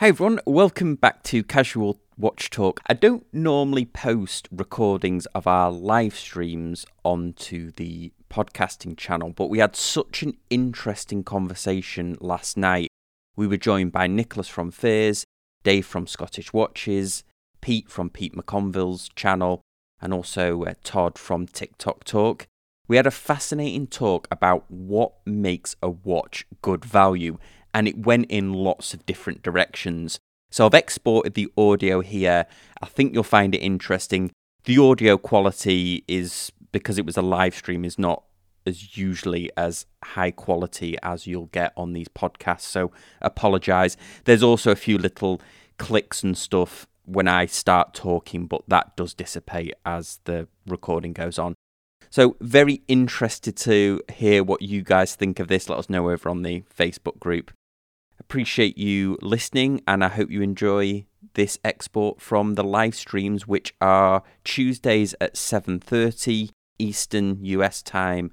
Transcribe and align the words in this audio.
Hey 0.00 0.10
everyone, 0.10 0.38
welcome 0.46 0.94
back 0.94 1.24
to 1.24 1.42
Casual 1.42 2.00
Watch 2.16 2.50
Talk. 2.50 2.80
I 2.86 2.94
don't 2.94 3.26
normally 3.32 3.84
post 3.84 4.48
recordings 4.52 5.26
of 5.34 5.48
our 5.48 5.72
live 5.72 6.14
streams 6.14 6.86
onto 7.04 7.72
the 7.72 8.12
podcasting 8.30 8.96
channel, 8.96 9.30
but 9.30 9.50
we 9.50 9.58
had 9.58 9.74
such 9.74 10.22
an 10.22 10.36
interesting 10.50 11.24
conversation 11.24 12.16
last 12.20 12.56
night. 12.56 12.86
We 13.34 13.48
were 13.48 13.56
joined 13.56 13.90
by 13.90 14.06
Nicholas 14.06 14.46
from 14.46 14.70
Fears, 14.70 15.24
Dave 15.64 15.84
from 15.84 16.06
Scottish 16.06 16.52
Watches, 16.52 17.24
Pete 17.60 17.90
from 17.90 18.08
Pete 18.08 18.36
McConville's 18.36 19.08
channel, 19.16 19.62
and 20.00 20.14
also 20.14 20.62
uh, 20.62 20.74
Todd 20.84 21.18
from 21.18 21.48
TikTok 21.48 22.04
Talk. 22.04 22.46
We 22.86 22.94
had 22.94 23.06
a 23.08 23.10
fascinating 23.10 23.88
talk 23.88 24.28
about 24.30 24.64
what 24.70 25.14
makes 25.26 25.74
a 25.82 25.90
watch 25.90 26.46
good 26.62 26.84
value, 26.84 27.38
and 27.74 27.88
it 27.88 28.06
went 28.06 28.30
in 28.30 28.52
lots 28.52 28.94
of 28.94 29.04
different 29.06 29.42
directions. 29.42 30.18
So 30.50 30.66
I've 30.66 30.74
exported 30.74 31.34
the 31.34 31.50
audio 31.56 32.00
here. 32.00 32.46
I 32.82 32.86
think 32.86 33.14
you'll 33.14 33.22
find 33.22 33.54
it 33.54 33.58
interesting. 33.58 34.30
The 34.64 34.78
audio 34.78 35.16
quality 35.18 36.04
is 36.08 36.52
because 36.72 36.98
it 36.98 37.06
was 37.06 37.16
a 37.16 37.22
live 37.22 37.54
stream 37.54 37.84
is 37.84 37.98
not 37.98 38.24
as 38.66 38.96
usually 38.96 39.50
as 39.56 39.86
high 40.04 40.30
quality 40.30 40.96
as 41.02 41.26
you'll 41.26 41.46
get 41.46 41.72
on 41.76 41.92
these 41.92 42.08
podcasts. 42.08 42.62
So 42.62 42.92
apologize. 43.20 43.96
There's 44.24 44.42
also 44.42 44.70
a 44.70 44.76
few 44.76 44.98
little 44.98 45.40
clicks 45.78 46.22
and 46.22 46.36
stuff 46.36 46.86
when 47.04 47.26
I 47.26 47.46
start 47.46 47.94
talking, 47.94 48.46
but 48.46 48.62
that 48.68 48.94
does 48.96 49.14
dissipate 49.14 49.74
as 49.86 50.20
the 50.24 50.48
recording 50.66 51.14
goes 51.14 51.38
on. 51.38 51.54
So, 52.10 52.36
very 52.40 52.82
interested 52.88 53.56
to 53.58 54.00
hear 54.10 54.42
what 54.42 54.62
you 54.62 54.82
guys 54.82 55.14
think 55.14 55.38
of 55.38 55.48
this. 55.48 55.68
Let 55.68 55.78
us 55.78 55.90
know 55.90 56.10
over 56.10 56.28
on 56.28 56.42
the 56.42 56.62
Facebook 56.76 57.18
group. 57.18 57.52
Appreciate 58.18 58.76
you 58.78 59.18
listening, 59.22 59.82
and 59.86 60.04
I 60.04 60.08
hope 60.08 60.30
you 60.30 60.42
enjoy 60.42 61.06
this 61.34 61.58
export 61.64 62.20
from 62.20 62.54
the 62.54 62.64
live 62.64 62.94
streams, 62.94 63.46
which 63.46 63.74
are 63.80 64.22
Tuesdays 64.44 65.14
at 65.20 65.36
7:30 65.36 66.50
Eastern 66.78 67.44
US 67.44 67.82
time 67.82 68.30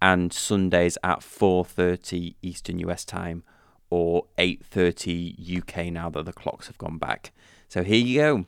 and 0.00 0.32
Sundays 0.32 0.96
at 1.02 1.22
4:30 1.22 2.36
Eastern 2.42 2.78
US 2.80 3.04
time 3.04 3.42
or 3.90 4.26
8:30 4.38 5.34
UK 5.38 5.90
now 5.90 6.08
that 6.10 6.24
the 6.24 6.32
clocks 6.32 6.68
have 6.68 6.78
gone 6.78 6.98
back. 6.98 7.32
So 7.68 7.82
here 7.82 7.98
you 7.98 8.46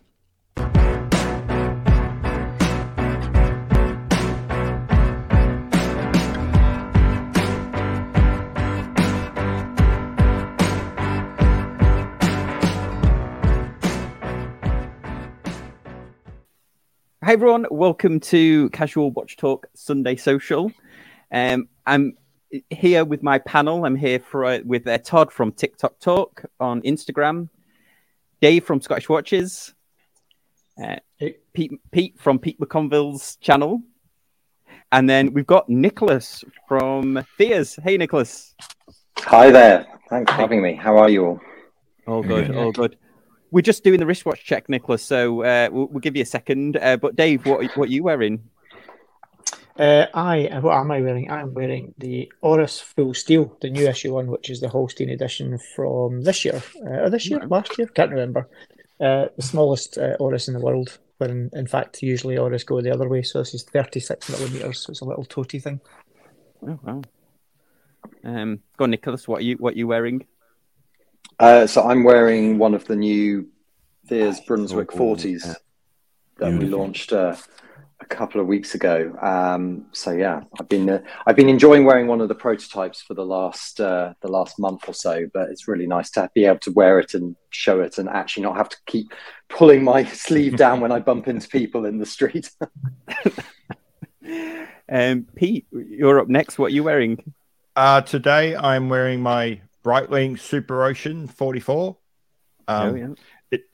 go. 0.56 0.91
Hi 17.24 17.34
everyone, 17.34 17.66
welcome 17.70 18.18
to 18.18 18.68
Casual 18.70 19.12
Watch 19.12 19.36
Talk 19.36 19.68
Sunday 19.74 20.16
Social. 20.16 20.72
Um, 21.30 21.68
I'm 21.86 22.16
here 22.68 23.04
with 23.04 23.22
my 23.22 23.38
panel. 23.38 23.84
I'm 23.84 23.94
here 23.94 24.18
for 24.18 24.44
uh, 24.44 24.58
with 24.64 24.88
uh, 24.88 24.98
Todd 24.98 25.32
from 25.32 25.52
TikTok 25.52 26.00
Talk 26.00 26.44
on 26.58 26.82
Instagram, 26.82 27.48
Dave 28.40 28.64
from 28.64 28.80
Scottish 28.80 29.08
Watches, 29.08 29.72
uh, 30.82 30.96
Pete, 31.52 31.70
Pete 31.92 32.18
from 32.18 32.40
Pete 32.40 32.58
McConville's 32.58 33.36
channel, 33.36 33.80
and 34.90 35.08
then 35.08 35.32
we've 35.32 35.46
got 35.46 35.68
Nicholas 35.68 36.42
from 36.66 37.24
Fears. 37.36 37.78
Hey, 37.84 37.98
Nicholas. 37.98 38.56
Hi 39.18 39.52
there. 39.52 39.86
Thanks 40.10 40.32
for 40.32 40.38
having 40.38 40.60
me. 40.60 40.74
How 40.74 40.98
are 40.98 41.08
you 41.08 41.24
all? 41.24 41.40
All 42.08 42.24
good. 42.24 42.50
All 42.50 42.72
good. 42.72 42.96
We're 43.52 43.60
just 43.60 43.84
doing 43.84 44.00
the 44.00 44.06
wristwatch 44.06 44.44
check, 44.44 44.70
Nicholas. 44.70 45.02
So 45.02 45.44
uh, 45.44 45.68
we'll, 45.70 45.86
we'll, 45.88 46.00
give 46.00 46.16
you 46.16 46.22
a 46.22 46.26
second. 46.26 46.78
Uh, 46.78 46.96
but 46.96 47.16
Dave, 47.16 47.44
what 47.44 47.64
what 47.76 47.90
are 47.90 47.92
you 47.92 48.02
wearing? 48.02 48.42
Uh, 49.78 50.06
I 50.14 50.48
what 50.60 50.74
am 50.74 50.90
I 50.90 51.02
wearing? 51.02 51.30
I'm 51.30 51.52
wearing 51.52 51.94
the 51.98 52.32
Oris 52.40 52.80
Full 52.80 53.12
Steel, 53.12 53.56
the 53.60 53.68
new 53.68 53.86
issue 53.86 54.14
one, 54.14 54.28
which 54.28 54.48
is 54.48 54.60
the 54.60 54.70
Holstein 54.70 55.10
edition 55.10 55.58
from 55.76 56.22
this 56.22 56.46
year, 56.46 56.62
uh, 56.84 57.04
or 57.04 57.10
this 57.10 57.28
year, 57.28 57.46
last 57.46 57.76
year, 57.78 57.86
can't 57.88 58.10
remember. 58.10 58.48
Uh, 58.98 59.26
the 59.36 59.42
smallest 59.42 59.98
uh, 59.98 60.16
Oris 60.18 60.48
in 60.48 60.54
the 60.54 60.60
world, 60.60 60.98
when 61.18 61.50
in 61.52 61.66
fact 61.66 62.02
usually 62.02 62.38
Oris 62.38 62.64
go 62.64 62.80
the 62.80 62.92
other 62.92 63.08
way. 63.08 63.22
So 63.22 63.38
this 63.40 63.52
is 63.52 63.64
36 63.64 64.30
millimeters, 64.30 64.80
so 64.80 64.90
it's 64.92 65.02
a 65.02 65.04
little 65.04 65.24
toty 65.24 65.62
thing. 65.62 65.80
Oh 66.66 66.78
wow! 66.82 67.02
Um, 68.24 68.60
go 68.78 68.84
on, 68.84 68.90
Nicholas. 68.90 69.28
What 69.28 69.40
are 69.40 69.44
you 69.44 69.56
what 69.56 69.74
are 69.74 69.78
you 69.78 69.88
wearing? 69.88 70.26
Uh, 71.38 71.66
so 71.66 71.82
I'm 71.82 72.04
wearing 72.04 72.58
one 72.58 72.74
of 72.74 72.84
the 72.84 72.94
new 72.94 73.48
Fears 74.06 74.40
Brunswick 74.40 74.94
oh, 74.94 75.14
40s 75.14 75.46
yeah. 75.46 75.54
that 76.38 76.50
Beautiful. 76.50 76.58
we 76.58 76.66
launched 76.68 77.12
uh, 77.12 77.36
a 78.02 78.06
couple 78.06 78.40
of 78.40 78.46
weeks 78.46 78.74
ago. 78.74 79.16
Um, 79.20 79.86
so 79.92 80.10
yeah, 80.10 80.42
I've 80.58 80.68
been 80.68 80.90
uh, 80.90 81.02
I've 81.26 81.36
been 81.36 81.48
enjoying 81.48 81.84
wearing 81.84 82.08
one 82.08 82.20
of 82.20 82.28
the 82.28 82.34
prototypes 82.34 83.00
for 83.00 83.14
the 83.14 83.24
last 83.24 83.80
uh, 83.80 84.14
the 84.20 84.28
last 84.28 84.58
month 84.58 84.88
or 84.88 84.94
so. 84.94 85.26
But 85.32 85.50
it's 85.50 85.68
really 85.68 85.86
nice 85.86 86.10
to 86.12 86.30
be 86.34 86.44
able 86.44 86.58
to 86.60 86.72
wear 86.72 86.98
it 86.98 87.14
and 87.14 87.36
show 87.50 87.80
it, 87.80 87.98
and 87.98 88.08
actually 88.08 88.42
not 88.42 88.56
have 88.56 88.68
to 88.68 88.76
keep 88.86 89.12
pulling 89.48 89.84
my 89.84 90.04
sleeve 90.12 90.56
down 90.56 90.80
when 90.80 90.92
I 90.92 90.98
bump 90.98 91.28
into 91.28 91.48
people 91.48 91.86
in 91.86 91.98
the 91.98 92.06
street. 92.06 92.50
um, 94.88 95.26
Pete, 95.36 95.66
you're 95.70 96.20
up 96.20 96.28
next. 96.28 96.58
What 96.58 96.72
are 96.72 96.74
you 96.74 96.84
wearing? 96.84 97.32
Uh, 97.74 98.02
today 98.02 98.54
I'm 98.54 98.88
wearing 98.90 99.22
my 99.22 99.62
Breitling 99.82 100.38
Super 100.38 100.84
Ocean 100.84 101.26
44. 101.26 101.96
Um, 102.68 102.88
oh, 102.88 102.94
yeah. 102.94 103.08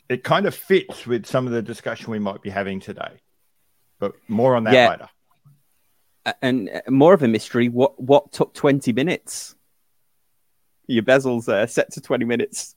It, 0.08 0.24
kind 0.24 0.46
of 0.46 0.54
fits 0.54 1.06
with 1.06 1.26
some 1.26 1.46
of 1.46 1.52
the 1.52 1.62
discussion 1.62 2.10
we 2.10 2.18
might 2.18 2.42
be 2.42 2.50
having 2.50 2.80
today, 2.80 3.20
but 3.98 4.14
more 4.26 4.56
on 4.56 4.64
that 4.64 4.74
yeah. 4.74 4.90
later. 4.90 5.08
And 6.42 6.68
uh, 6.70 6.90
more 6.90 7.14
of 7.14 7.22
a 7.22 7.28
mystery. 7.28 7.68
What 7.68 8.00
what 8.02 8.32
took 8.32 8.54
twenty 8.54 8.92
minutes? 8.92 9.54
Your 10.86 11.02
bezels 11.02 11.48
are 11.48 11.66
set 11.66 11.92
to 11.92 12.00
twenty 12.00 12.24
minutes. 12.24 12.74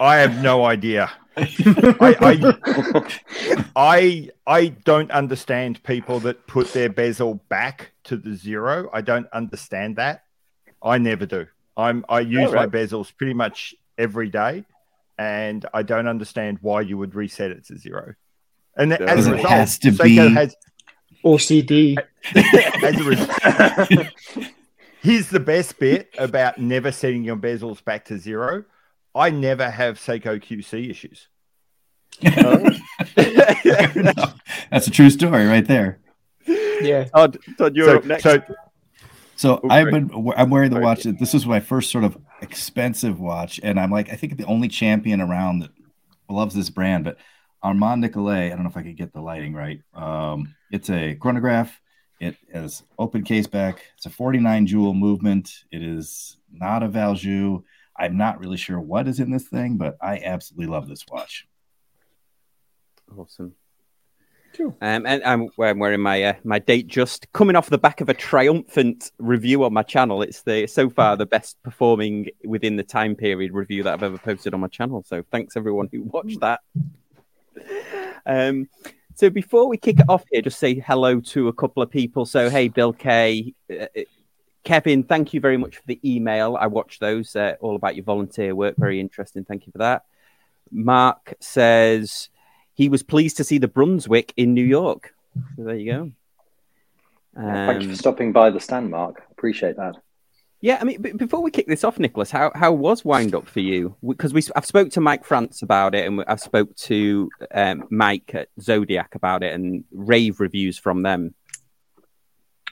I 0.00 0.16
have 0.16 0.42
no 0.42 0.64
idea. 0.64 1.10
I, 1.36 2.16
I, 2.20 3.68
I, 3.76 4.30
I 4.46 4.68
don't 4.84 5.10
understand 5.10 5.82
people 5.82 6.20
that 6.20 6.46
put 6.46 6.72
their 6.72 6.88
bezel 6.88 7.34
back 7.48 7.92
to 8.04 8.16
the 8.16 8.34
zero. 8.34 8.90
I 8.92 9.02
don't 9.02 9.28
understand 9.32 9.96
that. 9.96 10.24
I 10.82 10.98
never 10.98 11.26
do. 11.26 11.46
I'm 11.76 12.04
I 12.08 12.20
use 12.20 12.52
right. 12.52 12.68
my 12.72 12.78
bezels 12.78 13.14
pretty 13.16 13.34
much 13.34 13.74
every 13.96 14.30
day, 14.30 14.64
and 15.18 15.66
I 15.74 15.82
don't 15.82 16.06
understand 16.06 16.58
why 16.62 16.82
you 16.82 16.96
would 16.96 17.14
reset 17.14 17.50
it 17.50 17.66
to 17.66 17.76
zero. 17.76 18.14
And 18.76 18.92
yeah. 18.92 18.98
as 19.00 19.26
a 19.26 19.32
result, 19.32 19.50
has 19.50 19.78
to 19.80 19.90
be 19.92 20.16
has 20.16 20.54
OCD. 21.24 21.98
as 22.34 23.00
a 23.00 23.04
result, 23.04 24.06
here's 25.02 25.28
the 25.28 25.40
best 25.40 25.78
bit 25.78 26.08
about 26.18 26.58
never 26.58 26.92
setting 26.92 27.24
your 27.24 27.36
bezels 27.36 27.84
back 27.84 28.04
to 28.06 28.18
zero. 28.18 28.64
I 29.14 29.30
never 29.30 29.68
have 29.68 29.98
Seiko 29.98 30.40
QC 30.40 30.90
issues. 30.90 31.28
no, 32.22 32.70
that's 34.70 34.86
a 34.86 34.90
true 34.90 35.10
story 35.10 35.46
right 35.46 35.66
there. 35.66 35.98
Yeah, 36.46 37.04
Todd, 37.04 37.38
Todd 37.58 37.76
you're 37.76 37.86
so, 37.86 37.96
up 37.96 38.04
next. 38.04 38.22
So 38.22 38.42
so 39.38 39.60
oh, 39.62 39.68
I've 39.70 39.90
been 39.90 40.32
I'm 40.36 40.50
wearing 40.50 40.70
the 40.70 40.80
watch. 40.80 41.04
This 41.04 41.32
is 41.32 41.46
my 41.46 41.60
first 41.60 41.90
sort 41.92 42.02
of 42.02 42.18
expensive 42.40 43.20
watch, 43.20 43.60
and 43.62 43.78
I'm 43.78 43.90
like 43.90 44.10
I 44.10 44.16
think 44.16 44.36
the 44.36 44.44
only 44.44 44.68
champion 44.68 45.20
around 45.20 45.60
that 45.60 45.70
loves 46.28 46.54
this 46.54 46.70
brand. 46.70 47.04
But 47.04 47.18
Armand 47.62 48.00
Nicolet, 48.00 48.46
I 48.46 48.48
don't 48.50 48.62
know 48.62 48.70
if 48.70 48.76
I 48.76 48.82
could 48.82 48.96
get 48.96 49.12
the 49.12 49.20
lighting 49.20 49.54
right. 49.54 49.80
Um, 49.94 50.54
it's 50.70 50.90
a 50.90 51.14
chronograph. 51.16 51.80
It 52.20 52.36
has 52.52 52.82
open 52.98 53.22
case 53.22 53.46
back. 53.46 53.82
It's 53.96 54.06
a 54.06 54.10
49 54.10 54.66
jewel 54.66 54.94
movement. 54.94 55.64
It 55.70 55.82
is 55.82 56.36
not 56.52 56.82
a 56.82 56.88
Valjoux. 56.88 57.62
I'm 57.96 58.16
not 58.16 58.40
really 58.40 58.56
sure 58.56 58.80
what 58.80 59.08
is 59.08 59.20
in 59.20 59.30
this 59.30 59.48
thing, 59.48 59.76
but 59.76 59.96
I 60.00 60.18
absolutely 60.18 60.66
love 60.66 60.88
this 60.88 61.04
watch. 61.10 61.46
Awesome. 63.16 63.54
Um, 64.80 65.06
and 65.06 65.22
I'm, 65.24 65.48
I'm 65.60 65.78
wearing 65.78 66.00
my 66.00 66.22
uh, 66.22 66.32
my 66.44 66.60
Datejust 66.60 67.26
coming 67.32 67.56
off 67.56 67.70
the 67.70 67.78
back 67.78 68.00
of 68.00 68.08
a 68.08 68.14
triumphant 68.14 69.12
review 69.18 69.64
on 69.64 69.72
my 69.72 69.82
channel. 69.82 70.22
It's 70.22 70.42
the 70.42 70.66
so 70.66 70.90
far 70.90 71.16
the 71.16 71.26
best 71.26 71.62
performing 71.62 72.28
within 72.44 72.76
the 72.76 72.82
time 72.82 73.14
period 73.14 73.52
review 73.52 73.82
that 73.84 73.94
I've 73.94 74.02
ever 74.02 74.18
posted 74.18 74.54
on 74.54 74.60
my 74.60 74.68
channel. 74.68 75.04
So 75.06 75.22
thanks 75.30 75.56
everyone 75.56 75.88
who 75.92 76.02
watched 76.02 76.40
that. 76.40 76.60
Um, 78.26 78.68
so 79.14 79.30
before 79.30 79.68
we 79.68 79.78
kick 79.78 80.00
it 80.00 80.04
off 80.08 80.22
here, 80.30 80.42
just 80.42 80.58
say 80.58 80.74
hello 80.74 81.18
to 81.20 81.48
a 81.48 81.52
couple 81.52 81.82
of 81.82 81.90
people. 81.90 82.26
So 82.26 82.50
hey, 82.50 82.68
Bill 82.68 82.92
K, 82.92 83.54
uh, 83.70 83.86
uh 83.96 84.02
Kevin, 84.64 85.02
thank 85.02 85.32
you 85.32 85.40
very 85.40 85.56
much 85.56 85.76
for 85.76 85.82
the 85.86 85.98
email. 86.04 86.56
I 86.60 86.66
watched 86.66 87.00
those 87.00 87.34
uh, 87.34 87.54
all 87.60 87.74
about 87.74 87.96
your 87.96 88.04
volunteer 88.04 88.54
work. 88.54 88.76
Very 88.76 89.00
interesting. 89.00 89.44
Thank 89.44 89.66
you 89.66 89.72
for 89.72 89.78
that. 89.78 90.02
Mark 90.70 91.34
says 91.40 92.28
he 92.78 92.88
was 92.88 93.02
pleased 93.02 93.36
to 93.38 93.44
see 93.44 93.58
the 93.58 93.66
Brunswick 93.66 94.32
in 94.36 94.54
New 94.54 94.64
York. 94.64 95.12
So 95.56 95.64
there 95.64 95.74
you 95.74 95.92
go. 95.92 96.12
Um, 97.36 97.66
Thank 97.66 97.82
you 97.82 97.90
for 97.90 97.96
stopping 97.96 98.32
by 98.32 98.50
the 98.50 98.60
stand, 98.60 98.88
Mark. 98.88 99.20
Appreciate 99.32 99.76
that. 99.76 99.96
Yeah, 100.60 100.78
I 100.80 100.84
mean, 100.84 101.02
before 101.16 101.42
we 101.42 101.50
kick 101.50 101.66
this 101.66 101.82
off, 101.82 101.98
Nicholas, 101.98 102.30
how, 102.30 102.52
how 102.54 102.72
was 102.72 103.04
Wind 103.04 103.34
Up 103.34 103.48
for 103.48 103.58
you? 103.58 103.96
Because 104.06 104.32
we 104.32 104.42
I've 104.54 104.64
spoke 104.64 104.90
to 104.90 105.00
Mike 105.00 105.24
France 105.24 105.62
about 105.62 105.96
it, 105.96 106.06
and 106.06 106.22
I've 106.28 106.40
spoke 106.40 106.74
to 106.76 107.28
um, 107.52 107.84
Mike 107.90 108.30
at 108.34 108.48
Zodiac 108.60 109.16
about 109.16 109.42
it, 109.42 109.54
and 109.54 109.82
rave 109.90 110.38
reviews 110.38 110.78
from 110.78 111.02
them. 111.02 111.34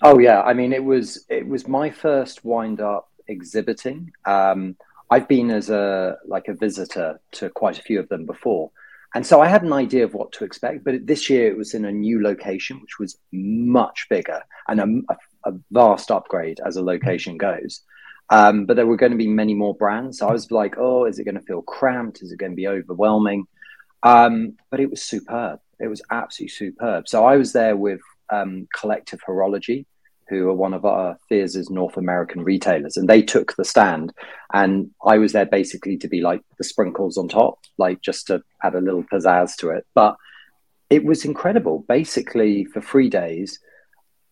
Oh 0.03 0.21
yeah, 0.21 0.43
I 0.43 0.53
mean, 0.53 0.73
it 0.73 0.85
was 0.85 1.27
it 1.29 1.47
was 1.47 1.67
my 1.67 1.91
first 1.91 2.45
Wind 2.45 2.81
Up 2.81 3.09
exhibiting. 3.27 4.13
Um, 4.25 4.77
I've 5.11 5.27
been 5.27 5.51
as 5.51 5.71
a 5.71 6.19
like 6.27 6.47
a 6.47 6.55
visitor 6.55 7.21
to 7.33 7.51
quite 7.51 7.79
a 7.79 7.83
few 7.83 7.99
of 7.99 8.09
them 8.09 8.25
before, 8.25 8.71
and 9.17 9.27
so 9.27 9.41
I 9.41 9.49
had 9.49 9.63
an 9.63 9.73
idea 9.73 10.05
of 10.05 10.13
what 10.13 10.31
to 10.33 10.45
expect. 10.45 10.85
But 10.85 11.07
this 11.07 11.31
year 11.31 11.49
it 11.49 11.57
was 11.57 11.73
in 11.73 11.87
a 11.87 11.91
new 11.91 12.23
location, 12.23 12.83
which 12.83 12.99
was 12.99 13.17
much 13.33 14.07
bigger 14.11 14.43
and 14.69 14.79
a, 14.79 15.51
a 15.51 15.55
vast 15.71 16.11
upgrade 16.11 16.61
as 16.67 16.77
a 16.77 16.83
location 16.83 17.39
goes. 17.39 17.81
Um, 18.29 18.67
but 18.67 18.77
there 18.77 18.87
were 18.87 18.99
going 18.99 19.13
to 19.13 19.19
be 19.19 19.27
many 19.27 19.55
more 19.55 19.75
brands. 19.75 20.19
So 20.19 20.29
I 20.29 20.33
was 20.33 20.51
like, 20.51 20.75
oh, 20.77 21.07
is 21.07 21.19
it 21.19 21.25
going 21.25 21.37
to 21.37 21.47
feel 21.47 21.63
cramped? 21.63 22.21
Is 22.21 22.31
it 22.31 22.39
going 22.39 22.53
to 22.53 22.57
be 22.57 22.69
overwhelming? 22.69 23.47
Um, 24.03 24.59
but 24.71 24.81
it 24.81 24.91
was 24.91 25.01
superb. 25.03 25.61
It 25.81 25.89
was 25.89 26.03
absolutely 26.11 26.51
superb. 26.51 27.09
So 27.09 27.25
I 27.25 27.39
was 27.39 27.55
there 27.55 27.75
with 27.75 28.01
um, 28.29 28.69
Collective 28.79 29.21
Horology, 29.27 29.87
who 30.29 30.49
are 30.49 30.55
one 30.55 30.75
of 30.75 30.85
our 30.85 31.17
Fears's 31.29 31.71
North 31.71 31.97
American 31.97 32.43
retailers, 32.43 32.97
and 32.97 33.09
they 33.09 33.23
took 33.23 33.55
the 33.57 33.65
stand. 33.65 34.13
And 34.53 34.91
I 35.05 35.19
was 35.19 35.33
there 35.33 35.47
basically 35.47 35.97
to 35.99 36.09
be 36.09 36.21
like 36.21 36.43
the 36.59 36.65
sprinkles 36.65 37.17
on 37.17 37.29
top, 37.29 37.59
like 37.79 38.01
just 38.01 38.27
to 38.29 38.43
add 38.63 38.75
a 38.75 38.81
little 38.81 39.05
pizzazz 39.05 39.57
to 39.57 39.71
it. 39.71 39.87
But 39.95 40.17
it 40.91 41.05
was 41.05 41.25
incredible. 41.25 41.85
Basically, 41.89 42.65
for 42.65 42.81
three 42.81 43.09
days, 43.09 43.59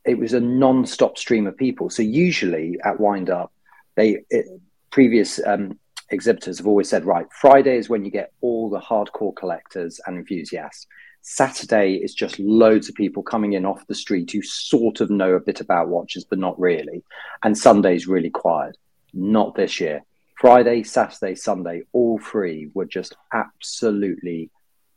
it 0.05 0.19
was 0.19 0.32
a 0.32 0.41
non-stop 0.41 1.17
stream 1.19 1.46
of 1.46 1.56
people. 1.56 1.91
So 1.91 2.02
usually 2.02 2.79
at 2.85 3.00
Wind 3.00 3.31
Up, 3.31 3.52
they 3.97 4.19
it, 4.31 4.47
previous 4.90 5.40
um, 5.47 5.79
exhibitors 6.11 6.58
have 6.58 6.67
always 6.67 6.88
said, 6.88 7.05
right, 7.05 7.26
Friday 7.32 7.76
is 7.76 7.88
when 7.88 8.05
you 8.05 8.11
get 8.11 8.32
all 8.40 8.69
the 8.69 8.81
hardcore 8.81 9.35
collectors 9.35 10.00
and 10.06 10.19
enthusiasts. 10.19 10.87
Saturday 11.26 11.94
is 11.94 12.15
just 12.15 12.38
loads 12.38 12.91
of 12.91 12.94
people 12.94 13.23
coming 13.23 13.55
in 13.55 13.65
off 13.65 13.87
the 13.87 13.94
street 13.94 14.31
who 14.31 14.43
sort 14.43 15.00
of 15.00 15.09
know 15.09 15.32
a 15.32 15.41
bit 15.41 15.59
about 15.59 15.88
watches, 15.88 16.23
but 16.23 16.38
not 16.38 16.61
really. 16.61 17.03
And 17.43 17.56
Sunday's 17.56 18.06
really 18.06 18.29
quiet. 18.29 18.76
Not 19.15 19.55
this 19.55 19.81
year. 19.81 20.05
Friday, 20.38 20.82
Saturday, 20.82 21.35
Sunday, 21.35 21.85
all 21.93 22.19
three 22.19 22.71
were 22.75 22.85
just 22.85 23.17
absolutely 23.32 24.50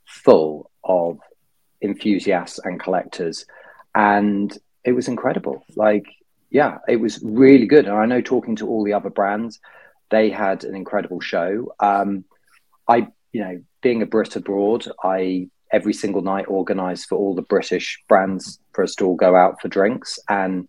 full 0.05 0.69
of 0.83 1.17
enthusiasts 1.81 2.59
and 2.61 2.77
collectors. 2.77 3.45
And 3.95 4.55
it 4.83 4.91
was 4.91 5.07
incredible. 5.07 5.63
Like, 5.77 6.07
yeah, 6.49 6.79
it 6.89 6.97
was 6.97 7.23
really 7.23 7.67
good. 7.67 7.85
And 7.85 7.95
I 7.95 8.05
know 8.05 8.19
talking 8.19 8.57
to 8.57 8.67
all 8.67 8.83
the 8.83 8.93
other 8.93 9.09
brands, 9.09 9.61
they 10.09 10.29
had 10.29 10.65
an 10.65 10.75
incredible 10.75 11.21
show. 11.21 11.73
Um, 11.79 12.25
I, 12.85 13.07
you 13.31 13.41
know, 13.41 13.61
being 13.81 14.01
a 14.01 14.05
Brit 14.05 14.35
abroad, 14.35 14.85
I 15.01 15.49
every 15.71 15.93
single 15.93 16.21
night 16.21 16.45
organized 16.47 17.07
for 17.07 17.17
all 17.17 17.35
the 17.35 17.41
British 17.41 18.01
brands 18.07 18.59
for 18.73 18.83
us 18.83 18.95
to 18.95 19.05
all 19.05 19.15
go 19.15 19.35
out 19.35 19.61
for 19.61 19.67
drinks. 19.67 20.19
And 20.29 20.67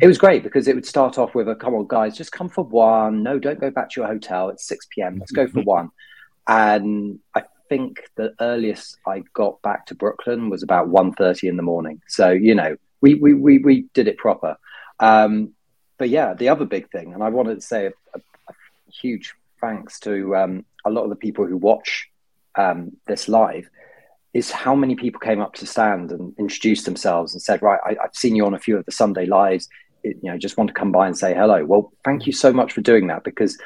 it 0.00 0.06
was 0.06 0.18
great 0.18 0.42
because 0.42 0.66
it 0.66 0.74
would 0.74 0.86
start 0.86 1.18
off 1.18 1.34
with 1.34 1.48
a 1.48 1.54
come 1.54 1.74
on, 1.74 1.86
guys, 1.88 2.16
just 2.16 2.32
come 2.32 2.48
for 2.48 2.64
one. 2.64 3.22
No, 3.22 3.38
don't 3.38 3.60
go 3.60 3.70
back 3.70 3.90
to 3.90 4.00
your 4.00 4.08
hotel. 4.08 4.48
It's 4.48 4.66
6 4.66 4.86
p.m. 4.94 5.18
Let's 5.18 5.32
go 5.32 5.46
for 5.46 5.62
one. 5.62 5.90
And 6.46 7.20
I 7.34 7.42
think 7.68 8.02
the 8.16 8.34
earliest 8.40 8.98
I 9.06 9.22
got 9.34 9.62
back 9.62 9.86
to 9.86 9.94
Brooklyn 9.94 10.50
was 10.50 10.62
about 10.62 10.88
1.30 10.88 11.48
in 11.48 11.56
the 11.56 11.62
morning. 11.62 12.00
So, 12.08 12.30
you 12.30 12.54
know, 12.54 12.76
we 13.00 13.14
we 13.14 13.34
we, 13.34 13.58
we 13.58 13.86
did 13.94 14.08
it 14.08 14.18
proper. 14.18 14.56
Um, 14.98 15.54
but 15.98 16.08
yeah, 16.08 16.34
the 16.34 16.48
other 16.48 16.64
big 16.64 16.90
thing, 16.90 17.14
and 17.14 17.22
I 17.22 17.28
wanted 17.28 17.56
to 17.56 17.60
say 17.60 17.86
a, 17.86 17.92
a, 18.14 18.20
a 18.48 18.54
huge 18.90 19.34
thanks 19.60 20.00
to 20.00 20.34
um, 20.36 20.64
a 20.84 20.90
lot 20.90 21.04
of 21.04 21.10
the 21.10 21.16
people 21.16 21.46
who 21.46 21.56
watch 21.56 22.08
um, 22.54 22.96
this 23.06 23.28
live, 23.28 23.68
is 24.32 24.50
how 24.50 24.74
many 24.74 24.94
people 24.94 25.20
came 25.20 25.40
up 25.40 25.54
to 25.54 25.66
stand 25.66 26.12
and 26.12 26.32
introduced 26.38 26.84
themselves 26.84 27.32
and 27.32 27.42
said, 27.42 27.62
"Right, 27.62 27.80
I, 27.84 27.96
have 28.02 28.14
seen 28.14 28.36
you 28.36 28.46
on 28.46 28.54
a 28.54 28.58
few 28.58 28.76
of 28.76 28.84
the 28.84 28.92
Sunday 28.92 29.26
lives. 29.26 29.68
It, 30.02 30.16
you 30.22 30.30
know, 30.30 30.38
just 30.38 30.56
want 30.56 30.68
to 30.68 30.74
come 30.74 30.92
by 30.92 31.06
and 31.06 31.16
say 31.16 31.34
hello." 31.34 31.64
Well, 31.64 31.92
thank 32.04 32.26
you 32.26 32.32
so 32.32 32.52
much 32.52 32.72
for 32.72 32.80
doing 32.80 33.06
that 33.08 33.24
because 33.24 33.58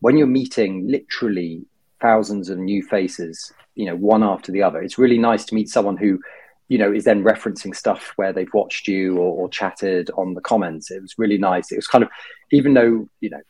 when 0.00 0.16
you're 0.16 0.26
meeting 0.26 0.88
literally 0.88 1.64
thousands 2.00 2.48
of 2.48 2.58
new 2.58 2.82
faces, 2.82 3.52
you 3.74 3.86
know, 3.86 3.96
one 3.96 4.22
after 4.22 4.52
the 4.52 4.62
other, 4.62 4.80
it's 4.80 4.98
really 4.98 5.18
nice 5.18 5.44
to 5.46 5.54
meet 5.54 5.68
someone 5.68 5.96
who 5.96 6.20
you 6.68 6.78
know, 6.78 6.90
is 6.90 7.04
then 7.04 7.22
referencing 7.22 7.76
stuff 7.76 8.14
where 8.16 8.32
they've 8.32 8.54
watched 8.54 8.88
you 8.88 9.18
or, 9.18 9.42
or, 9.42 9.48
chatted 9.50 10.10
on 10.16 10.32
the 10.32 10.40
comments. 10.40 10.90
It 10.90 11.02
was 11.02 11.18
really 11.18 11.36
nice. 11.36 11.70
It 11.70 11.76
was 11.76 11.86
kind 11.86 12.02
of, 12.02 12.08
even 12.50 12.72
though, 12.72 13.10
you 13.20 13.28
know, 13.28 13.42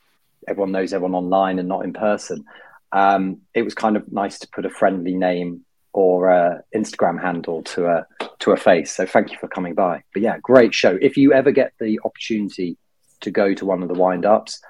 everyone 0.49 0.73
knows 0.73 0.93
everyone 0.93 1.15
online 1.15 1.61
and 1.61 1.69
not 1.69 1.85
in 1.85 1.93
person, 1.93 2.45
um, 2.91 3.43
it 3.55 3.63
was 3.63 3.75
kind 3.75 3.97
of 3.97 4.11
nice 4.13 4.41
to 4.41 4.49
put 4.49 4.67
a 4.67 4.71
friendly 4.71 5.15
name 5.15 5.65
or 5.93 6.31
a 6.31 6.63
Instagram 6.75 7.21
handle 7.21 7.63
to 7.63 7.87
a 7.87 8.07
to 8.41 8.53
a 8.53 8.57
face. 8.57 8.95
So 8.95 9.07
thank 9.07 9.31
you 9.31 9.39
for 9.39 9.49
coming 9.49 9.75
by. 9.75 10.03
But 10.13 10.23
yeah, 10.23 10.39
great 10.43 10.75
show. 10.75 10.99
If 11.01 11.17
you 11.17 11.33
ever 11.33 11.51
get 11.51 11.73
the 11.79 12.01
opportunity 12.05 12.77
to 13.21 13.31
go 13.31 13.55
to 13.55 13.67
one 13.67 13.83
of 13.83 13.89
the 13.89 13.99
wind 13.99 14.27
ups, 14.27 14.61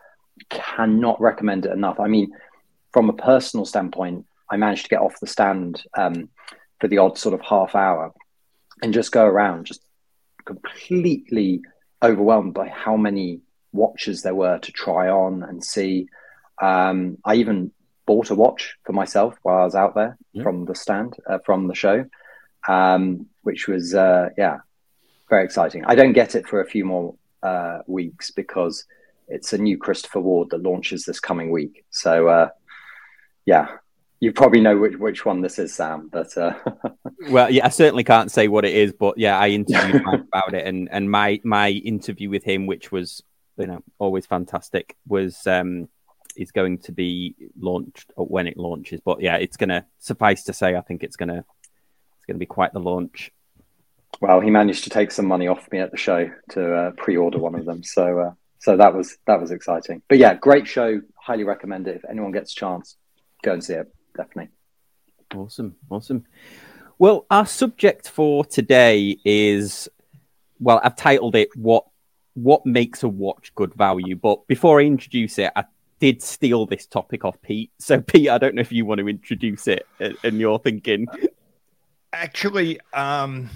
cannot 0.51 1.21
recommend 1.21 1.67
it 1.67 1.73
enough. 1.73 2.01
I 2.01 2.09
mean, 2.09 2.33
from 2.93 3.09
a 3.09 3.15
personal 3.15 3.65
standpoint, 3.65 4.27
I 4.51 4.57
managed 4.57 4.85
to 4.85 4.91
get 4.91 5.01
off 5.01 5.21
the 5.21 5.27
stand 5.27 5.83
um, 5.97 6.29
for 6.81 6.89
the 6.89 6.99
odd 6.99 7.17
sort 7.17 7.35
of 7.35 7.41
half 7.41 7.75
hour 7.75 8.13
and 8.83 8.93
just 8.93 9.13
go 9.13 9.25
around 9.25 9.67
just 9.67 9.83
completely 10.45 11.63
overwhelmed 12.03 12.53
by 12.53 12.69
how 12.69 12.97
many 12.97 13.41
watches 13.73 14.23
there 14.23 14.35
were 14.35 14.59
to 14.59 14.73
try 14.73 15.09
on 15.09 15.43
and 15.43 15.65
see. 15.65 16.09
Um, 16.61 17.19
I 17.25 17.37
even 17.37 17.73
bought 18.13 18.29
a 18.29 18.35
watch 18.35 18.77
for 18.85 18.93
myself 18.93 19.35
while 19.43 19.63
I 19.63 19.65
was 19.65 19.75
out 19.75 19.95
there 19.95 20.19
yeah. 20.35 20.43
from 20.43 20.67
the 20.67 20.75
stand, 20.75 21.17
uh, 21.27 21.39
from 21.39 21.67
the 21.67 21.75
show, 21.75 22.05
um, 22.69 23.27
which 23.41 23.69
was, 23.69 23.95
uh, 23.95 24.29
yeah, 24.37 24.59
very 25.31 25.45
exciting. 25.45 25.83
I 25.87 25.95
don't 25.95 26.13
get 26.13 26.35
it 26.35 26.47
for 26.47 26.61
a 26.61 26.67
few 26.67 26.85
more 26.85 27.15
uh, 27.43 27.79
weeks 27.87 28.31
because 28.31 28.85
it's 29.29 29.55
a 29.55 29.59
new 29.59 29.79
Christopher 29.79 30.21
Ward 30.21 30.51
that 30.51 30.63
launches 30.63 31.07
this 31.07 31.21
coming 31.21 31.51
week. 31.51 31.87
So, 31.89 32.29
uh, 32.29 32.49
yeah, 33.47 33.69
you 34.21 34.31
probably 34.31 34.61
know 34.61 34.77
which, 34.77 34.97
which 34.97 35.25
one 35.25 35.41
this 35.41 35.59
is, 35.59 35.75
Sam. 35.75 36.11
But 36.13 36.37
uh... 36.37 36.53
well, 37.31 37.51
yeah, 37.51 37.65
I 37.65 37.71
certainly 37.71 38.05
can't 38.05 38.31
say 38.31 38.47
what 38.47 38.67
it 38.67 38.75
is, 38.75 38.93
but 38.93 39.17
yeah, 39.17 39.39
I 39.39 39.49
interviewed 39.49 40.03
Mike 40.05 40.21
about 40.29 40.53
it, 40.53 40.67
and 40.67 40.89
and 40.93 41.11
my 41.11 41.41
my 41.45 41.71
interview 41.71 42.29
with 42.29 42.45
him, 42.45 42.67
which 42.67 42.93
was 42.93 43.23
you 43.57 43.67
know 43.67 43.83
always 43.99 44.27
fantastic, 44.27 44.97
was 45.09 45.47
um 45.47 45.89
is 46.37 46.51
going 46.51 46.79
to 46.79 46.93
be 46.93 47.35
launched 47.59 48.13
when 48.17 48.47
it 48.47 48.57
launches. 48.57 49.01
But 49.05 49.21
yeah, 49.21 49.37
it's 49.37 49.57
gonna 49.57 49.87
suffice 49.99 50.45
to 50.45 50.53
say, 50.53 50.77
I 50.77 50.81
think 50.81 51.03
it's 51.03 51.17
gonna 51.17 51.39
it's 51.39 52.27
gonna 52.27 52.39
be 52.39 52.47
quite 52.47 52.73
the 52.73 52.81
launch. 52.81 53.31
Well, 54.21 54.41
he 54.41 54.51
managed 54.51 54.85
to 54.85 54.91
take 54.91 55.11
some 55.11 55.27
money 55.27 55.49
off 55.49 55.71
me 55.73 55.79
at 55.79 55.91
the 55.91 55.97
show 55.97 56.31
to 56.51 56.75
uh, 56.75 56.91
pre-order 56.93 57.39
one 57.39 57.55
of 57.55 57.65
them, 57.65 57.83
so 57.83 58.19
uh, 58.19 58.33
so 58.59 58.77
that 58.77 58.95
was 58.95 59.17
that 59.27 59.41
was 59.41 59.51
exciting. 59.51 60.03
But 60.09 60.19
yeah, 60.19 60.35
great 60.35 60.69
show. 60.69 61.01
Highly 61.21 61.45
recommend 61.45 61.89
it 61.89 61.97
if 61.97 62.05
anyone 62.09 62.33
gets 62.33 62.53
a 62.53 62.57
chance. 62.57 62.97
Go 63.43 63.55
and 63.55 63.65
see 63.65 63.75
it 63.75 63.93
definitely. 64.17 64.51
Awesome, 65.35 65.77
awesome. 65.91 66.25
Well, 66.99 67.27
our 67.31 67.47
subject 67.47 68.09
for 68.09 68.45
today 68.45 69.19
is 69.25 69.89
well, 70.61 70.81
I've 70.85 70.97
titled 70.97 71.35
it 71.35 71.49
"What 71.57 71.87
What 72.35 72.65
Makes 72.65 73.03
a 73.03 73.09
Watch 73.09 73.53
Good 73.55 73.75
Value." 73.75 74.15
But 74.15 74.47
before 74.47 74.81
I 74.81 74.85
introduce 74.85 75.39
it, 75.39 75.51
I 75.57 75.65
did 76.03 76.21
steal 76.21 76.67
this 76.67 76.85
topic 76.85 77.25
off 77.25 77.41
Pete. 77.43 77.71
So, 77.79 78.01
Pete, 78.01 78.29
I 78.29 78.37
don't 78.37 78.57
know 78.57 78.61
if 78.61 78.73
you 78.73 78.85
want 78.85 78.99
to 78.99 79.09
introduce 79.09 79.69
it 79.69 79.87
and 80.01 80.41
you're 80.41 80.59
thinking. 80.59 81.07
Actually, 82.13 82.81
um, 82.93 83.49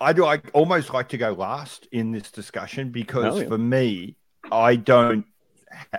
I 0.00 0.14
do. 0.14 0.24
I 0.24 0.40
almost 0.54 0.94
like 0.94 1.10
to 1.10 1.18
go 1.18 1.32
last 1.32 1.88
in 1.92 2.10
this 2.10 2.30
discussion 2.30 2.92
because 2.92 3.34
oh, 3.34 3.40
yeah. 3.40 3.46
for 3.46 3.58
me, 3.58 4.16
I 4.50 4.76
don't, 4.76 5.26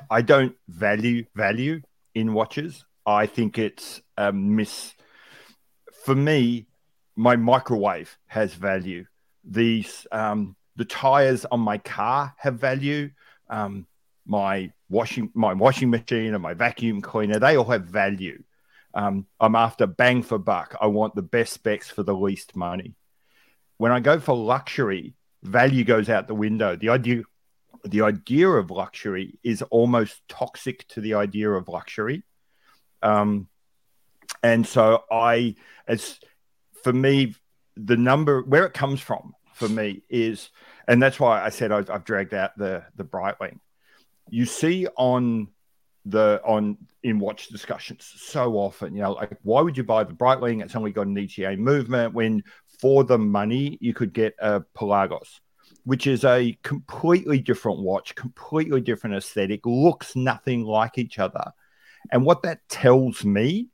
I 0.10 0.24
don't 0.24 0.56
value 0.68 1.26
value 1.36 1.84
in 2.16 2.34
watches. 2.34 2.86
I 3.06 3.28
think 3.28 3.60
it's 3.60 4.02
a 4.18 4.34
miss. 4.34 4.96
For 6.06 6.16
me, 6.16 6.66
my 7.16 7.36
microwave 7.36 8.18
has 8.26 8.56
value. 8.56 9.06
These 9.44 10.08
um, 10.12 10.56
the 10.76 10.86
tires 10.86 11.46
on 11.46 11.60
my 11.60 11.78
car 11.78 12.34
have 12.40 12.56
value. 12.56 13.12
Um, 13.48 13.86
my 14.26 14.72
washing 14.94 15.32
my 15.34 15.54
washing 15.54 15.90
machine 15.90 16.34
and 16.34 16.44
my 16.44 16.54
vacuum 16.54 17.02
cleaner 17.02 17.40
they 17.40 17.58
all 17.58 17.72
have 17.72 17.86
value. 17.86 18.42
Um, 18.94 19.26
I'm 19.40 19.56
after 19.56 19.88
bang 19.88 20.22
for 20.22 20.38
buck. 20.38 20.76
I 20.80 20.88
want 20.88 21.16
the 21.16 21.24
best 21.24 21.54
specs 21.54 21.90
for 21.90 22.04
the 22.04 22.16
least 22.16 22.56
money. 22.56 22.94
When 23.78 23.92
I 23.92 24.00
go 24.00 24.20
for 24.20 24.36
luxury, 24.36 25.16
value 25.42 25.84
goes 25.84 26.10
out 26.10 26.28
the 26.28 26.36
window. 26.36 26.76
The 26.76 26.90
idea 26.90 27.24
the 27.84 28.04
idea 28.04 28.48
of 28.48 28.72
luxury 28.72 29.40
is 29.44 29.62
almost 29.64 30.22
toxic 30.30 30.88
to 30.90 31.02
the 31.02 31.16
idea 31.16 31.50
of 31.50 31.68
luxury. 31.68 32.24
Um, 33.02 33.50
and 34.42 34.66
so 34.66 35.04
I, 35.12 35.56
as 35.88 36.20
for 36.84 36.94
me, 36.94 37.36
the 37.76 37.98
number 37.98 38.42
where 38.42 38.66
it 38.66 38.74
comes 38.74 39.02
from 39.02 39.34
for 39.54 39.68
me 39.68 40.04
is, 40.10 40.50
and 40.88 41.02
that's 41.02 41.20
why 41.20 41.44
I 41.44 41.50
said 41.50 41.72
I've, 41.72 41.90
I've 41.90 42.06
dragged 42.06 42.34
out 42.34 42.58
the 42.58 42.84
the 42.96 43.04
Breitling, 43.04 43.60
you 44.30 44.46
see 44.46 44.88
on 44.98 45.48
the 46.06 46.42
on 46.44 46.78
in 47.04 47.20
watch 47.20 47.48
discussions 47.48 48.14
so 48.18 48.54
often. 48.56 48.96
You 48.96 49.04
know, 49.04 49.14
like 49.14 49.38
why 49.44 49.62
would 49.62 49.78
you 49.78 49.84
buy 49.84 50.04
the 50.04 50.14
Breitling? 50.14 50.64
It's 50.64 50.76
only 50.76 50.92
got 50.92 51.08
an 51.08 51.18
ETA 51.18 51.58
movement 51.58 52.14
when 52.14 52.44
for 52.80 53.04
the 53.04 53.18
money 53.18 53.78
you 53.80 53.94
could 53.94 54.14
get 54.14 54.36
a 54.40 54.62
Pelagos, 54.76 55.40
which 55.86 56.08
is 56.08 56.26
a 56.26 56.58
completely 56.64 57.40
different 57.40 57.80
watch, 57.80 58.16
completely 58.16 58.82
different 58.82 59.16
aesthetic, 59.16 59.66
looks 59.66 60.16
nothing 60.16 60.64
like 60.64 60.98
each 60.98 61.20
other. 61.20 61.52
And 62.12 62.26
what 62.26 62.42
that 62.44 62.68
tells 62.70 63.24
me 63.24 63.70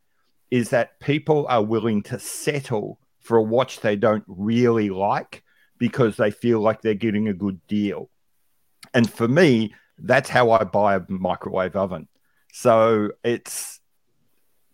is 0.51 0.69
that 0.69 0.99
people 0.99 1.45
are 1.49 1.63
willing 1.63 2.03
to 2.03 2.19
settle 2.19 2.99
for 3.19 3.37
a 3.37 3.43
watch 3.43 3.79
they 3.79 3.95
don't 3.95 4.23
really 4.27 4.89
like 4.89 5.43
because 5.77 6.17
they 6.17 6.31
feel 6.31 6.59
like 6.59 6.81
they're 6.81 6.93
getting 6.93 7.27
a 7.27 7.33
good 7.33 7.65
deal. 7.67 8.09
And 8.93 9.09
for 9.09 9.27
me, 9.27 9.73
that's 10.01 10.29
how 10.29 10.51
I 10.51 10.63
buy 10.63 10.95
a 10.95 11.01
microwave 11.07 11.75
oven. 11.75 12.07
So 12.53 13.11
it's 13.23 13.79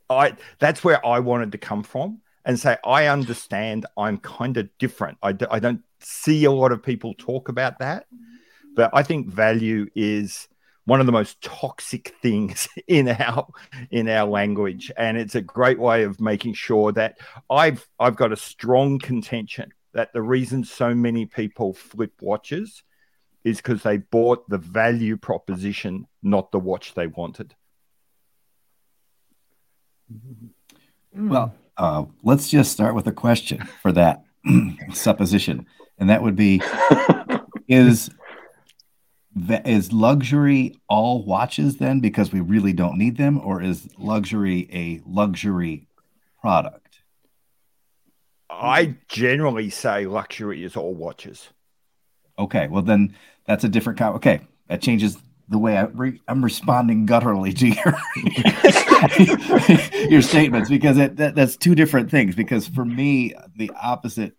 I 0.09 0.35
that's 0.59 0.83
where 0.83 1.05
I 1.05 1.19
wanted 1.19 1.51
to 1.53 1.57
come 1.57 1.83
from 1.83 2.21
and 2.45 2.59
say 2.59 2.77
I 2.85 3.07
understand 3.07 3.85
I'm 3.97 4.17
kind 4.19 4.57
of 4.57 4.69
different. 4.77 5.17
I 5.21 5.33
d- 5.33 5.47
I 5.49 5.59
don't 5.59 5.81
see 5.99 6.45
a 6.45 6.51
lot 6.51 6.71
of 6.71 6.83
people 6.83 7.13
talk 7.17 7.49
about 7.49 7.79
that, 7.79 8.05
but 8.75 8.91
I 8.93 9.03
think 9.03 9.27
value 9.27 9.87
is 9.95 10.47
one 10.85 10.99
of 10.99 11.07
the 11.07 11.11
most 11.11 11.41
toxic 11.41 12.15
things 12.21 12.67
in 12.87 13.09
our 13.09 13.47
in 13.91 14.07
our 14.07 14.27
language 14.27 14.91
and 14.97 15.17
it's 15.17 15.35
a 15.35 15.41
great 15.41 15.79
way 15.79 16.03
of 16.03 16.21
making 16.21 16.53
sure 16.53 16.91
that 16.93 17.17
I've 17.49 17.87
I've 17.99 18.15
got 18.15 18.31
a 18.31 18.37
strong 18.37 18.99
contention 18.99 19.73
that 19.93 20.13
the 20.13 20.21
reason 20.21 20.63
so 20.63 20.93
many 20.93 21.25
people 21.25 21.73
flip 21.73 22.13
watches 22.21 22.83
is 23.45 23.57
because 23.57 23.83
they 23.83 23.97
bought 23.97 24.49
the 24.49 24.57
value 24.57 25.15
proposition 25.15 26.07
not 26.21 26.51
the 26.51 26.59
watch 26.59 26.95
they 26.95 27.07
wanted. 27.07 27.55
Well 31.13 31.53
uh, 31.77 32.05
let's 32.23 32.49
just 32.49 32.71
start 32.71 32.95
with 32.95 33.07
a 33.07 33.11
question 33.11 33.59
for 33.81 33.91
that 33.91 34.23
supposition 34.93 35.65
and 35.97 36.09
that 36.09 36.21
would 36.21 36.35
be 36.35 36.61
is 37.67 38.09
is 39.65 39.91
luxury 39.91 40.75
all 40.87 41.23
watches 41.23 41.77
then 41.77 41.99
because 41.99 42.31
we 42.31 42.39
really 42.39 42.73
don't 42.73 42.97
need 42.97 43.17
them 43.17 43.37
or 43.39 43.61
is 43.61 43.87
luxury 43.97 44.69
a 44.71 45.01
luxury 45.05 45.87
product? 46.39 46.99
I 48.49 48.95
generally 49.09 49.69
say 49.69 50.05
luxury 50.05 50.63
is 50.63 50.77
all 50.77 50.93
watches 50.93 51.49
okay 52.37 52.67
well 52.67 52.81
then 52.81 53.15
that's 53.45 53.63
a 53.63 53.69
different 53.69 53.99
kind 53.99 54.15
okay 54.15 54.41
that 54.67 54.81
changes 54.81 55.17
the 55.47 55.57
way 55.59 55.77
I 55.77 55.83
re- 55.83 56.21
i'm 56.27 56.43
responding 56.43 57.05
gutturally 57.05 57.53
to 57.53 57.67
your 57.67 57.93
your 60.09 60.21
statements 60.21 60.69
because 60.69 60.97
it, 60.97 61.17
that, 61.17 61.35
that's 61.35 61.55
two 61.55 61.75
different 61.75 62.09
things 62.09 62.35
because 62.35 62.67
for 62.67 62.83
me 62.83 63.33
the 63.55 63.71
opposite 63.81 64.33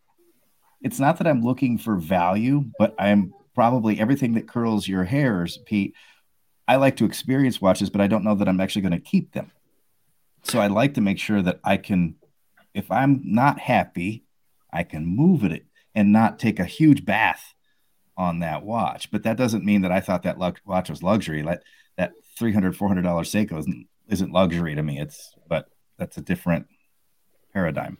it's 0.83 0.99
not 0.99 1.19
that 1.19 1.27
i'm 1.27 1.43
looking 1.43 1.79
for 1.79 1.97
value 1.97 2.65
but 2.79 2.95
i'm 2.99 3.33
probably 3.57 3.99
everything 3.99 4.35
that 4.35 4.47
curls 4.47 4.87
your 4.87 5.03
hairs, 5.03 5.59
Pete. 5.65 5.95
I 6.69 6.77
like 6.77 6.97
to 6.97 7.07
experience 7.07 7.61
watches, 7.61 7.89
but 7.89 8.03
I 8.03 8.07
don't 8.07 8.23
know 8.23 8.35
that 8.35 8.49
I'm 8.49 8.61
actually 8.61 8.83
going 8.83 8.93
to 8.93 9.01
keep 9.01 9.33
them. 9.33 9.51
So 10.45 10.61
I 10.61 10.67
like 10.67 10.95
to 10.95 11.01
make 11.01 11.19
sure 11.19 11.41
that 11.41 11.59
I 11.65 11.79
can, 11.79 12.17
if 12.75 12.93
I'm 12.93 13.23
not 13.25 13.59
happy, 13.59 14.25
I 14.71 14.83
can 14.83 15.07
move 15.07 15.43
it 15.43 15.65
and 15.95 16.13
not 16.13 16.39
take 16.39 16.61
a 16.61 16.67
huge 16.67 17.07
bath 17.07 17.55
on 18.17 18.41
that 18.41 18.63
watch. 18.63 19.11
But 19.11 19.25
that 19.25 19.37
doesn't 19.37 19.65
mean 19.65 19.83
that 19.83 19.93
I 19.93 20.01
thought 20.01 20.23
that 20.25 20.39
watch 20.39 20.91
was 20.91 21.03
luxury. 21.03 21.43
Like 21.43 21.63
that 21.97 22.13
$300, 22.39 22.77
$400 22.77 23.03
Seiko 23.03 23.59
isn't, 23.59 23.87
isn't 24.09 24.33
luxury 24.33 24.75
to 24.75 24.83
me. 24.83 25.01
It's, 25.01 25.35
but 25.49 25.69
that's 25.99 26.17
a 26.17 26.23
different 26.23 26.67
paradigm. 27.53 27.99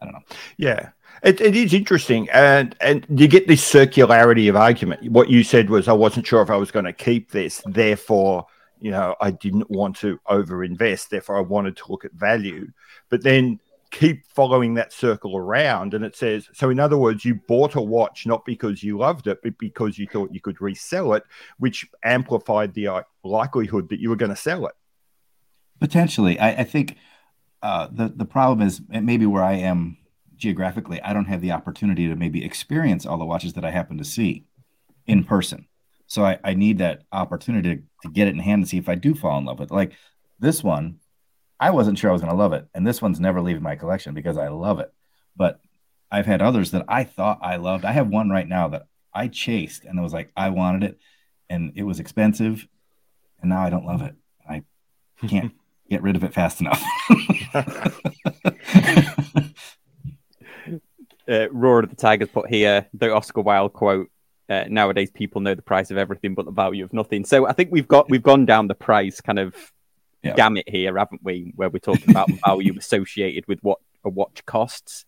I 0.00 0.04
don't 0.04 0.14
know. 0.14 0.36
Yeah, 0.58 0.90
it, 1.22 1.40
it 1.40 1.56
is 1.56 1.72
interesting, 1.72 2.28
and 2.30 2.76
and 2.80 3.06
you 3.08 3.28
get 3.28 3.48
this 3.48 3.66
circularity 3.66 4.48
of 4.48 4.56
argument. 4.56 5.10
What 5.10 5.30
you 5.30 5.42
said 5.42 5.70
was, 5.70 5.88
I 5.88 5.94
wasn't 5.94 6.26
sure 6.26 6.42
if 6.42 6.50
I 6.50 6.56
was 6.56 6.70
going 6.70 6.84
to 6.84 6.92
keep 6.92 7.30
this, 7.30 7.62
therefore, 7.64 8.46
you 8.78 8.90
know, 8.90 9.16
I 9.20 9.30
didn't 9.30 9.70
want 9.70 9.96
to 9.96 10.18
overinvest. 10.28 11.08
Therefore, 11.08 11.38
I 11.38 11.40
wanted 11.40 11.78
to 11.78 11.84
look 11.88 12.04
at 12.04 12.12
value, 12.12 12.68
but 13.08 13.22
then 13.22 13.58
keep 13.98 14.26
following 14.26 14.74
that 14.74 14.92
circle 14.92 15.36
around, 15.36 15.94
and 15.94 16.04
it 16.04 16.14
says, 16.14 16.48
so 16.52 16.68
in 16.68 16.78
other 16.78 16.98
words, 16.98 17.24
you 17.24 17.34
bought 17.48 17.74
a 17.74 17.80
watch 17.80 18.26
not 18.26 18.44
because 18.44 18.82
you 18.82 18.98
loved 18.98 19.26
it, 19.26 19.38
but 19.42 19.56
because 19.58 19.98
you 19.98 20.06
thought 20.06 20.34
you 20.34 20.40
could 20.40 20.60
resell 20.60 21.14
it, 21.14 21.22
which 21.58 21.86
amplified 22.04 22.74
the 22.74 22.86
uh, 22.88 23.02
likelihood 23.24 23.88
that 23.88 24.00
you 24.00 24.10
were 24.10 24.16
going 24.16 24.30
to 24.30 24.36
sell 24.36 24.66
it. 24.66 24.74
Potentially, 25.80 26.38
I, 26.38 26.50
I 26.60 26.64
think 26.64 26.96
uh, 27.62 27.88
the 27.90 28.08
the 28.08 28.24
problem 28.24 28.66
is 28.66 28.82
maybe 28.88 29.26
where 29.26 29.42
I 29.42 29.54
am 29.54 29.96
geographically, 30.36 31.00
I 31.00 31.14
don't 31.14 31.24
have 31.26 31.40
the 31.40 31.52
opportunity 31.52 32.08
to 32.08 32.16
maybe 32.16 32.44
experience 32.44 33.06
all 33.06 33.18
the 33.18 33.24
watches 33.24 33.54
that 33.54 33.64
I 33.64 33.70
happen 33.70 33.96
to 33.98 34.04
see 34.04 34.44
in 35.06 35.24
person. 35.24 35.66
So 36.06 36.24
I, 36.24 36.38
I 36.44 36.54
need 36.54 36.78
that 36.78 37.02
opportunity 37.12 37.76
to, 37.76 37.82
to 38.02 38.08
get 38.12 38.28
it 38.28 38.34
in 38.34 38.40
hand 38.40 38.60
and 38.60 38.68
see 38.68 38.78
if 38.78 38.88
I 38.88 38.94
do 38.94 39.14
fall 39.14 39.38
in 39.38 39.46
love 39.46 39.58
with 39.58 39.70
it. 39.70 39.74
Like 39.74 39.92
this 40.38 40.62
one, 40.62 40.98
I 41.58 41.70
wasn't 41.70 41.98
sure 41.98 42.10
I 42.10 42.12
was 42.12 42.22
going 42.22 42.32
to 42.32 42.38
love 42.38 42.52
it, 42.52 42.66
and 42.74 42.86
this 42.86 43.00
one's 43.00 43.20
never 43.20 43.40
leaving 43.40 43.62
my 43.62 43.76
collection 43.76 44.14
because 44.14 44.36
I 44.36 44.48
love 44.48 44.78
it. 44.78 44.92
But 45.36 45.60
I've 46.10 46.26
had 46.26 46.42
others 46.42 46.70
that 46.72 46.84
I 46.88 47.04
thought 47.04 47.38
I 47.42 47.56
loved. 47.56 47.84
I 47.84 47.92
have 47.92 48.08
one 48.08 48.30
right 48.30 48.48
now 48.48 48.68
that 48.68 48.86
I 49.12 49.28
chased, 49.28 49.84
and 49.84 49.98
it 49.98 50.02
was 50.02 50.12
like 50.12 50.32
I 50.36 50.50
wanted 50.50 50.90
it, 50.90 50.98
and 51.48 51.72
it 51.74 51.84
was 51.84 51.98
expensive, 51.98 52.66
and 53.40 53.50
now 53.50 53.62
I 53.62 53.70
don't 53.70 53.86
love 53.86 54.02
it. 54.02 54.14
I 54.48 54.62
can't 55.26 55.52
get 55.90 56.02
rid 56.02 56.16
of 56.16 56.24
it 56.24 56.34
fast 56.34 56.60
enough. 56.60 56.82
uh, 61.28 61.50
Roar 61.50 61.80
of 61.80 61.90
the 61.90 61.96
Tigers 61.96 62.28
put 62.28 62.48
here 62.48 62.86
the 62.92 63.14
Oscar 63.14 63.40
Wilde 63.40 63.72
quote. 63.72 64.10
Uh, 64.48 64.64
nowadays, 64.68 65.10
people 65.10 65.40
know 65.40 65.54
the 65.54 65.62
price 65.62 65.90
of 65.90 65.96
everything 65.96 66.34
but 66.34 66.44
the 66.44 66.52
value 66.52 66.84
of 66.84 66.92
nothing. 66.92 67.24
So 67.24 67.48
I 67.48 67.52
think 67.52 67.72
we've 67.72 67.88
got 67.88 68.08
we've 68.08 68.22
gone 68.22 68.46
down 68.46 68.68
the 68.68 68.74
price 68.74 69.20
kind 69.20 69.40
of 69.40 69.54
yeah. 70.26 70.34
gamut 70.34 70.68
here, 70.68 70.96
haven't 70.98 71.22
we? 71.22 71.52
Where 71.56 71.68
we're 71.68 71.78
talking 71.78 72.10
about 72.10 72.30
value 72.46 72.74
associated 72.78 73.46
with 73.46 73.60
what 73.62 73.78
a 74.04 74.10
watch 74.10 74.44
costs. 74.46 75.04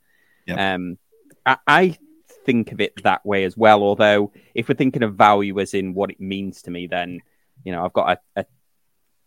Yeah. 0.46 0.75
Um, 0.75 0.98
I, 1.44 1.56
I 1.66 1.98
think 2.44 2.72
of 2.72 2.80
it 2.80 3.02
that 3.02 3.25
way 3.26 3.44
as 3.44 3.56
well. 3.56 3.82
Although, 3.82 4.32
if 4.54 4.68
we're 4.68 4.75
thinking 4.75 5.02
of 5.02 5.14
value 5.14 5.58
as 5.60 5.75
in 5.75 5.94
what 5.94 6.10
it 6.10 6.20
means 6.20 6.62
to 6.62 6.70
me, 6.70 6.87
then 6.87 7.20
you 7.64 7.72
know 7.72 7.84
I've 7.84 7.92
got 7.92 8.18
a, 8.37 8.40
a 8.40 8.46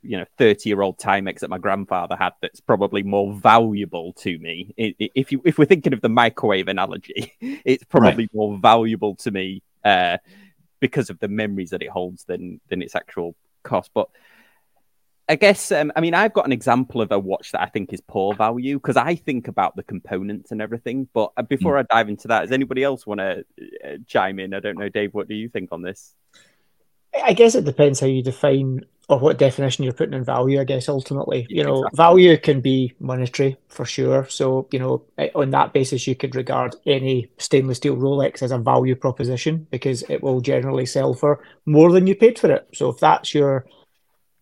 you 0.04 0.18
know 0.18 0.26
30 0.38 0.70
year 0.70 0.82
old 0.82 0.98
Timex 0.98 1.40
that 1.40 1.50
my 1.50 1.58
grandfather 1.58 2.16
had 2.16 2.34
that's 2.42 2.60
probably 2.60 3.04
more 3.04 3.34
valuable 3.34 4.14
to 4.14 4.38
me 4.40 4.74
if 4.78 5.32
you 5.32 5.42
if 5.46 5.58
we're 5.58 5.66
thinking 5.66 5.94
of 5.94 6.02
the 6.02 6.10
microwave 6.10 6.68
analogy 6.68 7.34
it's 7.42 7.84
probably 7.84 8.24
right. 8.24 8.34
more 8.34 8.58
valuable 8.58 9.16
to 9.18 9.32
me 9.32 9.62
uh, 9.86 10.18
because 10.80 11.10
of 11.10 11.20
the 11.20 11.28
memories 11.28 11.70
that 11.70 11.84
it 11.84 11.90
holds 11.90 12.24
than 12.24 12.60
than 12.70 12.82
its 12.82 12.96
actual 12.96 13.36
cost 13.64 13.92
but 13.94 14.10
I 15.32 15.36
guess 15.36 15.72
um, 15.72 15.94
I 15.96 16.02
mean 16.02 16.14
I've 16.14 16.34
got 16.34 16.46
an 16.46 16.52
example 16.52 17.02
of 17.02 17.10
a 17.10 17.18
watch 17.18 17.54
that 17.54 17.62
I 17.62 17.68
think 17.68 17.94
is 17.94 18.02
poor 18.02 18.36
value 18.36 18.76
because 18.76 18.98
I 18.98 19.16
think 19.16 19.48
about 19.48 19.78
the 19.78 19.84
components 19.84 20.52
and 20.52 20.62
everything. 20.62 21.08
But 21.14 21.32
uh, 21.38 21.44
before 21.44 21.76
mm. 21.76 21.80
I 21.80 21.84
dive 21.84 22.10
into 22.10 22.28
that, 22.28 22.42
does 22.42 22.52
anybody 22.52 22.84
else 22.84 23.08
want 23.08 23.22
to 23.22 23.46
uh, 23.86 23.98
chime 24.06 24.40
in? 24.40 24.54
I 24.54 24.60
don't 24.60 24.78
know, 24.78 24.90
Dave. 24.90 25.14
What 25.14 25.30
do 25.30 25.36
you 25.36 25.48
think 25.48 25.70
on 25.72 25.84
this? 25.84 26.14
I 27.24 27.32
guess 27.32 27.56
it 27.56 27.64
depends 27.64 28.02
how 28.02 28.08
you 28.08 28.22
define 28.22 28.82
or 29.08 29.20
what 29.20 29.38
definition 29.38 29.86
you're 29.86 29.94
putting 29.94 30.14
in 30.14 30.26
value. 30.26 30.60
I 30.60 30.66
guess 30.66 30.90
ultimately, 30.90 31.48
you 31.50 31.64
know, 31.64 31.78
exactly. 31.78 31.98
value 31.98 32.38
can 32.38 32.60
be 32.60 32.94
monetary 33.00 33.56
for 33.70 33.86
sure. 33.86 34.28
So 34.28 34.68
you 34.74 34.80
know, 34.80 35.06
eh, 35.18 35.30
on 35.34 35.52
that 35.52 35.72
basis, 35.72 36.08
you 36.08 36.16
could 36.16 36.36
regard 36.36 36.76
any 36.86 37.32
stainless 37.38 37.78
steel 37.78 37.96
Rolex 37.96 38.44
as 38.44 38.52
a 38.52 38.58
value 38.58 38.98
proposition 38.98 39.66
because 39.72 40.04
it 40.10 40.22
will 40.22 40.42
generally 40.42 40.86
sell 40.86 41.14
for 41.14 41.42
more 41.66 41.94
than 41.94 42.06
you 42.06 42.16
paid 42.16 42.38
for 42.38 42.52
it. 42.52 42.68
So 42.74 42.90
if 42.90 43.00
that's 43.00 43.34
your, 43.34 43.66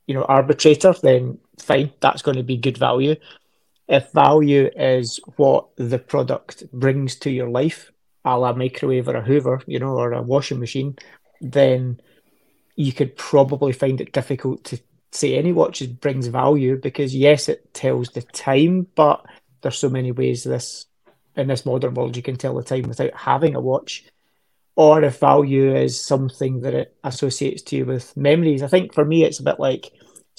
you 0.10 0.16
know, 0.16 0.24
arbitrator, 0.24 0.92
then 1.04 1.38
fine, 1.60 1.94
that's 2.00 2.24
going 2.24 2.38
to 2.38 2.44
be 2.44 2.58
good 2.58 2.80
value. 2.80 3.16
If 3.88 4.12
value 4.12 4.68
is 4.75 5.20
what 5.36 5.68
the 5.75 6.00
product 6.00 6.63
brings 6.74 7.13
to 7.18 7.30
your 7.30 7.48
life, 7.48 7.92
a 8.25 8.36
la 8.36 8.54
microwave 8.54 9.08
or 9.08 9.18
a 9.18 9.22
Hoover, 9.22 9.62
you 9.68 9.78
know, 9.78 9.92
or 9.92 10.13
a 10.13 10.24
washing 10.24 10.60
machine, 10.60 10.98
then 11.42 12.01
you 12.75 12.92
could 12.92 13.18
probably 13.18 13.72
find 13.72 14.01
it 14.01 14.12
difficult 14.12 14.63
to 14.63 14.80
say 15.12 15.38
any 15.38 15.51
watch 15.51 15.84
brings 16.01 16.25
value 16.25 16.75
because 16.75 17.16
yes, 17.16 17.48
it 17.48 17.72
tells 17.75 18.10
the 18.10 18.24
time, 18.24 18.88
but 18.96 19.24
there's 19.62 19.78
so 19.78 19.89
many 19.89 20.12
ways 20.12 20.44
this 20.44 20.88
in 21.36 21.46
this 21.46 21.68
modern 21.68 21.94
world 21.94 22.18
you 22.18 22.24
can 22.24 22.36
tell 22.36 22.56
the 22.56 22.63
time 22.63 22.89
without 22.89 23.13
having 23.13 23.54
a 23.54 23.62
watch. 23.62 24.06
Or 24.76 25.04
if 25.04 25.20
value 25.20 25.76
is 25.76 26.00
something 26.00 26.62
that 26.62 26.74
it 26.74 26.96
associates 27.04 27.62
to 27.64 27.76
you 27.78 27.86
with 27.86 28.16
memories. 28.16 28.64
I 28.64 28.68
think 28.68 28.94
for 28.94 29.04
me 29.06 29.24
it's 29.26 29.40
a 29.40 29.44
bit 29.44 29.60
like 29.60 29.92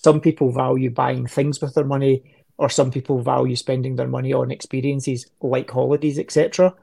some 0.03 0.21
people 0.21 0.51
value 0.51 0.91
buying 0.91 1.27
things 1.27 1.61
with 1.61 1.75
their 1.75 1.85
money, 1.85 2.23
or 2.57 2.69
some 2.71 2.91
people 2.91 3.21
value 3.23 3.57
spending 3.57 3.97
their 3.97 4.09
money 4.09 4.33
on 4.33 4.51
experiences 4.51 5.27
like 5.43 5.71
holidays, 5.71 6.19
etc. 6.19 6.75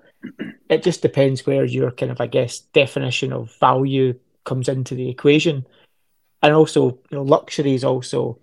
It 0.69 0.83
just 0.83 1.01
depends 1.01 1.45
where 1.45 1.65
your 1.65 1.91
kind 1.91 2.11
of, 2.11 2.21
I 2.21 2.27
guess, 2.27 2.59
definition 2.59 3.33
of 3.33 3.55
value 3.59 4.19
comes 4.43 4.69
into 4.69 4.95
the 4.95 5.09
equation. 5.09 5.65
and 6.41 6.53
also 6.53 6.99
you 7.09 7.17
know 7.17 7.23
luxury 7.23 7.73
is 7.73 7.83
also 7.83 8.39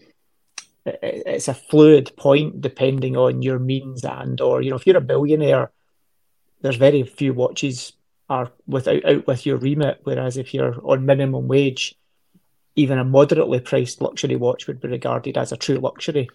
it's 0.87 1.49
a 1.49 1.55
fluid 1.55 2.13
point 2.17 2.61
depending 2.61 3.17
on 3.17 3.43
your 3.43 3.59
means 3.59 4.05
and 4.05 4.41
or 4.41 4.61
you 4.63 4.71
know 4.71 4.77
if 4.77 4.87
you're 4.87 4.97
a 4.97 5.01
billionaire 5.01 5.71
there's 6.61 6.77
very 6.77 7.03
few 7.03 7.33
watches 7.33 7.93
are 8.29 8.51
without 8.67 9.05
out 9.05 9.27
with 9.27 9.45
your 9.45 9.59
remit 9.59 10.01
whereas 10.05 10.37
if 10.37 10.55
you're 10.55 10.81
on 10.87 11.05
minimum 11.05 11.47
wage 11.47 11.95
even 12.77 12.99
a 12.99 13.05
moderately 13.05 13.61
priced 13.61 14.01
luxury 14.01 14.37
watch 14.37 14.67
would 14.67 14.81
be 14.81 14.89
regarded 14.89 15.39
as 15.39 15.53
a 15.53 15.57
true 15.57 15.77
luxury. 15.77 16.29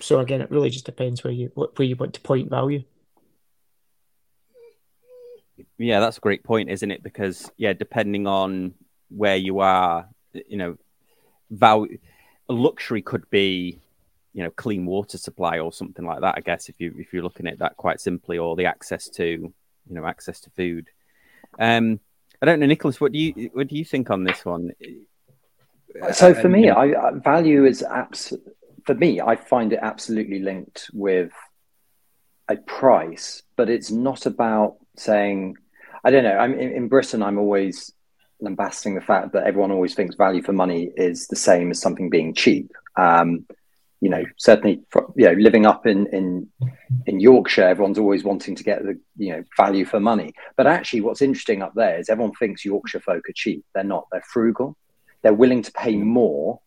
So 0.00 0.18
again 0.18 0.40
it 0.40 0.50
really 0.50 0.70
just 0.70 0.86
depends 0.86 1.22
where 1.22 1.32
you 1.32 1.48
where 1.54 1.86
you 1.86 1.96
want 1.96 2.14
to 2.14 2.20
point 2.20 2.50
value. 2.50 2.82
Yeah 5.78 6.00
that's 6.00 6.18
a 6.18 6.20
great 6.20 6.42
point 6.42 6.70
isn't 6.70 6.90
it? 6.90 7.02
Because 7.02 7.50
yeah 7.56 7.72
depending 7.72 8.26
on 8.26 8.74
where 9.10 9.36
you 9.36 9.60
are 9.60 10.08
you 10.32 10.56
know 10.56 10.76
value 11.50 11.98
luxury 12.48 13.00
could 13.00 13.28
be 13.30 13.78
you 14.32 14.42
know 14.42 14.50
clean 14.50 14.84
water 14.84 15.16
supply 15.16 15.60
or 15.60 15.72
something 15.72 16.04
like 16.04 16.20
that 16.20 16.34
i 16.36 16.40
guess 16.40 16.68
if 16.68 16.80
you 16.80 16.92
if 16.98 17.12
you're 17.12 17.22
looking 17.22 17.46
at 17.46 17.58
that 17.60 17.76
quite 17.76 18.00
simply 18.00 18.36
or 18.36 18.56
the 18.56 18.66
access 18.66 19.08
to 19.08 19.52
you 19.88 19.94
know 19.94 20.06
access 20.06 20.40
to 20.40 20.50
food 20.50 20.88
um 21.58 22.00
i 22.42 22.46
don't 22.46 22.60
know 22.60 22.66
nicholas 22.66 23.00
what 23.00 23.12
do 23.12 23.18
you 23.18 23.50
what 23.52 23.68
do 23.68 23.76
you 23.76 23.84
think 23.84 24.10
on 24.10 24.24
this 24.24 24.44
one 24.44 24.70
so 26.12 26.34
for 26.34 26.48
me 26.48 26.70
i 26.70 27.10
value 27.12 27.64
is 27.64 27.82
abs 27.82 28.32
for 28.84 28.94
me 28.94 29.20
i 29.20 29.36
find 29.36 29.72
it 29.72 29.78
absolutely 29.82 30.40
linked 30.40 30.90
with 30.92 31.32
a 32.48 32.56
price 32.56 33.42
but 33.56 33.70
it's 33.70 33.90
not 33.90 34.26
about 34.26 34.76
saying 34.96 35.56
i 36.04 36.10
don't 36.10 36.24
know 36.24 36.36
i'm 36.36 36.52
in, 36.54 36.72
in 36.72 36.88
britain 36.88 37.22
i'm 37.22 37.38
always 37.38 37.92
lambasting 38.40 38.94
the 38.94 39.00
fact 39.00 39.32
that 39.32 39.44
everyone 39.44 39.70
always 39.72 39.94
thinks 39.94 40.14
value 40.14 40.42
for 40.42 40.52
money 40.52 40.90
is 40.96 41.26
the 41.26 41.36
same 41.36 41.70
as 41.70 41.80
something 41.80 42.10
being 42.10 42.34
cheap. 42.34 42.70
Um, 42.96 43.46
you 44.04 44.10
know, 44.10 44.22
certainly, 44.36 44.82
you 45.16 45.24
know, 45.24 45.32
living 45.32 45.64
up 45.64 45.86
in 45.86 46.06
in 46.08 46.46
in 47.06 47.20
Yorkshire, 47.20 47.66
everyone's 47.66 47.98
always 47.98 48.22
wanting 48.22 48.54
to 48.54 48.62
get 48.62 48.84
the 48.84 49.00
you 49.16 49.32
know 49.32 49.42
value 49.56 49.86
for 49.86 49.98
money. 49.98 50.34
But 50.58 50.66
actually, 50.66 51.00
what's 51.00 51.22
interesting 51.22 51.62
up 51.62 51.72
there 51.74 51.98
is 51.98 52.10
everyone 52.10 52.34
thinks 52.34 52.66
Yorkshire 52.66 53.00
folk 53.00 53.26
are 53.26 53.32
cheap. 53.34 53.64
They're 53.74 53.82
not. 53.82 54.06
They're 54.12 54.30
frugal. 54.30 54.76
They're 55.22 55.32
willing 55.32 55.62
to 55.62 55.72
pay 55.72 55.96
more 55.96 56.60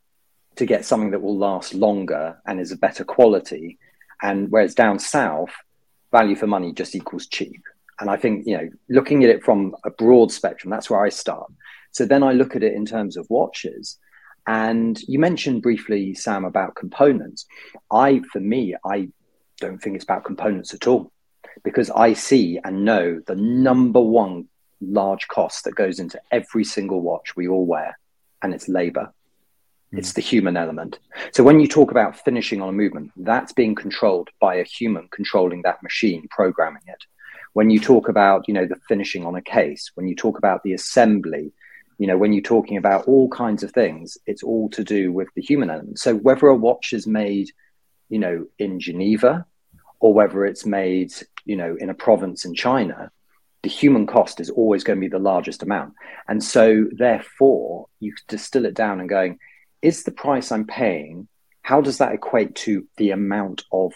to 0.56 0.66
get 0.66 0.84
something 0.84 1.12
that 1.12 1.22
will 1.22 1.38
last 1.38 1.76
longer 1.76 2.42
and 2.48 2.60
is 2.60 2.72
a 2.72 2.78
better 2.78 3.04
quality. 3.04 3.78
And 4.24 4.50
whereas 4.50 4.74
down 4.74 4.98
south, 4.98 5.52
value 6.12 6.36
for 6.36 6.48
money 6.48 6.74
just 6.74 6.96
equals 6.96 7.28
cheap. 7.28 7.62
And 8.00 8.10
I 8.10 8.18
think, 8.18 8.48
you 8.48 8.58
know, 8.58 8.68
looking 8.90 9.24
at 9.24 9.30
it 9.30 9.44
from 9.44 9.76
a 9.86 9.92
broad 9.92 10.32
spectrum, 10.32 10.72
that's 10.72 10.90
where 10.90 11.06
I 11.06 11.10
start. 11.10 11.52
So 11.92 12.04
then 12.04 12.24
I 12.24 12.32
look 12.32 12.56
at 12.56 12.64
it 12.64 12.74
in 12.74 12.84
terms 12.88 13.16
of 13.16 13.30
watches. 13.30 14.00
And 14.48 15.00
you 15.08 15.20
mentioned 15.20 15.62
briefly, 15.62 16.16
Sam, 16.16 16.46
about 16.46 16.76
components. 16.76 17.46
I, 17.92 18.22
for 18.32 18.40
me, 18.40 18.76
I 18.86 19.10
don't 19.60 19.80
think 19.80 19.96
it's 19.96 20.06
about 20.06 20.24
components 20.24 20.74
at 20.74 20.88
all 20.88 21.12
because 21.64 21.90
I 21.90 22.14
see 22.14 22.60
and 22.64 22.86
know 22.86 23.20
the 23.28 23.36
number 23.36 24.00
one 24.00 24.48
large 24.80 25.28
cost 25.28 25.66
that 25.66 25.76
goes 25.76 26.00
into 26.00 26.22
every 26.32 26.64
single 26.64 27.02
watch 27.02 27.36
we 27.36 27.48
all 27.48 27.66
wear, 27.66 28.00
and 28.42 28.54
it's 28.54 28.70
labor. 28.70 29.12
Mm. 29.94 30.00
It's 30.00 30.14
the 30.14 30.22
human 30.22 30.56
element. 30.56 31.00
So 31.34 31.44
when 31.44 31.60
you 31.60 31.68
talk 31.68 31.92
about 31.92 32.24
finishing 32.24 32.62
on 32.62 32.70
a 32.70 32.74
movement, 32.74 33.12
that's 33.18 33.52
being 33.52 33.76
controlled 33.76 34.30
by 34.40 34.56
a 34.56 34.64
human 34.64 35.10
controlling 35.10 35.64
that 35.64 35.84
machine, 35.84 36.28
programming 36.30 36.84
it 36.88 37.04
when 37.58 37.72
you 37.72 37.80
talk 37.80 38.08
about 38.08 38.48
you 38.48 38.54
know 38.54 38.68
the 38.68 38.76
finishing 38.88 39.26
on 39.26 39.36
a 39.36 39.42
case 39.42 39.90
when 39.96 40.08
you 40.08 40.16
talk 40.16 40.38
about 40.38 40.62
the 40.62 40.74
assembly 40.74 41.52
you 41.98 42.08
know 42.08 42.18
when 42.18 42.34
you're 42.34 42.42
talking 42.42 42.78
about 42.78 43.08
all 43.08 43.30
kinds 43.30 43.64
of 43.64 43.72
things 43.72 44.18
it's 44.26 44.44
all 44.44 44.70
to 44.70 44.84
do 44.84 45.12
with 45.12 45.28
the 45.36 45.42
human 45.42 45.70
element 45.70 46.00
so 46.00 46.16
whether 46.16 46.48
a 46.48 46.56
watch 46.56 46.94
is 46.94 47.08
made 47.08 47.50
you 48.10 48.20
know 48.20 48.46
in 48.60 48.80
geneva 48.80 49.46
or 50.00 50.14
whether 50.14 50.46
it's 50.46 50.66
made 50.66 51.12
you 51.46 51.56
know 51.56 51.76
in 51.80 51.90
a 51.90 51.94
province 51.94 52.46
in 52.46 52.54
china 52.54 53.12
the 53.64 53.70
human 53.70 54.06
cost 54.06 54.40
is 54.40 54.50
always 54.50 54.84
going 54.84 54.98
to 54.98 55.02
be 55.02 55.10
the 55.10 55.20
largest 55.20 55.64
amount 55.64 55.94
and 56.28 56.44
so 56.44 56.86
therefore 56.92 57.88
you 58.00 58.14
distill 58.28 58.66
it 58.66 58.74
down 58.74 59.00
and 59.00 59.10
going 59.10 59.40
is 59.82 60.04
the 60.04 60.12
price 60.12 60.52
i'm 60.52 60.66
paying 60.66 61.28
how 61.62 61.82
does 61.82 61.98
that 61.98 62.14
equate 62.14 62.56
to 62.56 62.88
the 62.98 63.12
amount 63.12 63.66
of 63.72 63.94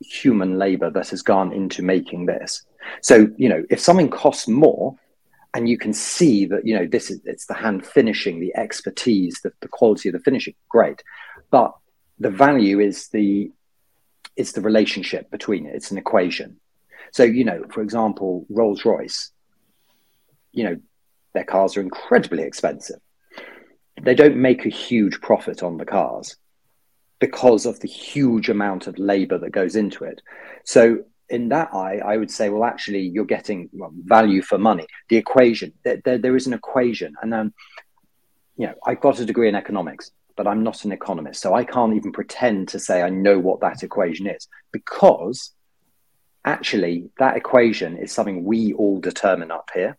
human 0.00 0.58
labor 0.58 0.90
that 0.90 1.08
has 1.08 1.22
gone 1.22 1.52
into 1.52 1.82
making 1.82 2.26
this. 2.26 2.62
So, 3.02 3.28
you 3.36 3.48
know, 3.48 3.64
if 3.70 3.80
something 3.80 4.10
costs 4.10 4.48
more 4.48 4.96
and 5.54 5.68
you 5.68 5.78
can 5.78 5.92
see 5.92 6.46
that, 6.46 6.66
you 6.66 6.78
know, 6.78 6.86
this 6.86 7.10
is 7.10 7.20
it's 7.24 7.46
the 7.46 7.54
hand 7.54 7.86
finishing, 7.86 8.40
the 8.40 8.54
expertise, 8.56 9.40
the, 9.42 9.52
the 9.60 9.68
quality 9.68 10.08
of 10.08 10.12
the 10.12 10.20
finishing, 10.20 10.54
great. 10.68 11.02
But 11.50 11.72
the 12.18 12.30
value 12.30 12.80
is 12.80 13.08
the 13.08 13.50
it's 14.36 14.52
the 14.52 14.60
relationship 14.60 15.30
between 15.30 15.66
it. 15.66 15.74
It's 15.74 15.90
an 15.90 15.98
equation. 15.98 16.60
So, 17.12 17.24
you 17.24 17.44
know, 17.44 17.64
for 17.70 17.80
example, 17.82 18.46
Rolls 18.50 18.84
Royce, 18.84 19.32
you 20.52 20.64
know, 20.64 20.76
their 21.34 21.44
cars 21.44 21.76
are 21.76 21.80
incredibly 21.80 22.42
expensive. 22.42 23.00
They 24.00 24.14
don't 24.14 24.36
make 24.36 24.64
a 24.64 24.70
huge 24.70 25.20
profit 25.20 25.62
on 25.62 25.76
the 25.76 25.84
cars 25.84 26.36
because 27.18 27.66
of 27.66 27.80
the 27.80 27.88
huge 27.88 28.48
amount 28.48 28.86
of 28.86 28.98
labor 28.98 29.38
that 29.38 29.50
goes 29.50 29.74
into 29.74 30.04
it. 30.04 30.20
So 30.64 31.04
in 31.30 31.48
that 31.50 31.74
eye, 31.74 32.00
I 32.04 32.16
would 32.16 32.30
say, 32.30 32.48
well, 32.48 32.64
actually, 32.64 33.00
you're 33.00 33.24
getting 33.24 33.68
well, 33.72 33.92
value 33.94 34.42
for 34.42 34.58
money. 34.58 34.86
The 35.08 35.16
equation, 35.16 35.72
there, 35.84 36.00
there, 36.04 36.18
there 36.18 36.36
is 36.36 36.46
an 36.46 36.54
equation. 36.54 37.14
And 37.22 37.32
then, 37.32 37.52
you 38.56 38.66
know, 38.66 38.74
I 38.86 38.94
got 38.94 39.20
a 39.20 39.24
degree 39.24 39.48
in 39.48 39.54
economics, 39.54 40.10
but 40.36 40.46
I'm 40.46 40.62
not 40.62 40.84
an 40.84 40.92
economist. 40.92 41.40
So 41.40 41.54
I 41.54 41.64
can't 41.64 41.94
even 41.94 42.12
pretend 42.12 42.68
to 42.68 42.78
say 42.78 43.02
I 43.02 43.10
know 43.10 43.38
what 43.38 43.60
that 43.60 43.82
equation 43.82 44.26
is 44.26 44.48
because 44.72 45.52
actually 46.44 47.10
that 47.18 47.36
equation 47.36 47.98
is 47.98 48.12
something 48.12 48.44
we 48.44 48.72
all 48.72 49.00
determine 49.00 49.50
up 49.50 49.70
here 49.74 49.98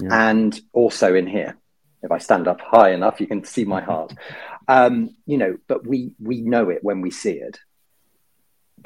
yeah. 0.00 0.28
and 0.28 0.58
also 0.72 1.14
in 1.14 1.26
here. 1.26 1.56
If 2.02 2.12
I 2.12 2.18
stand 2.18 2.46
up 2.46 2.60
high 2.60 2.92
enough, 2.92 3.20
you 3.20 3.26
can 3.26 3.44
see 3.44 3.64
my 3.64 3.80
heart. 3.80 4.14
Um, 4.68 5.14
you 5.26 5.38
know, 5.38 5.58
but 5.68 5.86
we 5.86 6.10
we 6.20 6.40
know 6.40 6.70
it 6.70 6.82
when 6.82 7.00
we 7.00 7.12
see 7.12 7.34
it. 7.34 7.56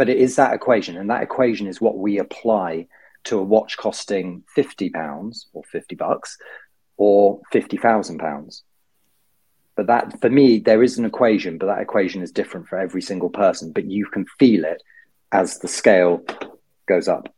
But 0.00 0.08
it 0.08 0.16
is 0.16 0.36
that 0.36 0.54
equation, 0.54 0.96
and 0.96 1.10
that 1.10 1.22
equation 1.22 1.66
is 1.66 1.78
what 1.78 1.98
we 1.98 2.16
apply 2.16 2.86
to 3.24 3.38
a 3.38 3.42
watch 3.42 3.76
costing 3.76 4.42
fifty 4.54 4.88
pounds 4.88 5.48
or 5.52 5.62
fifty 5.64 5.94
bucks 5.94 6.38
or 6.96 7.42
fifty 7.52 7.76
thousand 7.76 8.16
pounds. 8.16 8.62
But 9.76 9.88
that, 9.88 10.18
for 10.22 10.30
me, 10.30 10.58
there 10.58 10.82
is 10.82 10.96
an 10.96 11.04
equation, 11.04 11.58
but 11.58 11.66
that 11.66 11.82
equation 11.82 12.22
is 12.22 12.32
different 12.32 12.66
for 12.66 12.78
every 12.78 13.02
single 13.02 13.28
person. 13.28 13.72
But 13.72 13.84
you 13.84 14.06
can 14.06 14.24
feel 14.38 14.64
it 14.64 14.82
as 15.32 15.58
the 15.58 15.68
scale 15.68 16.24
goes 16.88 17.06
up. 17.06 17.28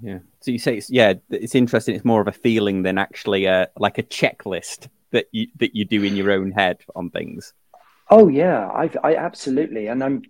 Yeah. 0.00 0.20
So 0.38 0.52
you 0.52 0.60
say 0.60 0.76
it's 0.76 0.88
yeah, 0.88 1.14
it's 1.30 1.56
interesting. 1.56 1.96
It's 1.96 2.04
more 2.04 2.20
of 2.20 2.28
a 2.28 2.42
feeling 2.46 2.84
than 2.84 2.96
actually 2.96 3.46
a 3.46 3.70
like 3.76 3.98
a 3.98 4.04
checklist 4.04 4.86
that 5.10 5.26
you 5.32 5.48
that 5.58 5.74
you 5.74 5.84
do 5.84 6.04
in 6.04 6.14
your 6.14 6.30
own 6.30 6.52
head 6.52 6.78
on 6.94 7.10
things. 7.10 7.54
Oh 8.08 8.28
yeah, 8.28 8.68
I 8.68 8.88
I 9.02 9.16
absolutely, 9.16 9.88
and 9.88 10.04
I'm, 10.04 10.22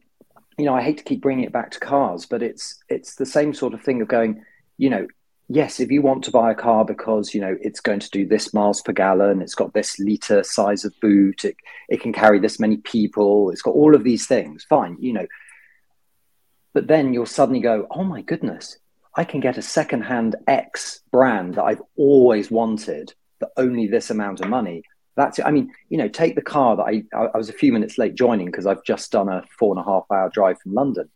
you 0.61 0.67
know, 0.67 0.75
I 0.75 0.83
hate 0.83 0.99
to 0.99 1.05
keep 1.05 1.23
bringing 1.23 1.45
it 1.45 1.53
back 1.53 1.71
to 1.71 1.81
cars, 1.81 2.27
but 2.27 2.43
it's 2.43 2.83
it's 2.91 3.15
the 3.15 3.25
same 3.25 3.55
sort 3.55 3.73
of 3.73 3.81
thing 3.81 4.03
of 4.03 4.09
going, 4.09 4.45
you 4.77 4.91
know, 4.91 5.07
yes, 5.49 5.81
if 5.81 5.91
you 5.91 6.03
want 6.03 6.23
to 6.25 6.31
buy 6.31 6.53
a 6.53 6.55
car 6.55 6.85
because 6.85 7.35
you 7.35 7.41
know 7.41 7.57
it's 7.63 7.81
going 7.81 8.01
to 8.01 8.11
do 8.11 8.27
this 8.27 8.53
miles 8.53 8.83
per 8.83 8.93
gallon, 8.93 9.41
it's 9.41 9.55
got 9.55 9.73
this 9.73 9.99
liter 9.99 10.43
size 10.43 10.85
of 10.85 10.93
boot, 11.01 11.47
it 11.47 11.57
it 11.89 12.03
can 12.03 12.13
carry 12.13 12.39
this 12.39 12.61
many 12.61 12.77
people, 12.77 13.51
it's 13.51 13.63
got 13.63 13.75
all 13.75 13.95
of 13.95 14.05
these 14.05 14.27
things, 14.27 14.67
fine, 14.69 14.99
you 15.01 15.15
know. 15.15 15.27
But 16.75 16.89
then 16.89 17.15
you'll 17.15 17.25
suddenly 17.25 17.61
go, 17.61 17.87
oh 17.91 18.05
my 18.05 18.21
goodness, 18.21 18.77
I 19.17 19.25
can 19.25 19.41
get 19.41 19.57
a 19.57 19.63
secondhand 19.63 20.37
X 20.47 21.01
brand 21.11 21.55
that 21.55 21.65
I've 21.65 21.83
always 21.97 22.51
wanted 22.51 23.15
for 23.39 23.49
only 23.57 23.87
this 23.87 24.11
amount 24.11 24.41
of 24.41 24.49
money. 24.49 24.85
That's 25.17 25.39
it. 25.39 25.47
I 25.47 25.51
mean, 25.51 25.73
you 25.89 25.99
know, 25.99 26.09
take 26.09 26.35
the 26.35 26.43
car 26.43 26.77
that 26.77 26.85
I, 26.85 27.03
I 27.15 27.37
was 27.37 27.49
a 27.49 27.55
few 27.55 27.73
minutes 27.73 27.99
late 27.99 28.15
joining 28.15 28.47
because 28.47 28.67
I've 28.67 28.85
just 28.85 29.13
done 29.13 29.29
a 29.29 29.43
four 29.59 29.75
and 29.75 29.81
a 29.81 29.85
half 29.85 30.05
hour 30.11 30.31
drive 30.33 30.61
from 30.61 30.75
London 30.75 31.09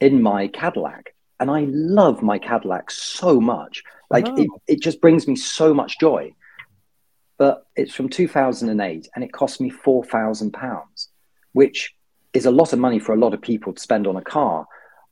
in 0.00 0.22
my 0.22 0.48
Cadillac. 0.48 1.14
And 1.38 1.50
I 1.50 1.66
love 1.68 2.22
my 2.22 2.38
Cadillac 2.38 2.90
so 2.90 3.40
much. 3.40 3.82
Like 4.10 4.26
oh. 4.28 4.36
it, 4.36 4.48
it 4.66 4.82
just 4.82 5.00
brings 5.00 5.28
me 5.28 5.36
so 5.36 5.72
much 5.74 5.98
joy. 5.98 6.34
But 7.38 7.66
it's 7.76 7.94
from 7.94 8.08
2008 8.08 9.08
and 9.14 9.24
it 9.24 9.32
cost 9.32 9.60
me 9.60 9.70
£4,000, 9.70 11.08
which 11.52 11.94
is 12.32 12.46
a 12.46 12.50
lot 12.50 12.72
of 12.72 12.78
money 12.78 12.98
for 12.98 13.12
a 13.12 13.18
lot 13.18 13.34
of 13.34 13.42
people 13.42 13.72
to 13.74 13.80
spend 13.80 14.06
on 14.06 14.16
a 14.16 14.22
car. 14.22 14.66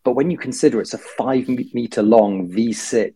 But 0.04 0.12
when 0.12 0.30
you 0.30 0.38
consider 0.38 0.80
it's 0.80 0.94
a 0.94 0.98
five 0.98 1.48
meter 1.48 2.02
long 2.02 2.50
V6 2.50 3.12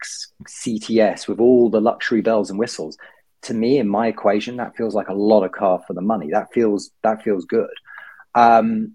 CTS 0.46 1.28
with 1.28 1.38
all 1.38 1.70
the 1.70 1.80
luxury 1.80 2.22
bells 2.22 2.50
and 2.50 2.58
whistles, 2.58 2.96
to 3.42 3.54
me, 3.54 3.78
in 3.78 3.88
my 3.88 4.06
equation, 4.08 4.56
that 4.56 4.76
feels 4.76 4.94
like 4.94 5.08
a 5.08 5.14
lot 5.14 5.44
of 5.44 5.52
car 5.52 5.80
for 5.86 5.94
the 5.94 6.02
money. 6.02 6.30
That 6.30 6.52
feels 6.52 6.90
that 7.02 7.22
feels 7.22 7.44
good. 7.44 7.70
Um, 8.34 8.94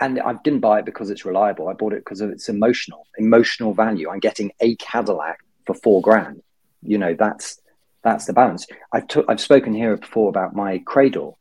and 0.00 0.20
I 0.20 0.34
didn't 0.44 0.60
buy 0.60 0.78
it 0.78 0.84
because 0.84 1.10
it's 1.10 1.24
reliable. 1.24 1.68
I 1.68 1.72
bought 1.72 1.92
it 1.92 2.04
because 2.04 2.20
of 2.20 2.30
its 2.30 2.48
emotional 2.48 3.06
emotional 3.16 3.74
value. 3.74 4.08
I'm 4.08 4.20
getting 4.20 4.52
a 4.60 4.76
Cadillac 4.76 5.38
for 5.66 5.74
four 5.74 6.00
grand. 6.00 6.42
You 6.82 6.98
know, 6.98 7.14
that's 7.18 7.60
That's 8.04 8.26
the 8.26 8.32
balance. 8.32 8.66
I've 8.92 9.06
I've 9.28 9.40
spoken 9.40 9.74
here 9.74 9.96
before 9.96 10.28
about 10.28 10.54
my 10.54 10.78
cradle. 10.92 11.36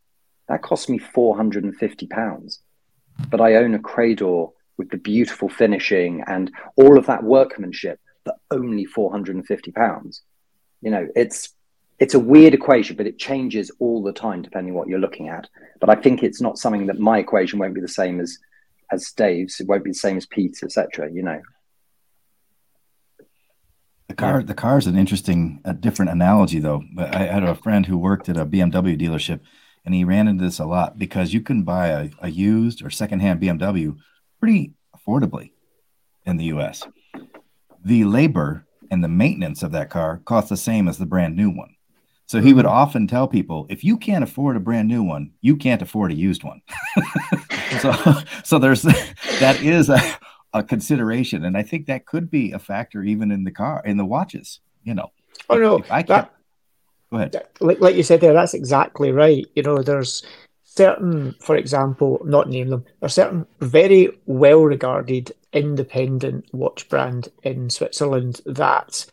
That 0.47 0.63
cost 0.63 0.89
me 0.89 0.97
four 0.97 1.36
hundred 1.36 1.63
and 1.65 1.75
fifty 1.75 2.08
pounds, 2.08 2.62
but 3.30 3.39
I 3.39 3.56
own 3.62 3.75
a 3.75 3.80
cradle 3.80 4.56
with 4.77 4.89
the 4.89 4.97
beautiful 4.97 5.49
finishing 5.49 6.23
and 6.25 6.51
all 6.75 6.97
of 6.97 7.06
that 7.06 7.23
workmanship 7.23 7.99
for 8.23 8.34
only 8.49 8.86
four 8.86 9.12
hundred 9.12 9.36
and 9.36 9.45
fifty 9.45 9.71
pounds. 9.71 10.23
You 10.82 10.91
know, 10.91 11.08
it's 11.15 11.53
it's 11.99 12.13
a 12.13 12.19
weird 12.19 12.53
equation, 12.53 12.95
but 12.95 13.07
it 13.07 13.17
changes 13.17 13.71
all 13.79 14.03
the 14.03 14.13
time 14.13 14.41
depending 14.41 14.73
what 14.73 14.88
you're 14.88 14.99
looking 14.99 15.29
at. 15.29 15.47
But 15.79 15.89
I 15.89 15.95
think 15.95 16.23
it's 16.23 16.41
not 16.41 16.57
something 16.57 16.86
that 16.88 16.99
my 16.99 17.17
equation 17.17 17.60
won't 17.60 17.73
be 17.73 17.81
the 17.81 17.88
same 17.88 18.19
as 18.19 18.38
as 18.91 19.12
Dave's. 19.12 19.60
It 19.60 19.67
won't 19.67 19.83
be 19.83 19.91
the 19.91 19.95
same 19.95 20.17
as 20.17 20.25
Pete's, 20.25 20.63
etc. 20.63 21.12
You 21.12 21.23
know. 21.23 21.41
The 24.07 24.13
car, 24.13 24.41
the 24.41 24.53
car 24.53 24.77
is 24.77 24.88
an 24.88 24.97
interesting, 24.97 25.60
a 25.65 25.73
different 25.73 26.12
analogy 26.12 26.60
though. 26.60 26.83
I 26.97 27.23
had 27.25 27.43
a 27.43 27.55
friend 27.55 27.86
who 27.86 27.97
worked 27.97 28.29
at 28.29 28.38
a 28.38 28.45
BMW 28.45 28.97
dealership, 28.99 29.41
and 29.83 29.93
he 29.93 30.05
ran 30.05 30.27
into 30.27 30.45
this 30.45 30.60
a 30.60 30.65
lot 30.65 30.97
because 30.97 31.33
you 31.33 31.41
can 31.41 31.63
buy 31.63 31.88
a, 31.88 32.10
a 32.21 32.29
used 32.29 32.83
or 32.83 32.89
secondhand 32.89 33.41
BMW 33.41 33.97
pretty 34.39 34.73
affordably 34.95 35.51
in 36.25 36.38
the 36.38 36.45
U.S. 36.45 36.88
The 37.83 38.05
labor 38.05 38.65
and 38.89 39.03
the 39.03 39.10
maintenance 39.10 39.62
of 39.63 39.71
that 39.73 39.89
car 39.89 40.21
costs 40.23 40.49
the 40.49 40.57
same 40.57 40.88
as 40.88 40.97
the 40.97 41.05
brand 41.05 41.36
new 41.36 41.49
one. 41.49 41.75
So 42.28 42.42
he 42.42 42.54
would 42.54 42.66
often 42.66 43.08
tell 43.08 43.28
people, 43.28 43.66
if 43.70 43.86
you 43.86 43.98
can't 43.98 44.24
afford 44.24 44.58
a 44.58 44.60
brand 44.60 44.90
new 44.90 45.02
one, 45.02 45.32
you 45.40 45.56
can't 45.56 45.82
afford 45.82 46.12
a 46.12 46.16
used 46.16 46.44
one. 46.44 46.62
so, 47.82 47.94
so 48.44 48.60
there's 48.60 48.82
that 48.82 49.62
is 49.62 49.90
a, 49.90 50.00
a 50.54 50.62
consideration, 50.62 51.46
and 51.46 51.58
I 51.58 51.63
think 51.63 51.88
that 51.88 52.06
could 52.06 52.30
be 52.30 52.52
a 52.52 52.60
factor 52.60 53.02
even 53.02 53.32
in 53.32 53.46
the 53.46 53.52
car 53.52 53.82
in 53.86 53.96
the 53.96 54.06
watches. 54.06 54.60
You 54.84 54.94
know, 54.94 55.12
oh 55.50 55.58
no, 55.58 55.84
I 55.90 56.04
can't. 56.04 56.08
That, 56.08 56.34
go 57.12 57.18
ahead. 57.18 57.48
Like, 57.62 57.80
like 57.80 57.96
you 57.96 58.04
said 58.04 58.20
there, 58.20 58.34
that's 58.34 58.54
exactly 58.54 59.13
right. 59.13 59.46
You 59.56 59.63
know, 59.63 59.82
there's 59.82 60.22
certain, 60.78 61.34
for 61.40 61.56
example, 61.56 62.22
not 62.26 62.50
name 62.50 62.70
them, 62.70 62.84
there 63.00 63.08
are 63.08 63.10
certain 63.10 63.48
very 63.60 64.10
well 64.26 64.62
regarded 64.63 65.32
independent 65.54 66.46
watch 66.54 66.88
brand 66.90 67.30
in 67.44 67.70
Switzerland 67.70 68.42
that 68.46 69.06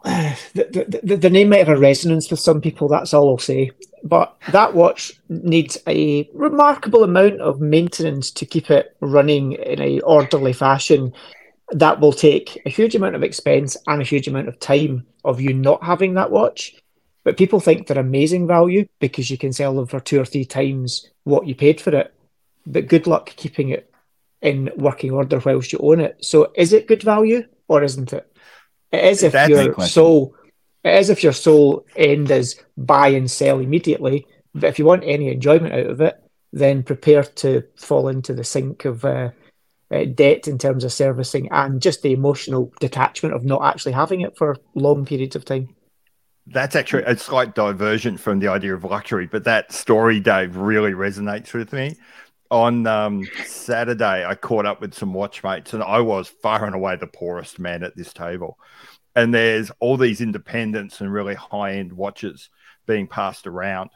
the, 0.04 1.00
the, 1.02 1.16
the, 1.16 1.30
name 1.30 1.50
might 1.50 1.58
have 1.58 1.68
a 1.68 1.76
resonance 1.76 2.30
with 2.30 2.40
some 2.40 2.60
people, 2.60 2.88
that's 2.88 3.12
all 3.12 3.28
I'll 3.28 3.38
say. 3.38 3.70
But 4.02 4.34
that 4.50 4.74
watch 4.74 5.12
needs 5.28 5.76
a 5.86 6.28
remarkable 6.32 7.04
amount 7.04 7.40
of 7.42 7.60
maintenance 7.60 8.30
to 8.32 8.46
keep 8.46 8.70
it 8.70 8.96
running 9.00 9.52
in 9.52 9.80
a 9.80 10.00
orderly 10.00 10.54
fashion. 10.54 11.12
That 11.72 12.00
will 12.00 12.14
take 12.14 12.62
a 12.64 12.70
huge 12.70 12.94
amount 12.94 13.14
of 13.14 13.22
expense 13.22 13.76
and 13.86 14.00
a 14.00 14.04
huge 14.04 14.26
amount 14.26 14.48
of 14.48 14.58
time 14.58 15.06
of 15.22 15.38
you 15.38 15.52
not 15.52 15.84
having 15.84 16.14
that 16.14 16.30
watch. 16.30 16.74
But 17.22 17.36
people 17.36 17.60
think 17.60 17.86
they're 17.86 17.98
amazing 17.98 18.46
value 18.46 18.88
because 19.00 19.30
you 19.30 19.36
can 19.36 19.52
sell 19.52 19.74
them 19.74 19.86
for 19.86 20.00
two 20.00 20.18
or 20.18 20.24
three 20.24 20.46
times 20.46 21.10
what 21.24 21.46
you 21.46 21.54
paid 21.54 21.78
for 21.78 21.94
it. 21.94 22.14
But 22.66 22.88
good 22.88 23.06
luck 23.06 23.34
keeping 23.36 23.68
it 23.68 23.92
in 24.40 24.70
working 24.76 25.10
order 25.10 25.38
whilst 25.44 25.74
you 25.74 25.78
own 25.82 26.00
it. 26.00 26.24
So 26.24 26.52
is 26.56 26.72
it 26.72 26.88
good 26.88 27.02
value 27.02 27.46
or 27.68 27.82
isn't 27.82 28.14
it? 28.14 28.26
It 28.92 29.04
is 29.04 29.22
if 29.22 29.32
That's 29.32 29.48
your 29.48 29.74
sole 29.86 30.34
it 30.82 30.94
is 30.94 31.10
if 31.10 31.22
your 31.22 31.32
sole 31.32 31.84
end 31.96 32.30
is 32.30 32.60
buy 32.76 33.08
and 33.08 33.30
sell 33.30 33.58
immediately. 33.60 34.26
But 34.54 34.68
if 34.68 34.78
you 34.78 34.84
want 34.84 35.04
any 35.04 35.28
enjoyment 35.28 35.74
out 35.74 35.86
of 35.86 36.00
it, 36.00 36.16
then 36.52 36.82
prepare 36.82 37.22
to 37.22 37.62
fall 37.76 38.08
into 38.08 38.34
the 38.34 38.44
sink 38.44 38.84
of 38.84 39.04
uh, 39.04 39.30
uh, 39.90 40.04
debt 40.04 40.48
in 40.48 40.58
terms 40.58 40.84
of 40.84 40.92
servicing 40.92 41.48
and 41.52 41.82
just 41.82 42.02
the 42.02 42.12
emotional 42.12 42.72
detachment 42.80 43.34
of 43.34 43.44
not 43.44 43.62
actually 43.62 43.92
having 43.92 44.22
it 44.22 44.36
for 44.36 44.56
long 44.74 45.04
periods 45.04 45.36
of 45.36 45.44
time. 45.44 45.74
That's 46.46 46.74
actually 46.74 47.04
a 47.04 47.16
slight 47.16 47.54
diversion 47.54 48.16
from 48.16 48.40
the 48.40 48.48
idea 48.48 48.74
of 48.74 48.82
luxury, 48.82 49.26
but 49.26 49.44
that 49.44 49.72
story, 49.72 50.18
Dave, 50.18 50.56
really 50.56 50.92
resonates 50.92 51.52
with 51.52 51.72
me. 51.72 51.96
On 52.50 52.86
um, 52.86 53.24
Saturday, 53.44 54.24
I 54.24 54.34
caught 54.34 54.66
up 54.66 54.80
with 54.80 54.94
some 54.94 55.14
watchmates, 55.14 55.72
and 55.72 55.82
I 55.82 56.00
was 56.00 56.28
far 56.28 56.64
and 56.64 56.74
away 56.74 56.96
the 56.96 57.06
poorest 57.06 57.58
man 57.58 57.84
at 57.84 57.96
this 57.96 58.12
table. 58.12 58.58
And 59.14 59.32
there's 59.32 59.70
all 59.78 59.96
these 59.96 60.20
independents 60.20 61.00
and 61.00 61.12
really 61.12 61.34
high 61.34 61.74
end 61.74 61.92
watches 61.92 62.48
being 62.86 63.06
passed 63.06 63.46
around, 63.46 63.90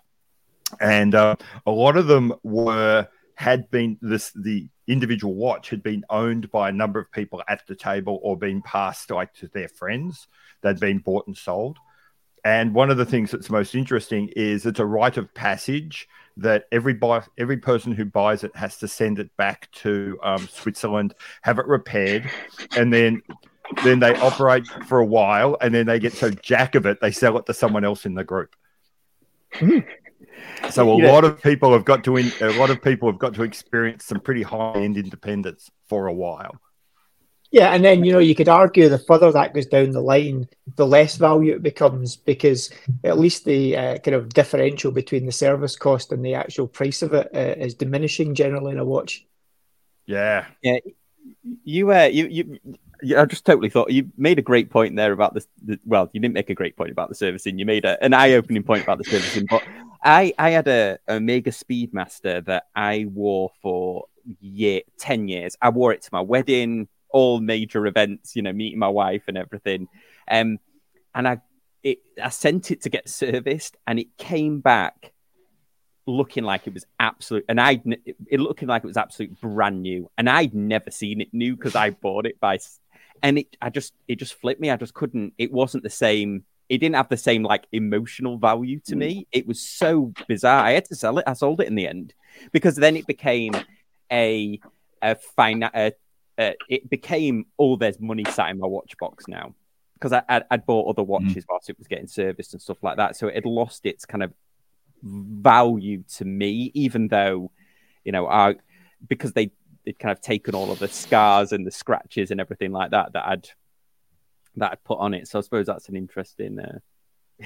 and 0.80 1.14
uh, 1.14 1.36
a 1.66 1.70
lot 1.70 1.96
of 1.96 2.06
them 2.06 2.32
were 2.42 3.08
had 3.36 3.68
been 3.70 3.98
this 4.00 4.30
the 4.32 4.68
individual 4.86 5.34
watch 5.34 5.70
had 5.70 5.82
been 5.82 6.04
owned 6.10 6.50
by 6.50 6.68
a 6.68 6.72
number 6.72 7.00
of 7.00 7.10
people 7.10 7.42
at 7.48 7.66
the 7.66 7.74
table 7.74 8.20
or 8.22 8.36
been 8.36 8.62
passed 8.62 9.10
like 9.10 9.32
to 9.34 9.48
their 9.48 9.68
friends. 9.68 10.28
They'd 10.62 10.78
been 10.78 10.98
bought 10.98 11.26
and 11.26 11.36
sold. 11.36 11.78
And 12.44 12.74
one 12.74 12.90
of 12.90 12.98
the 12.98 13.06
things 13.06 13.30
that's 13.30 13.48
most 13.48 13.74
interesting 13.74 14.28
is 14.36 14.66
it's 14.66 14.78
a 14.78 14.84
rite 14.84 15.16
of 15.16 15.32
passage 15.32 16.06
that 16.36 16.64
every 16.72 16.94
buy, 16.94 17.22
every 17.38 17.56
person 17.56 17.92
who 17.92 18.04
buys 18.04 18.44
it 18.44 18.54
has 18.56 18.78
to 18.78 18.88
send 18.88 19.18
it 19.18 19.34
back 19.36 19.70
to 19.72 20.18
um, 20.22 20.48
Switzerland, 20.48 21.14
have 21.42 21.58
it 21.58 21.66
repaired, 21.66 22.28
and 22.76 22.92
then 22.92 23.22
then 23.82 23.98
they 23.98 24.14
operate 24.16 24.66
for 24.86 24.98
a 24.98 25.06
while, 25.06 25.56
and 25.60 25.74
then 25.74 25.86
they 25.86 25.98
get 25.98 26.12
so 26.12 26.30
jack 26.30 26.74
of 26.74 26.86
it 26.86 27.00
they 27.00 27.10
sell 27.10 27.38
it 27.38 27.46
to 27.46 27.54
someone 27.54 27.84
else 27.84 28.04
in 28.06 28.14
the 28.14 28.24
group. 28.24 28.54
So 30.70 30.90
a 30.90 31.02
yeah. 31.02 31.12
lot 31.12 31.24
of 31.24 31.42
people 31.42 31.72
have 31.72 31.84
got 31.84 32.04
to 32.04 32.16
in, 32.16 32.32
a 32.40 32.52
lot 32.58 32.70
of 32.70 32.82
people 32.82 33.10
have 33.10 33.18
got 33.18 33.34
to 33.34 33.42
experience 33.42 34.04
some 34.04 34.20
pretty 34.20 34.42
high 34.42 34.74
end 34.74 34.96
independence 34.96 35.70
for 35.88 36.06
a 36.06 36.12
while. 36.12 36.60
Yeah, 37.54 37.68
and 37.72 37.84
then 37.84 38.02
you 38.02 38.12
know 38.12 38.18
you 38.18 38.34
could 38.34 38.48
argue 38.48 38.88
the 38.88 38.98
further 38.98 39.30
that 39.30 39.54
goes 39.54 39.66
down 39.66 39.92
the 39.92 40.00
line, 40.00 40.48
the 40.74 40.88
less 40.88 41.14
value 41.14 41.54
it 41.54 41.62
becomes 41.62 42.16
because 42.16 42.68
at 43.04 43.16
least 43.16 43.44
the 43.44 43.76
uh, 43.76 43.98
kind 43.98 44.16
of 44.16 44.34
differential 44.34 44.90
between 44.90 45.24
the 45.24 45.30
service 45.30 45.76
cost 45.76 46.10
and 46.10 46.24
the 46.24 46.34
actual 46.34 46.66
price 46.66 47.00
of 47.00 47.14
it 47.14 47.30
uh, 47.32 47.54
is 47.64 47.74
diminishing 47.74 48.34
generally 48.34 48.72
in 48.72 48.80
a 48.80 48.84
watch. 48.84 49.24
Yeah, 50.04 50.46
yeah. 50.62 50.78
You, 51.62 51.92
uh, 51.92 52.06
you, 52.06 52.26
you, 52.26 52.58
you, 53.02 53.16
I 53.16 53.24
just 53.24 53.44
totally 53.44 53.70
thought 53.70 53.92
you 53.92 54.10
made 54.16 54.40
a 54.40 54.42
great 54.42 54.68
point 54.68 54.96
there 54.96 55.12
about 55.12 55.32
this. 55.32 55.46
The, 55.64 55.78
well, 55.84 56.10
you 56.12 56.20
didn't 56.20 56.34
make 56.34 56.50
a 56.50 56.54
great 56.54 56.76
point 56.76 56.90
about 56.90 57.08
the 57.08 57.14
servicing. 57.14 57.60
You 57.60 57.66
made 57.66 57.84
a, 57.84 58.02
an 58.02 58.14
eye-opening 58.14 58.64
point 58.64 58.82
about 58.82 58.98
the 58.98 59.04
servicing. 59.04 59.46
But 59.48 59.62
I, 60.02 60.34
I 60.40 60.50
had 60.50 60.66
a 60.66 60.98
Omega 61.08 61.52
Speedmaster 61.52 62.44
that 62.46 62.64
I 62.74 63.06
wore 63.14 63.52
for 63.62 64.06
year 64.40 64.80
ten 64.98 65.28
years. 65.28 65.56
I 65.62 65.68
wore 65.68 65.92
it 65.92 66.02
to 66.02 66.08
my 66.10 66.20
wedding 66.20 66.88
all 67.14 67.38
major 67.38 67.86
events, 67.86 68.34
you 68.34 68.42
know, 68.42 68.52
meeting 68.52 68.80
my 68.80 68.88
wife 68.88 69.22
and 69.28 69.38
everything. 69.38 69.86
Um, 70.28 70.58
and 71.14 71.28
I, 71.28 71.38
it, 71.84 71.98
I 72.20 72.28
sent 72.30 72.72
it 72.72 72.82
to 72.82 72.90
get 72.90 73.08
serviced, 73.08 73.76
and 73.86 74.00
it 74.00 74.18
came 74.18 74.58
back 74.58 75.12
looking 76.06 76.42
like 76.42 76.66
it 76.66 76.74
was 76.74 76.84
absolute, 76.98 77.44
and 77.48 77.60
I, 77.60 77.80
it 78.26 78.40
looking 78.40 78.66
like 78.66 78.82
it 78.82 78.88
was 78.88 78.96
absolute 78.96 79.40
brand 79.40 79.80
new, 79.80 80.10
and 80.18 80.28
I'd 80.28 80.54
never 80.54 80.90
seen 80.90 81.20
it 81.20 81.28
new 81.32 81.54
because 81.54 81.76
I 81.76 81.90
bought 81.90 82.26
it 82.26 82.40
by, 82.40 82.58
and 83.22 83.38
it, 83.38 83.56
I 83.62 83.70
just, 83.70 83.94
it 84.08 84.16
just 84.16 84.34
flipped 84.34 84.60
me. 84.60 84.70
I 84.70 84.76
just 84.76 84.92
couldn't. 84.92 85.34
It 85.38 85.52
wasn't 85.52 85.84
the 85.84 85.90
same. 85.90 86.44
It 86.68 86.78
didn't 86.78 86.96
have 86.96 87.10
the 87.10 87.16
same 87.16 87.44
like 87.44 87.66
emotional 87.70 88.38
value 88.38 88.80
to 88.86 88.96
me. 88.96 89.28
It 89.30 89.46
was 89.46 89.60
so 89.60 90.12
bizarre. 90.26 90.64
I 90.64 90.72
had 90.72 90.86
to 90.86 90.96
sell 90.96 91.18
it. 91.18 91.24
I 91.28 91.34
sold 91.34 91.60
it 91.60 91.68
in 91.68 91.76
the 91.76 91.86
end 91.86 92.12
because 92.50 92.74
then 92.74 92.96
it 92.96 93.06
became 93.06 93.52
a 94.10 94.58
a, 95.02 95.14
fina- 95.14 95.70
a 95.74 95.92
uh, 96.38 96.52
it 96.68 96.88
became 96.90 97.46
oh, 97.58 97.76
there's 97.76 98.00
money 98.00 98.24
sat 98.30 98.50
in 98.50 98.58
my 98.58 98.66
watch 98.66 98.96
box 98.98 99.26
now 99.28 99.54
because 99.94 100.12
I, 100.12 100.22
I'd, 100.28 100.44
I'd, 100.50 100.66
bought 100.66 100.90
other 100.90 101.02
mm. 101.02 101.08
watches 101.08 101.44
mm. 101.44 101.48
whilst 101.48 101.70
it 101.70 101.78
was 101.78 101.86
getting 101.86 102.06
serviced 102.06 102.52
and 102.52 102.60
stuff 102.60 102.82
like 102.82 102.96
that. 102.96 103.16
So 103.16 103.28
it 103.28 103.36
had 103.36 103.46
lost 103.46 103.86
its 103.86 104.04
kind 104.04 104.22
of 104.22 104.32
value 105.02 106.02
to 106.16 106.24
me, 106.24 106.70
even 106.74 107.08
though, 107.08 107.50
you 108.04 108.12
know, 108.12 108.26
I 108.26 108.56
because 109.06 109.32
they 109.32 109.50
they'd 109.84 109.98
kind 109.98 110.12
of 110.12 110.20
taken 110.20 110.54
all 110.54 110.72
of 110.72 110.78
the 110.78 110.88
scars 110.88 111.52
and 111.52 111.66
the 111.66 111.70
scratches 111.70 112.30
and 112.30 112.40
everything 112.40 112.72
like 112.72 112.90
that 112.90 113.12
that 113.12 113.26
I'd 113.26 113.48
that 114.56 114.72
I'd 114.72 114.84
put 114.84 114.98
on 114.98 115.14
it. 115.14 115.28
So 115.28 115.38
I 115.38 115.42
suppose 115.42 115.66
that's 115.66 115.88
an 115.88 115.96
interesting 115.96 116.58
uh, 116.58 116.78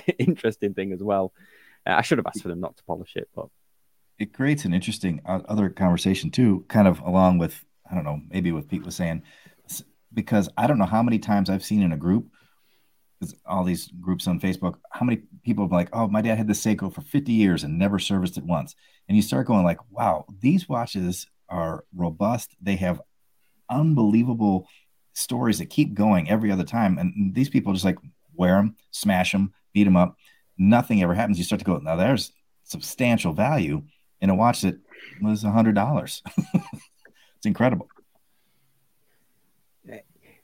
interesting 0.18 0.74
thing 0.74 0.92
as 0.92 1.02
well. 1.02 1.32
Uh, 1.86 1.92
I 1.92 2.02
should 2.02 2.18
have 2.18 2.26
asked 2.26 2.42
for 2.42 2.48
them 2.48 2.60
not 2.60 2.76
to 2.76 2.84
polish 2.84 3.16
it, 3.16 3.28
but 3.34 3.48
it 4.18 4.32
creates 4.32 4.64
an 4.64 4.74
interesting 4.74 5.20
uh, 5.24 5.40
other 5.48 5.68
conversation 5.68 6.30
too, 6.30 6.64
kind 6.68 6.88
of 6.88 7.00
along 7.00 7.38
with 7.38 7.64
I 7.90 7.94
don't 7.94 8.04
know, 8.04 8.20
maybe 8.28 8.52
what 8.52 8.68
Pete 8.68 8.84
was 8.84 8.96
saying, 8.96 9.22
because 10.12 10.48
I 10.56 10.66
don't 10.66 10.78
know 10.78 10.84
how 10.84 11.02
many 11.02 11.18
times 11.18 11.50
I've 11.50 11.64
seen 11.64 11.82
in 11.82 11.92
a 11.92 11.96
group, 11.96 12.28
all 13.46 13.64
these 13.64 13.90
groups 14.00 14.26
on 14.26 14.40
Facebook, 14.40 14.76
how 14.90 15.04
many 15.04 15.22
people 15.42 15.64
are 15.64 15.68
like, 15.68 15.88
oh, 15.92 16.08
my 16.08 16.22
dad 16.22 16.38
had 16.38 16.46
the 16.46 16.52
Seiko 16.52 16.92
for 16.92 17.00
50 17.00 17.32
years 17.32 17.64
and 17.64 17.78
never 17.78 17.98
serviced 17.98 18.38
it 18.38 18.44
once. 18.44 18.74
And 19.08 19.16
you 19.16 19.22
start 19.22 19.46
going 19.46 19.64
like, 19.64 19.78
wow, 19.90 20.24
these 20.40 20.68
watches 20.68 21.26
are 21.48 21.84
robust. 21.94 22.54
They 22.60 22.76
have 22.76 23.00
unbelievable 23.68 24.68
stories 25.14 25.58
that 25.58 25.66
keep 25.66 25.94
going 25.94 26.30
every 26.30 26.52
other 26.52 26.64
time. 26.64 26.98
And 26.98 27.34
these 27.34 27.48
people 27.48 27.72
just 27.72 27.84
like 27.84 27.98
wear 28.34 28.54
them, 28.54 28.76
smash 28.92 29.32
them, 29.32 29.52
beat 29.72 29.84
them 29.84 29.96
up. 29.96 30.16
Nothing 30.56 31.02
ever 31.02 31.14
happens. 31.14 31.38
You 31.38 31.44
start 31.44 31.58
to 31.58 31.64
go, 31.64 31.78
now 31.78 31.96
there's 31.96 32.32
substantial 32.64 33.32
value 33.32 33.82
in 34.20 34.30
a 34.30 34.34
watch 34.34 34.62
that 34.62 34.76
was 35.20 35.44
a 35.44 35.50
hundred 35.50 35.74
dollars. 35.74 36.22
It's 37.38 37.46
incredible. 37.46 37.88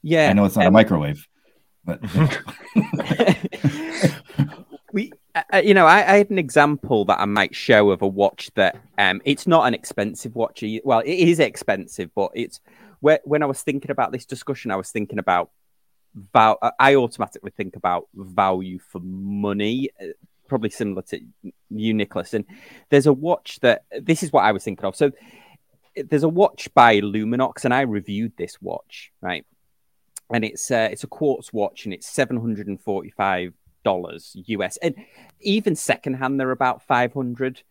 Yeah, 0.02 0.28
I 0.28 0.32
know 0.34 0.44
it's 0.44 0.54
not 0.54 0.66
um, 0.66 0.74
a 0.74 0.76
microwave. 0.76 1.26
But 1.84 2.00
we, 4.92 5.12
uh, 5.34 5.62
you 5.64 5.74
know, 5.74 5.86
I, 5.86 6.12
I, 6.12 6.16
had 6.18 6.30
an 6.30 6.38
example 6.38 7.04
that 7.06 7.20
I 7.20 7.24
might 7.24 7.54
show 7.54 7.90
of 7.90 8.02
a 8.02 8.06
watch 8.06 8.50
that 8.54 8.76
um, 8.98 9.22
it's 9.24 9.46
not 9.46 9.66
an 9.66 9.74
expensive 9.74 10.34
watch. 10.34 10.62
Well, 10.84 11.00
it 11.00 11.08
is 11.08 11.40
expensive, 11.40 12.10
but 12.14 12.30
it's 12.34 12.60
where, 13.00 13.20
when 13.24 13.42
I 13.42 13.46
was 13.46 13.62
thinking 13.62 13.90
about 13.90 14.12
this 14.12 14.26
discussion, 14.26 14.70
I 14.70 14.76
was 14.76 14.90
thinking 14.90 15.18
about 15.18 15.50
val- 16.32 16.58
I 16.78 16.94
automatically 16.94 17.52
think 17.56 17.74
about 17.74 18.08
value 18.14 18.78
for 18.78 19.00
money, 19.00 19.90
uh, 20.00 20.08
probably 20.48 20.70
similar 20.70 21.02
to 21.02 21.20
you, 21.70 21.94
Nicholas. 21.94 22.34
And 22.34 22.44
there's 22.90 23.06
a 23.06 23.12
watch 23.12 23.60
that 23.60 23.84
this 24.00 24.22
is 24.22 24.32
what 24.32 24.44
I 24.44 24.52
was 24.52 24.64
thinking 24.64 24.84
of. 24.84 24.96
So 24.96 25.10
there's 25.96 26.22
a 26.22 26.28
watch 26.28 26.68
by 26.74 27.00
Luminox, 27.00 27.64
and 27.64 27.72
I 27.72 27.82
reviewed 27.82 28.32
this 28.36 28.60
watch, 28.60 29.12
right? 29.20 29.44
And 30.32 30.44
it's 30.44 30.70
uh, 30.70 30.88
it's 30.90 31.04
a 31.04 31.08
quartz 31.08 31.52
watch, 31.52 31.84
and 31.84 31.94
it's 31.94 32.08
seven 32.08 32.38
hundred 32.38 32.66
and 32.66 32.80
forty 32.80 33.10
five 33.10 33.52
dollars 33.84 34.34
US, 34.46 34.76
and 34.78 34.94
even 35.40 35.76
secondhand 35.76 36.40
they're 36.40 36.50
about 36.50 36.82
five 36.82 37.12
hundred. 37.12 37.62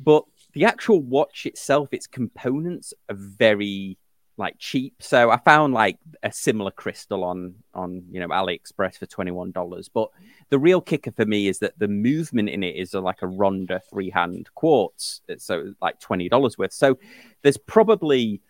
But 0.00 0.24
the 0.52 0.64
actual 0.64 1.00
watch 1.00 1.44
itself, 1.44 1.88
its 1.92 2.06
components 2.06 2.94
are 3.08 3.16
very 3.16 3.98
like 4.38 4.56
cheap. 4.58 4.94
So 5.00 5.30
I 5.30 5.36
found 5.38 5.74
like 5.74 5.98
a 6.22 6.32
similar 6.32 6.70
crystal 6.70 7.24
on 7.24 7.54
on 7.74 8.04
you 8.10 8.20
know 8.20 8.28
AliExpress 8.28 8.96
for 8.96 9.06
twenty 9.06 9.32
one 9.32 9.50
dollars. 9.50 9.88
But 9.88 10.10
the 10.50 10.58
real 10.58 10.80
kicker 10.80 11.12
for 11.12 11.26
me 11.26 11.48
is 11.48 11.58
that 11.58 11.78
the 11.78 11.88
movement 11.88 12.48
in 12.48 12.62
it 12.62 12.76
is 12.76 12.94
a, 12.94 13.00
like 13.00 13.22
a 13.22 13.26
Ronda 13.26 13.80
three 13.90 14.10
hand 14.10 14.48
quartz, 14.54 15.20
so 15.38 15.74
like 15.82 16.00
twenty 16.00 16.28
dollars 16.28 16.56
worth. 16.56 16.72
So 16.72 16.98
there's 17.42 17.58
probably 17.58 18.40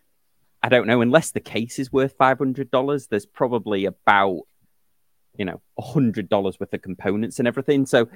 I 0.62 0.68
don't 0.68 0.86
know 0.86 1.00
unless 1.00 1.30
the 1.30 1.40
case 1.40 1.78
is 1.78 1.92
worth 1.92 2.14
five 2.18 2.38
hundred 2.38 2.70
dollars. 2.70 3.06
There's 3.06 3.26
probably 3.26 3.86
about 3.86 4.42
you 5.36 5.44
know 5.44 5.60
a 5.78 5.82
hundred 5.82 6.28
dollars 6.28 6.60
worth 6.60 6.74
of 6.74 6.82
components 6.82 7.38
and 7.38 7.48
everything. 7.48 7.86
So, 7.86 8.08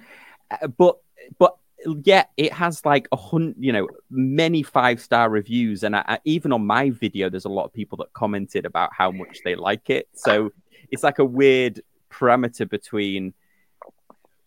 uh, 0.50 0.66
but 0.66 0.98
but 1.38 1.56
yeah, 2.04 2.24
it 2.36 2.52
has 2.52 2.84
like 2.84 3.08
a 3.12 3.16
hundred, 3.16 3.56
you 3.58 3.72
know, 3.72 3.88
many 4.10 4.62
five 4.62 5.00
star 5.00 5.28
reviews, 5.30 5.82
and 5.82 5.96
I, 5.96 6.04
I, 6.06 6.18
even 6.24 6.52
on 6.52 6.66
my 6.66 6.90
video, 6.90 7.28
there's 7.28 7.44
a 7.44 7.50
lot 7.50 7.64
of 7.64 7.72
people 7.72 7.98
that 7.98 8.12
commented 8.12 8.66
about 8.66 8.90
how 8.92 9.10
much 9.10 9.38
they 9.44 9.54
like 9.54 9.90
it. 9.90 10.08
So 10.14 10.52
it's 10.90 11.02
like 11.02 11.18
a 11.18 11.24
weird 11.24 11.82
parameter 12.10 12.68
between 12.68 13.34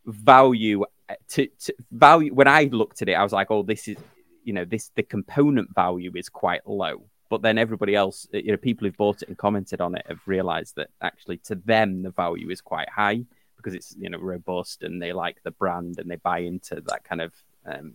value 0.05 0.85
uh, 1.09 1.15
to, 1.29 1.47
to 1.59 1.75
value. 1.91 2.33
When 2.33 2.47
I 2.47 2.65
looked 2.65 3.01
at 3.01 3.09
it, 3.09 3.13
I 3.13 3.23
was 3.23 3.33
like, 3.33 3.51
oh, 3.51 3.63
this 3.63 3.87
is, 3.87 3.97
you 4.43 4.53
know, 4.53 4.65
this 4.65 4.91
the 4.95 5.03
component 5.03 5.73
value 5.73 6.11
is 6.15 6.29
quite 6.29 6.67
low. 6.67 7.05
But 7.29 7.41
then 7.41 7.57
everybody 7.57 7.95
else, 7.95 8.27
uh, 8.33 8.37
you 8.37 8.51
know, 8.51 8.57
people 8.57 8.85
who've 8.85 8.97
bought 8.97 9.21
it 9.21 9.27
and 9.27 9.37
commented 9.37 9.81
on 9.81 9.95
it 9.95 10.05
have 10.07 10.21
realized 10.25 10.75
that 10.75 10.89
actually 11.01 11.37
to 11.45 11.55
them 11.55 12.03
the 12.03 12.11
value 12.11 12.49
is 12.49 12.61
quite 12.61 12.89
high 12.89 13.25
because 13.65 13.75
it's 13.75 13.95
you 13.97 14.09
know 14.09 14.19
robust 14.19 14.83
and 14.83 15.01
they 15.01 15.11
like 15.11 15.41
the 15.43 15.51
brand 15.51 15.97
and 15.97 16.09
they 16.09 16.17
buy 16.17 16.39
into 16.39 16.81
that 16.85 17.03
kind 17.03 17.21
of 17.21 17.33
um, 17.65 17.93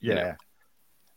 yeah. 0.00 0.08
You 0.08 0.14
know. 0.14 0.34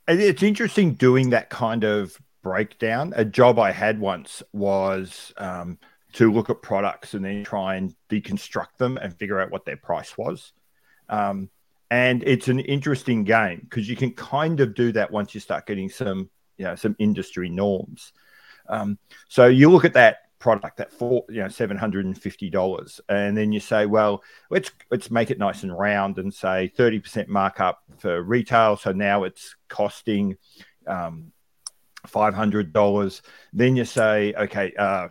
It's 0.07 0.43
interesting 0.43 0.95
doing 0.95 1.29
that 1.29 1.49
kind 1.49 1.83
of 1.83 2.17
breakdown. 2.41 3.13
A 3.15 3.23
job 3.23 3.59
I 3.59 3.71
had 3.71 3.99
once 3.99 4.41
was 4.51 5.31
um, 5.37 5.77
to 6.13 6.31
look 6.33 6.49
at 6.49 6.61
products 6.61 7.13
and 7.13 7.23
then 7.23 7.43
try 7.43 7.75
and 7.75 7.95
deconstruct 8.09 8.77
them 8.77 8.97
and 8.97 9.15
figure 9.15 9.39
out 9.39 9.51
what 9.51 9.63
their 9.63 9.77
price 9.77 10.17
was. 10.17 10.51
Um, 11.07 11.49
and 11.91 12.23
it's 12.23 12.47
an 12.47 12.59
interesting 12.59 13.23
game 13.23 13.59
because 13.61 13.87
you 13.87 13.95
can 13.95 14.11
kind 14.11 14.59
of 14.59 14.73
do 14.73 14.91
that 14.93 15.11
once 15.11 15.35
you 15.35 15.39
start 15.39 15.67
getting 15.67 15.89
some, 15.89 16.29
you 16.57 16.65
know, 16.65 16.75
some 16.75 16.95
industry 16.97 17.49
norms. 17.49 18.11
Um, 18.67 18.97
so 19.29 19.45
you 19.45 19.69
look 19.69 19.85
at 19.85 19.93
that 19.93 20.30
product 20.41 20.79
at 20.79 20.91
four, 20.91 21.23
you 21.29 21.41
know, 21.41 21.47
seven 21.47 21.77
hundred 21.77 22.05
and 22.05 22.19
fifty 22.19 22.49
dollars, 22.49 22.99
and 23.07 23.37
then 23.37 23.53
you 23.53 23.61
say, 23.61 23.85
well, 23.85 24.21
let's 24.49 24.71
let's 24.89 25.09
make 25.09 25.31
it 25.31 25.39
nice 25.39 25.63
and 25.63 25.77
round 25.77 26.17
and 26.17 26.33
say 26.33 26.67
thirty 26.75 26.99
percent 26.99 27.29
markup 27.29 27.83
for 27.99 28.21
retail. 28.21 28.75
So 28.75 28.91
now 28.91 29.23
it's 29.23 29.55
costing 29.69 30.35
um, 30.87 31.31
five 32.07 32.33
hundred 32.33 32.73
dollars. 32.73 33.21
Then 33.53 33.77
you 33.77 33.85
say, 33.85 34.33
okay, 34.33 34.73
uh, 34.77 35.09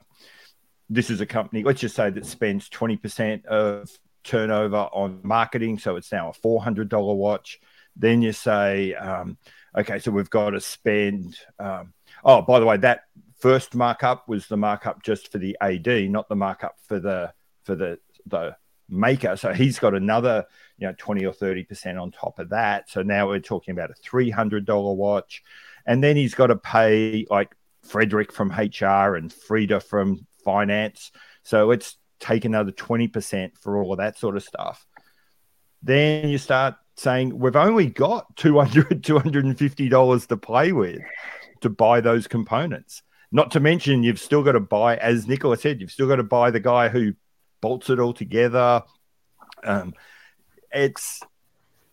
this 0.90 1.08
is 1.08 1.20
a 1.20 1.26
company. 1.26 1.62
Let's 1.62 1.80
just 1.80 1.96
say 1.96 2.10
that 2.10 2.26
spends 2.26 2.68
twenty 2.68 2.96
percent 2.96 3.46
of 3.46 3.88
turnover 4.24 4.88
on 4.92 5.20
marketing, 5.22 5.78
so 5.78 5.96
it's 5.96 6.12
now 6.12 6.28
a 6.28 6.32
four 6.32 6.60
hundred 6.60 6.88
dollar 6.88 7.14
watch. 7.14 7.60
Then 7.96 8.20
you 8.20 8.32
say, 8.32 8.94
um, 8.94 9.38
okay, 9.78 10.00
so 10.00 10.10
we've 10.10 10.28
got 10.28 10.50
to 10.50 10.60
spend. 10.60 11.36
Um, 11.58 11.94
oh, 12.24 12.42
by 12.42 12.58
the 12.58 12.66
way, 12.66 12.76
that 12.78 13.04
first 13.40 13.74
markup 13.74 14.28
was 14.28 14.46
the 14.46 14.56
markup 14.56 15.02
just 15.02 15.32
for 15.32 15.38
the 15.38 15.56
AD, 15.60 16.10
not 16.10 16.28
the 16.28 16.36
markup 16.36 16.76
for 16.86 17.00
the 17.00 17.32
for 17.64 17.74
the 17.74 17.98
the 18.26 18.56
maker. 18.88 19.36
So 19.36 19.52
he's 19.52 19.78
got 19.78 19.94
another, 19.94 20.44
you 20.78 20.86
know, 20.86 20.94
20 20.98 21.24
or 21.24 21.32
30% 21.32 22.00
on 22.00 22.10
top 22.10 22.38
of 22.38 22.50
that. 22.50 22.90
So 22.90 23.02
now 23.02 23.28
we're 23.28 23.40
talking 23.40 23.72
about 23.72 23.90
a 23.90 23.94
$300 23.94 24.96
watch. 24.96 25.42
And 25.86 26.02
then 26.02 26.16
he's 26.16 26.34
got 26.34 26.48
to 26.48 26.56
pay 26.56 27.26
like 27.30 27.54
Frederick 27.82 28.32
from 28.32 28.50
HR 28.50 29.14
and 29.14 29.32
Frida 29.32 29.80
from 29.80 30.26
finance. 30.44 31.12
So 31.44 31.70
it's 31.70 31.96
take 32.18 32.44
another 32.44 32.72
20% 32.72 33.56
for 33.58 33.82
all 33.82 33.92
of 33.92 33.98
that 33.98 34.18
sort 34.18 34.36
of 34.36 34.42
stuff. 34.42 34.86
Then 35.82 36.28
you 36.28 36.38
start 36.38 36.74
saying, 36.96 37.38
we've 37.38 37.56
only 37.56 37.86
got 37.86 38.36
200 38.36 39.02
$250 39.02 40.26
to 40.26 40.36
play 40.36 40.72
with 40.72 41.00
to 41.62 41.70
buy 41.70 42.00
those 42.00 42.26
components. 42.26 43.02
Not 43.32 43.52
to 43.52 43.60
mention, 43.60 44.02
you've 44.02 44.20
still 44.20 44.42
got 44.42 44.52
to 44.52 44.60
buy, 44.60 44.96
as 44.96 45.26
Nicola 45.26 45.56
said, 45.56 45.80
you've 45.80 45.92
still 45.92 46.08
got 46.08 46.16
to 46.16 46.22
buy 46.24 46.50
the 46.50 46.60
guy 46.60 46.88
who 46.88 47.14
bolts 47.60 47.90
it 47.90 48.00
all 48.00 48.12
together. 48.12 48.82
Um, 49.62 49.94
it's, 50.72 51.20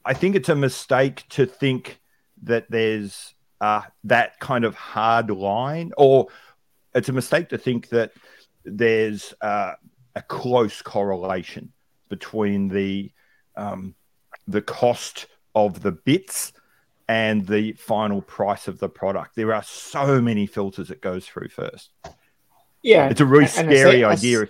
I 0.04 0.14
think 0.14 0.36
it's 0.36 0.50
a 0.50 0.56
mistake 0.56 1.26
to 1.30 1.46
think 1.46 2.00
that 2.44 2.66
there's 2.70 3.34
uh, 3.62 3.82
that 4.06 4.40
kind 4.40 4.66
of 4.66 4.76
hard 4.76 5.30
line, 5.30 5.92
or 5.98 6.28
it's 6.96 7.10
a 7.10 7.14
mistake 7.14 7.50
to 7.50 7.58
think 7.58 7.90
that 7.90 8.12
there's 8.64 9.34
uh, 9.42 9.74
a 10.16 10.22
close 10.22 10.82
correlation 10.82 11.72
between 12.10 12.68
the 12.68 13.12
um, 13.56 13.96
the 14.48 14.62
cost 14.62 15.28
of 15.56 15.82
the 15.82 15.92
bits 15.92 16.54
and 17.08 17.48
the 17.48 17.74
final 17.74 18.22
price 18.22 18.68
of 18.68 18.80
the 18.80 18.90
product. 18.90 19.36
There 19.36 19.54
are 19.54 19.64
so 19.64 20.22
many 20.22 20.46
filters 20.46 20.92
it 20.92 21.02
goes 21.02 21.26
through 21.26 21.50
first. 21.50 21.90
Yeah, 22.82 23.10
it's 23.10 23.22
a 23.22 23.26
really 23.26 23.48
scary 23.48 24.04
idea. 24.04 24.48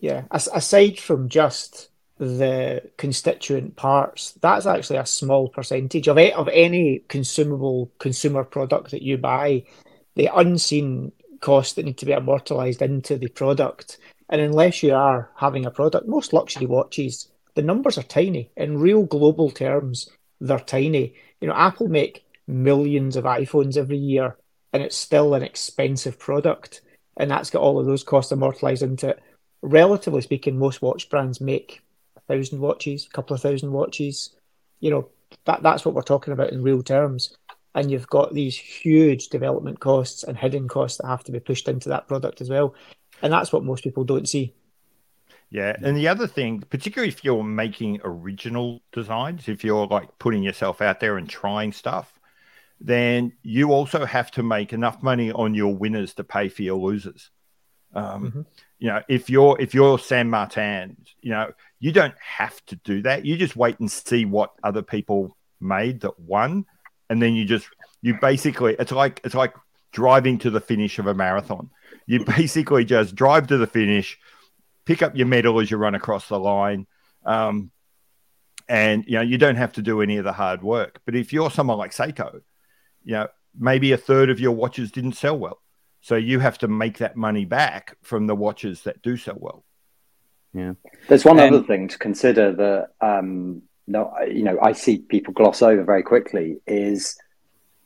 yeah, 0.00 0.24
aside 0.30 0.98
from 0.98 1.28
just 1.28 1.90
the 2.18 2.82
constituent 2.96 3.76
parts, 3.76 4.32
that's 4.40 4.66
actually 4.66 4.98
a 4.98 5.06
small 5.06 5.48
percentage 5.48 6.08
of 6.08 6.18
it, 6.18 6.34
of 6.34 6.48
any 6.48 7.00
consumable 7.08 7.90
consumer 7.98 8.44
product 8.44 8.90
that 8.90 9.02
you 9.02 9.18
buy. 9.18 9.64
The 10.14 10.30
unseen 10.34 11.12
costs 11.40 11.74
that 11.74 11.84
need 11.84 11.98
to 11.98 12.06
be 12.06 12.12
amortized 12.12 12.82
into 12.82 13.16
the 13.16 13.28
product, 13.28 13.98
and 14.28 14.40
unless 14.40 14.82
you 14.82 14.94
are 14.94 15.30
having 15.36 15.66
a 15.66 15.70
product, 15.70 16.06
most 16.06 16.32
luxury 16.32 16.66
watches, 16.66 17.28
the 17.54 17.62
numbers 17.62 17.98
are 17.98 18.04
tiny. 18.04 18.50
In 18.56 18.78
real 18.78 19.02
global 19.02 19.50
terms, 19.50 20.08
they're 20.40 20.58
tiny 20.58 21.14
you 21.42 21.48
know, 21.48 21.54
Apple 21.54 21.88
make 21.88 22.24
millions 22.46 23.16
of 23.16 23.24
iPhones 23.24 23.76
every 23.76 23.98
year, 23.98 24.36
and 24.72 24.80
it's 24.80 24.96
still 24.96 25.34
an 25.34 25.42
expensive 25.42 26.18
product, 26.18 26.82
and 27.16 27.28
that's 27.28 27.50
got 27.50 27.62
all 27.62 27.80
of 27.80 27.86
those 27.86 28.04
costs 28.04 28.32
amortized 28.32 28.82
into 28.82 29.08
it. 29.08 29.22
Relatively 29.60 30.22
speaking, 30.22 30.56
most 30.56 30.80
watch 30.82 31.10
brands 31.10 31.40
make 31.40 31.82
a 32.16 32.20
thousand 32.20 32.60
watches, 32.60 33.06
a 33.06 33.10
couple 33.10 33.34
of 33.34 33.42
thousand 33.42 33.72
watches. 33.72 34.30
You 34.78 34.90
know, 34.90 35.08
that 35.44 35.64
that's 35.64 35.84
what 35.84 35.94
we're 35.94 36.02
talking 36.02 36.32
about 36.32 36.52
in 36.52 36.62
real 36.62 36.82
terms. 36.82 37.36
And 37.74 37.90
you've 37.90 38.08
got 38.08 38.34
these 38.34 38.56
huge 38.56 39.28
development 39.28 39.80
costs 39.80 40.22
and 40.22 40.36
hidden 40.36 40.68
costs 40.68 40.98
that 40.98 41.08
have 41.08 41.24
to 41.24 41.32
be 41.32 41.40
pushed 41.40 41.68
into 41.68 41.88
that 41.88 42.06
product 42.06 42.40
as 42.40 42.50
well. 42.50 42.74
And 43.20 43.32
that's 43.32 43.52
what 43.52 43.64
most 43.64 43.82
people 43.82 44.04
don't 44.04 44.28
see. 44.28 44.54
Yeah, 45.52 45.76
and 45.82 45.94
the 45.94 46.08
other 46.08 46.26
thing, 46.26 46.60
particularly 46.60 47.10
if 47.10 47.22
you're 47.22 47.44
making 47.44 48.00
original 48.04 48.80
designs, 48.90 49.48
if 49.48 49.62
you're 49.62 49.86
like 49.86 50.18
putting 50.18 50.42
yourself 50.42 50.80
out 50.80 50.98
there 50.98 51.18
and 51.18 51.28
trying 51.28 51.72
stuff, 51.72 52.18
then 52.80 53.34
you 53.42 53.70
also 53.70 54.06
have 54.06 54.30
to 54.30 54.42
make 54.42 54.72
enough 54.72 55.02
money 55.02 55.30
on 55.30 55.54
your 55.54 55.76
winners 55.76 56.14
to 56.14 56.24
pay 56.24 56.48
for 56.48 56.62
your 56.62 56.78
losers. 56.78 57.30
Um, 57.94 58.24
mm-hmm. 58.24 58.40
You 58.78 58.88
know, 58.88 59.02
if 59.10 59.28
you're 59.28 59.60
if 59.60 59.74
you're 59.74 59.98
San 59.98 60.30
Martin, 60.30 60.96
you 61.20 61.32
know, 61.32 61.52
you 61.80 61.92
don't 61.92 62.14
have 62.18 62.64
to 62.66 62.76
do 62.76 63.02
that. 63.02 63.26
You 63.26 63.36
just 63.36 63.54
wait 63.54 63.78
and 63.78 63.92
see 63.92 64.24
what 64.24 64.54
other 64.64 64.80
people 64.80 65.36
made 65.60 66.00
that 66.00 66.18
won, 66.18 66.64
and 67.10 67.20
then 67.20 67.34
you 67.34 67.44
just 67.44 67.68
you 68.00 68.16
basically 68.22 68.74
it's 68.78 68.90
like 68.90 69.20
it's 69.22 69.34
like 69.34 69.54
driving 69.92 70.38
to 70.38 70.48
the 70.50 70.62
finish 70.62 70.98
of 70.98 71.08
a 71.08 71.14
marathon. 71.14 71.68
You 72.06 72.24
basically 72.36 72.86
just 72.86 73.14
drive 73.14 73.48
to 73.48 73.58
the 73.58 73.66
finish 73.66 74.18
pick 74.84 75.02
up 75.02 75.16
your 75.16 75.26
medal 75.26 75.60
as 75.60 75.70
you 75.70 75.76
run 75.76 75.94
across 75.94 76.28
the 76.28 76.38
line. 76.38 76.86
Um, 77.24 77.70
and 78.68 79.04
you 79.06 79.14
know 79.14 79.22
you 79.22 79.38
don't 79.38 79.56
have 79.56 79.72
to 79.74 79.82
do 79.82 80.02
any 80.02 80.16
of 80.16 80.24
the 80.24 80.32
hard 80.32 80.62
work. 80.62 81.00
But 81.04 81.16
if 81.16 81.32
you're 81.32 81.50
someone 81.50 81.78
like 81.78 81.92
Seiko, 81.92 82.40
you 83.04 83.12
know 83.12 83.28
maybe 83.58 83.92
a 83.92 83.96
third 83.96 84.30
of 84.30 84.40
your 84.40 84.52
watches 84.52 84.90
didn't 84.90 85.12
sell 85.12 85.38
well, 85.38 85.60
so 86.00 86.16
you 86.16 86.38
have 86.38 86.58
to 86.58 86.68
make 86.68 86.98
that 86.98 87.16
money 87.16 87.44
back 87.44 87.96
from 88.02 88.26
the 88.26 88.34
watches 88.34 88.82
that 88.82 89.02
do 89.02 89.16
sell 89.16 89.36
well. 89.38 89.64
Yeah. 90.54 90.74
There's 91.08 91.24
one 91.24 91.40
um, 91.40 91.54
other 91.54 91.64
thing 91.64 91.88
to 91.88 91.98
consider 91.98 92.52
that 92.52 92.88
um, 93.00 93.62
no, 93.86 94.12
you 94.26 94.42
know, 94.42 94.58
I 94.60 94.72
see 94.72 94.98
people 94.98 95.34
gloss 95.34 95.62
over 95.62 95.82
very 95.84 96.02
quickly 96.02 96.60
is 96.66 97.16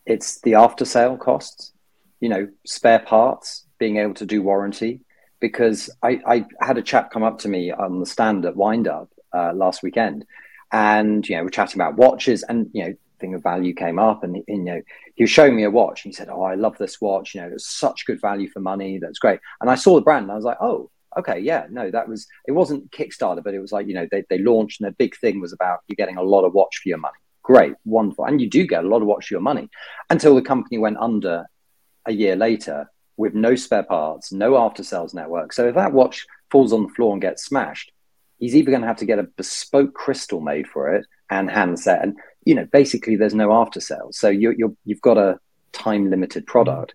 it's 0.04 0.40
the 0.40 0.54
after 0.54 0.84
sale 0.84 1.16
costs, 1.16 1.72
you 2.20 2.28
know, 2.28 2.48
spare 2.64 3.00
parts, 3.00 3.66
being 3.78 3.96
able 3.96 4.14
to 4.14 4.26
do 4.26 4.42
warranty. 4.42 5.02
Because 5.46 5.90
I, 6.02 6.20
I 6.26 6.46
had 6.60 6.78
a 6.78 6.82
chap 6.82 7.10
come 7.10 7.22
up 7.22 7.38
to 7.40 7.48
me 7.48 7.70
on 7.70 8.00
the 8.00 8.06
stand 8.06 8.44
at 8.44 8.56
Wind 8.56 8.88
Up 8.88 9.10
uh, 9.32 9.52
last 9.52 9.82
weekend, 9.82 10.24
and 10.72 11.26
you 11.28 11.36
know, 11.36 11.44
we're 11.44 11.50
chatting 11.50 11.80
about 11.80 11.96
watches, 11.96 12.42
and 12.42 12.68
you 12.72 12.84
know, 12.84 12.94
thing 13.20 13.34
of 13.34 13.42
value 13.42 13.74
came 13.74 13.98
up, 13.98 14.24
and, 14.24 14.42
you 14.46 14.58
know, 14.58 14.82
he 15.14 15.22
was 15.22 15.30
showing 15.30 15.56
me 15.56 15.64
a 15.64 15.70
watch, 15.70 16.04
and 16.04 16.12
he 16.12 16.16
said, 16.16 16.28
"Oh, 16.28 16.42
I 16.42 16.54
love 16.54 16.76
this 16.78 17.00
watch. 17.00 17.34
You 17.34 17.42
know, 17.42 17.48
it's 17.48 17.68
such 17.68 18.06
good 18.06 18.20
value 18.20 18.48
for 18.50 18.60
money. 18.60 18.98
That's 18.98 19.18
great." 19.18 19.40
And 19.60 19.70
I 19.70 19.74
saw 19.74 19.94
the 19.94 20.02
brand, 20.02 20.24
and 20.24 20.32
I 20.32 20.36
was 20.36 20.44
like, 20.44 20.58
"Oh, 20.60 20.90
okay, 21.16 21.38
yeah, 21.38 21.66
no, 21.70 21.90
that 21.90 22.08
was 22.08 22.26
it 22.46 22.52
wasn't 22.52 22.90
Kickstarter, 22.90 23.42
but 23.42 23.54
it 23.54 23.60
was 23.60 23.72
like 23.72 23.86
you 23.86 23.94
know 23.94 24.06
they 24.10 24.24
they 24.28 24.38
launched 24.38 24.80
and 24.80 24.88
the 24.88 24.92
big 24.92 25.16
thing 25.16 25.40
was 25.40 25.52
about 25.52 25.80
you're 25.86 25.96
getting 25.96 26.18
a 26.18 26.22
lot 26.22 26.44
of 26.44 26.52
watch 26.52 26.80
for 26.82 26.88
your 26.88 26.98
money. 26.98 27.18
Great, 27.42 27.74
wonderful, 27.84 28.24
and 28.24 28.40
you 28.40 28.48
do 28.48 28.66
get 28.66 28.84
a 28.84 28.88
lot 28.88 29.02
of 29.02 29.08
watch 29.08 29.28
for 29.28 29.34
your 29.34 29.40
money 29.40 29.68
until 30.10 30.34
the 30.34 30.42
company 30.42 30.78
went 30.78 30.98
under 30.98 31.46
a 32.06 32.12
year 32.12 32.36
later 32.36 32.90
with 33.16 33.34
no 33.34 33.54
spare 33.54 33.82
parts, 33.82 34.32
no 34.32 34.56
after 34.58 34.82
sales 34.82 35.14
network. 35.14 35.52
So 35.52 35.68
if 35.68 35.74
that 35.74 35.92
watch 35.92 36.26
falls 36.50 36.72
on 36.72 36.84
the 36.84 36.88
floor 36.90 37.12
and 37.12 37.22
gets 37.22 37.44
smashed, 37.44 37.92
he's 38.38 38.54
either 38.54 38.70
going 38.70 38.82
to 38.82 38.88
have 38.88 38.98
to 38.98 39.06
get 39.06 39.18
a 39.18 39.24
bespoke 39.24 39.94
crystal 39.94 40.40
made 40.40 40.66
for 40.66 40.94
it 40.94 41.06
and 41.30 41.50
handset, 41.50 42.02
and 42.02 42.16
you 42.44 42.54
know 42.54 42.66
basically 42.72 43.16
there's 43.16 43.34
no 43.34 43.52
after 43.52 43.80
sales. 43.80 44.18
So 44.18 44.28
you 44.28 44.54
you're, 44.56 44.74
you've 44.84 45.00
got 45.00 45.18
a 45.18 45.38
time 45.72 46.10
limited 46.10 46.46
product 46.46 46.94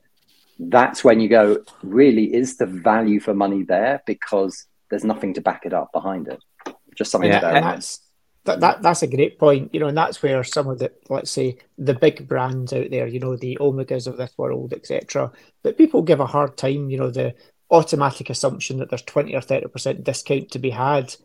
that's 0.69 1.03
when 1.03 1.19
you 1.19 1.27
go, 1.27 1.63
really, 1.81 2.33
is 2.33 2.57
the 2.57 2.65
value 2.65 3.19
for 3.19 3.33
money 3.33 3.63
there? 3.63 4.03
Because 4.05 4.65
there's 4.89 5.03
nothing 5.03 5.33
to 5.33 5.41
back 5.41 5.65
it 5.65 5.73
up 5.73 5.91
behind 5.91 6.27
it. 6.27 6.39
Just 6.95 7.11
something 7.11 7.31
yeah, 7.31 7.39
to 7.39 7.47
and 7.47 7.65
that's, 7.65 7.99
that, 8.45 8.59
that, 8.61 8.81
that's 8.81 9.03
a 9.03 9.07
great 9.07 9.37
point, 9.37 9.73
you 9.73 9.79
know, 9.79 9.87
and 9.87 9.97
that's 9.97 10.23
where 10.23 10.43
some 10.43 10.67
of 10.67 10.79
the, 10.79 10.91
let's 11.09 11.29
say, 11.29 11.57
the 11.77 11.93
big 11.93 12.27
brands 12.27 12.73
out 12.73 12.89
there, 12.89 13.07
you 13.07 13.19
know, 13.19 13.35
the 13.35 13.57
Omegas 13.61 14.07
of 14.07 14.17
this 14.17 14.31
world, 14.37 14.73
etc. 14.73 15.31
But 15.63 15.77
people 15.77 16.01
give 16.01 16.19
a 16.19 16.25
hard 16.25 16.57
time, 16.57 16.89
you 16.89 16.97
know, 16.97 17.11
the 17.11 17.35
automatic 17.69 18.29
assumption 18.29 18.77
that 18.77 18.89
there's 18.89 19.03
20 19.03 19.35
or 19.35 19.41
30% 19.41 20.03
discount 20.03 20.51
to 20.51 20.59
be 20.59 20.71
had. 20.71 21.15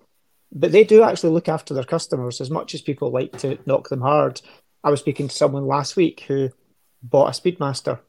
But 0.52 0.72
they 0.72 0.85
do 0.85 1.02
actually 1.02 1.31
look 1.31 1.48
after 1.48 1.74
their 1.74 1.85
customers 1.85 2.40
as 2.40 2.50
much 2.50 2.74
as 2.74 2.83
people 2.83 3.11
like 3.11 3.37
to 3.38 3.59
knock 3.66 3.88
them 3.88 4.02
hard. 4.02 4.40
I 4.85 4.90
was 4.90 5.00
speaking 5.00 5.29
to 5.29 5.35
someone 5.35 5.66
last 5.66 5.96
week 5.96 6.20
who 6.29 6.50
bought 7.02 7.37
a 7.37 7.40
Speedmaster 7.40 8.00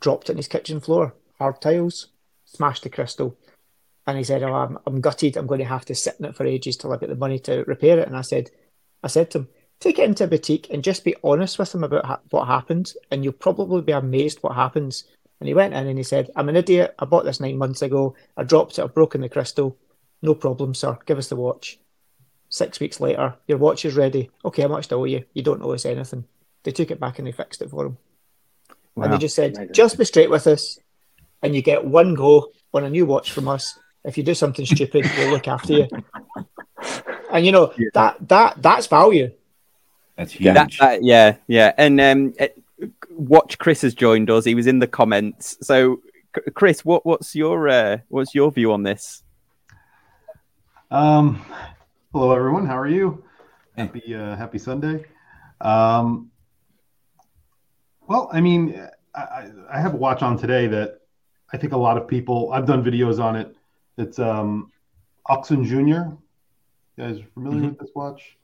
dropped 0.00 0.28
it 0.28 0.32
in 0.32 0.36
his 0.36 0.48
kitchen 0.48 0.80
floor, 0.80 1.14
hard 1.38 1.60
tiles, 1.60 2.08
smashed 2.44 2.82
the 2.82 2.90
crystal. 2.90 3.38
And 4.06 4.18
he 4.18 4.24
said, 4.24 4.42
"Oh, 4.42 4.52
I'm, 4.52 4.78
I'm 4.86 5.00
gutted. 5.00 5.36
I'm 5.36 5.46
going 5.46 5.60
to 5.60 5.64
have 5.64 5.84
to 5.86 5.94
sit 5.94 6.16
in 6.18 6.24
it 6.24 6.34
for 6.34 6.44
ages 6.44 6.76
till 6.76 6.92
I 6.92 6.96
get 6.96 7.08
the 7.08 7.14
money 7.14 7.38
to 7.40 7.64
repair 7.64 7.98
it." 7.98 8.08
And 8.08 8.16
I 8.16 8.22
said, 8.22 8.50
"I 9.02 9.08
said 9.08 9.30
to 9.30 9.38
him, 9.38 9.48
take 9.80 9.98
it 9.98 10.08
into 10.08 10.24
a 10.24 10.28
boutique 10.28 10.68
and 10.70 10.82
just 10.82 11.04
be 11.04 11.16
honest 11.22 11.58
with 11.58 11.72
them 11.72 11.84
about 11.84 12.06
ha- 12.06 12.20
what 12.30 12.46
happened, 12.46 12.92
and 13.10 13.22
you'll 13.22 13.32
probably 13.32 13.82
be 13.82 13.92
amazed 13.92 14.38
what 14.40 14.54
happens." 14.54 15.04
And 15.40 15.48
he 15.48 15.54
went 15.54 15.74
in 15.74 15.86
and 15.86 15.98
he 15.98 16.04
said, 16.04 16.30
"I'm 16.36 16.48
an 16.48 16.56
idiot. 16.56 16.94
I 16.98 17.04
bought 17.04 17.24
this 17.24 17.40
nine 17.40 17.58
months 17.58 17.82
ago. 17.82 18.14
I 18.36 18.42
dropped 18.42 18.78
it. 18.78 18.82
I've 18.82 18.94
broken 18.94 19.20
the 19.20 19.28
crystal. 19.28 19.76
No 20.20 20.34
problem, 20.34 20.74
sir. 20.74 20.98
Give 21.06 21.18
us 21.18 21.28
the 21.28 21.36
watch." 21.36 21.78
Six 22.48 22.80
weeks 22.80 23.00
later, 23.00 23.34
your 23.46 23.58
watch 23.58 23.84
is 23.84 23.94
ready. 23.94 24.30
Okay, 24.44 24.62
how 24.62 24.68
much 24.68 24.88
do 24.88 24.96
I 24.96 24.98
owe 24.98 25.04
you? 25.04 25.24
You 25.32 25.42
don't 25.42 25.62
owe 25.62 25.72
us 25.72 25.86
anything. 25.86 26.24
They 26.64 26.70
took 26.70 26.90
it 26.90 27.00
back 27.00 27.18
and 27.18 27.26
they 27.26 27.32
fixed 27.32 27.62
it 27.62 27.70
for 27.70 27.86
him. 27.86 27.98
Wow. 28.94 29.04
And 29.04 29.12
they 29.14 29.18
just 29.18 29.34
said, 29.34 29.72
just 29.72 29.96
be 29.96 30.04
straight 30.04 30.28
with 30.28 30.46
us, 30.46 30.78
and 31.40 31.54
you 31.54 31.62
get 31.62 31.84
one 31.84 32.14
go 32.14 32.52
on 32.74 32.84
a 32.84 32.90
new 32.90 33.06
watch 33.06 33.32
from 33.32 33.48
us. 33.48 33.78
If 34.04 34.18
you 34.18 34.24
do 34.24 34.34
something 34.34 34.66
stupid, 34.66 35.10
we'll 35.16 35.30
look 35.30 35.48
after 35.48 35.72
you. 35.72 35.88
And 37.30 37.46
you 37.46 37.52
know 37.52 37.72
yeah. 37.78 37.88
that 37.94 38.28
that 38.28 38.62
that's 38.62 38.86
value. 38.86 39.32
That's 40.16 40.32
huge. 40.32 40.54
That, 40.54 40.72
that, 40.80 41.02
yeah, 41.02 41.36
yeah. 41.46 41.72
And 41.78 42.00
um, 42.00 42.34
watch 43.10 43.58
Chris 43.58 43.82
has 43.82 43.94
joined 43.94 44.30
us. 44.30 44.44
He 44.44 44.54
was 44.54 44.66
in 44.66 44.78
the 44.80 44.86
comments. 44.86 45.56
So, 45.62 46.00
Chris, 46.54 46.84
what 46.84 47.06
what's 47.06 47.34
your 47.34 47.68
uh, 47.68 47.98
what's 48.08 48.34
your 48.34 48.50
view 48.50 48.72
on 48.72 48.82
this? 48.82 49.22
Um, 50.90 51.42
hello 52.12 52.34
everyone. 52.34 52.66
How 52.66 52.78
are 52.78 52.88
you? 52.88 53.24
Happy 53.76 54.14
uh, 54.14 54.36
happy 54.36 54.58
Sunday. 54.58 55.04
Um, 55.60 56.30
well, 58.06 58.28
I 58.32 58.40
mean, 58.40 58.86
I, 59.14 59.48
I, 59.70 59.80
have 59.80 59.94
a 59.94 59.96
watch 59.96 60.22
on 60.22 60.36
today 60.36 60.66
that 60.66 61.00
I 61.52 61.56
think 61.56 61.72
a 61.72 61.76
lot 61.76 61.96
of 61.96 62.08
people. 62.08 62.52
I've 62.52 62.66
done 62.66 62.84
videos 62.84 63.22
on 63.22 63.36
it. 63.36 63.56
It's 63.98 64.18
um, 64.18 64.72
Ochs 65.28 65.50
und 65.50 65.64
Junior. 65.64 66.16
You 66.96 67.04
guys 67.04 67.20
familiar 67.34 67.60
mm-hmm. 67.60 67.68
with 67.68 67.78
this 67.78 67.90
watch? 67.94 68.36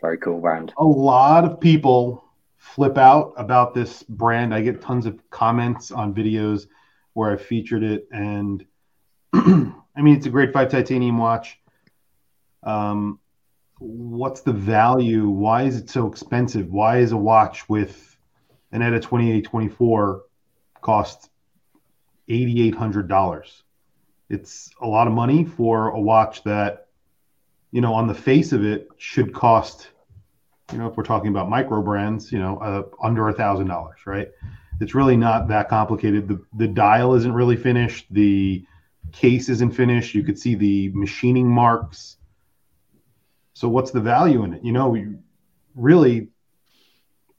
Very 0.00 0.18
cool 0.18 0.40
brand. 0.40 0.72
A 0.78 0.84
lot 0.84 1.44
of 1.44 1.60
people 1.60 2.24
flip 2.58 2.98
out 2.98 3.34
about 3.36 3.74
this 3.74 4.02
brand. 4.02 4.54
I 4.54 4.62
get 4.62 4.80
tons 4.80 5.06
of 5.06 5.18
comments 5.30 5.90
on 5.90 6.14
videos 6.14 6.66
where 7.12 7.30
I 7.30 7.36
featured 7.36 7.82
it, 7.82 8.08
and 8.12 8.64
I 9.32 10.00
mean, 10.00 10.16
it's 10.16 10.26
a 10.26 10.30
grade 10.30 10.52
five 10.52 10.70
titanium 10.70 11.18
watch. 11.18 11.58
Um, 12.62 13.18
what's 13.78 14.40
the 14.40 14.52
value? 14.52 15.28
Why 15.28 15.64
is 15.64 15.76
it 15.76 15.90
so 15.90 16.06
expensive? 16.06 16.70
Why 16.70 16.98
is 16.98 17.12
a 17.12 17.16
watch 17.16 17.68
with 17.68 18.12
an 18.72 18.82
ETA 18.82 19.00
2824 19.00 20.22
cost 20.80 21.30
$8,800. 22.28 23.62
It's 24.32 24.70
a 24.80 24.86
lot 24.86 25.06
of 25.06 25.12
money 25.12 25.44
for 25.44 25.88
a 25.88 26.00
watch 26.00 26.42
that, 26.44 26.88
you 27.70 27.80
know, 27.82 27.92
on 27.92 28.06
the 28.06 28.14
face 28.14 28.52
of 28.52 28.64
it 28.64 28.88
should 28.96 29.34
cost, 29.34 29.90
you 30.72 30.78
know, 30.78 30.88
if 30.88 30.96
we're 30.96 31.04
talking 31.04 31.28
about 31.28 31.50
micro 31.50 31.82
brands, 31.82 32.32
you 32.32 32.38
know, 32.38 32.58
uh, 32.58 32.82
under 33.06 33.28
a 33.28 33.34
thousand 33.34 33.66
dollars, 33.68 33.98
right? 34.06 34.30
It's 34.80 34.94
really 34.94 35.16
not 35.16 35.48
that 35.48 35.68
complicated. 35.68 36.28
The, 36.28 36.42
the 36.56 36.66
dial 36.66 37.14
isn't 37.14 37.32
really 37.32 37.56
finished. 37.56 38.06
The 38.10 38.64
case 39.12 39.50
isn't 39.50 39.72
finished. 39.72 40.14
You 40.14 40.22
could 40.22 40.38
see 40.38 40.54
the 40.54 40.90
machining 40.94 41.48
marks. 41.48 42.16
So 43.52 43.68
what's 43.68 43.90
the 43.90 44.00
value 44.00 44.44
in 44.44 44.54
it? 44.54 44.64
You 44.64 44.72
know, 44.72 44.96
really 45.74 46.28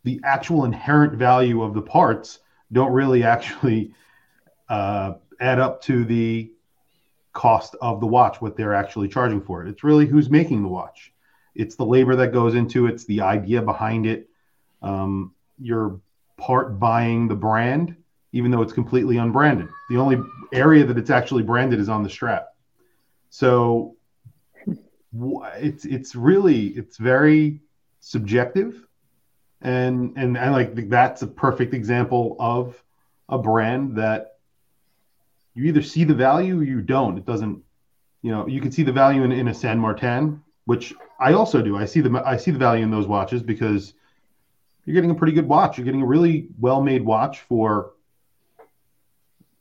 the 0.04 0.22
actual 0.24 0.66
inherent 0.66 1.14
value 1.14 1.64
of 1.64 1.74
the 1.74 1.82
parts 1.82 2.40
don't 2.72 2.94
really 2.94 3.24
actually 3.24 3.94
uh, 4.70 5.14
add 5.40 5.60
up 5.60 5.82
to 5.84 6.06
the 6.06 6.52
cost 7.34 7.76
of 7.82 8.00
the 8.00 8.08
watch, 8.08 8.41
what 8.41 8.56
they're 8.56 8.74
actually 8.74 9.08
charging 9.08 9.41
for 9.41 9.63
it. 9.63 9.69
It's 9.69 9.84
really 9.84 10.06
who's 10.06 10.30
making 10.30 10.62
the 10.62 10.69
watch. 10.69 11.12
It's 11.56 11.76
the 11.76 11.86
labor 11.86 12.15
that 12.15 12.32
goes 12.32 12.56
into 12.56 12.88
it. 12.88 12.93
It's 12.93 13.06
the 13.06 13.22
idea 13.22 13.62
behind 13.62 14.06
it. 14.06 14.30
Um, 14.82 15.34
you're 15.60 16.00
part 16.38 16.80
buying 16.80 17.28
the 17.28 17.36
brand, 17.36 17.96
even 18.32 18.52
though 18.52 18.62
it's 18.62 18.74
completely 18.74 19.17
unbranded. 19.17 19.69
The 19.89 19.98
only 19.98 20.22
area 20.52 20.86
that 20.86 20.98
it's 20.98 21.10
actually 21.10 21.43
branded 21.43 21.80
is 21.80 21.89
on 21.89 22.04
the 22.04 22.10
strap. 22.10 22.50
So 23.30 23.96
it's 25.58 25.86
it's 25.86 26.15
really 26.15 26.67
it's 26.69 26.98
very 26.98 27.60
subjective 28.00 28.86
and 29.62 30.13
and 30.17 30.38
I 30.38 30.50
like 30.50 30.89
that's 30.89 31.22
a 31.22 31.28
perfect 31.28 31.74
example 31.74 32.36
of 32.39 32.82
a 33.30 33.38
brand 33.38 33.96
that 33.98 34.33
you 35.54 35.66
either 35.66 35.82
see 35.82 36.04
the 36.04 36.13
value 36.13 36.60
or 36.60 36.63
you 36.63 36.82
don't. 36.82 37.18
It 37.18 37.26
doesn't, 37.26 37.62
you 38.22 38.32
know, 38.32 38.48
you 38.48 38.62
can 38.62 38.72
see 38.72 38.84
the 38.84 38.92
value 38.92 39.24
in, 39.24 39.32
in 39.32 39.48
a 39.48 39.54
San 39.54 39.80
Martin, 39.80 40.42
which 40.66 40.94
I 41.20 41.34
also 41.34 41.62
do. 41.62 41.78
I 41.78 41.86
see 41.86 42.02
the 42.02 42.22
I 42.26 42.38
see 42.38 42.52
the 42.52 42.60
value 42.60 42.84
in 42.84 42.92
those 42.92 43.08
watches 43.08 43.44
because 43.44 43.94
you're 44.86 44.96
getting 44.96 45.12
a 45.12 45.16
pretty 45.16 45.34
good 45.34 45.48
watch. 45.48 45.78
You're 45.78 45.86
getting 45.86 46.02
a 46.02 46.06
really 46.06 46.48
well 46.60 46.82
made 46.82 47.06
watch 47.06 47.42
for 47.42 47.94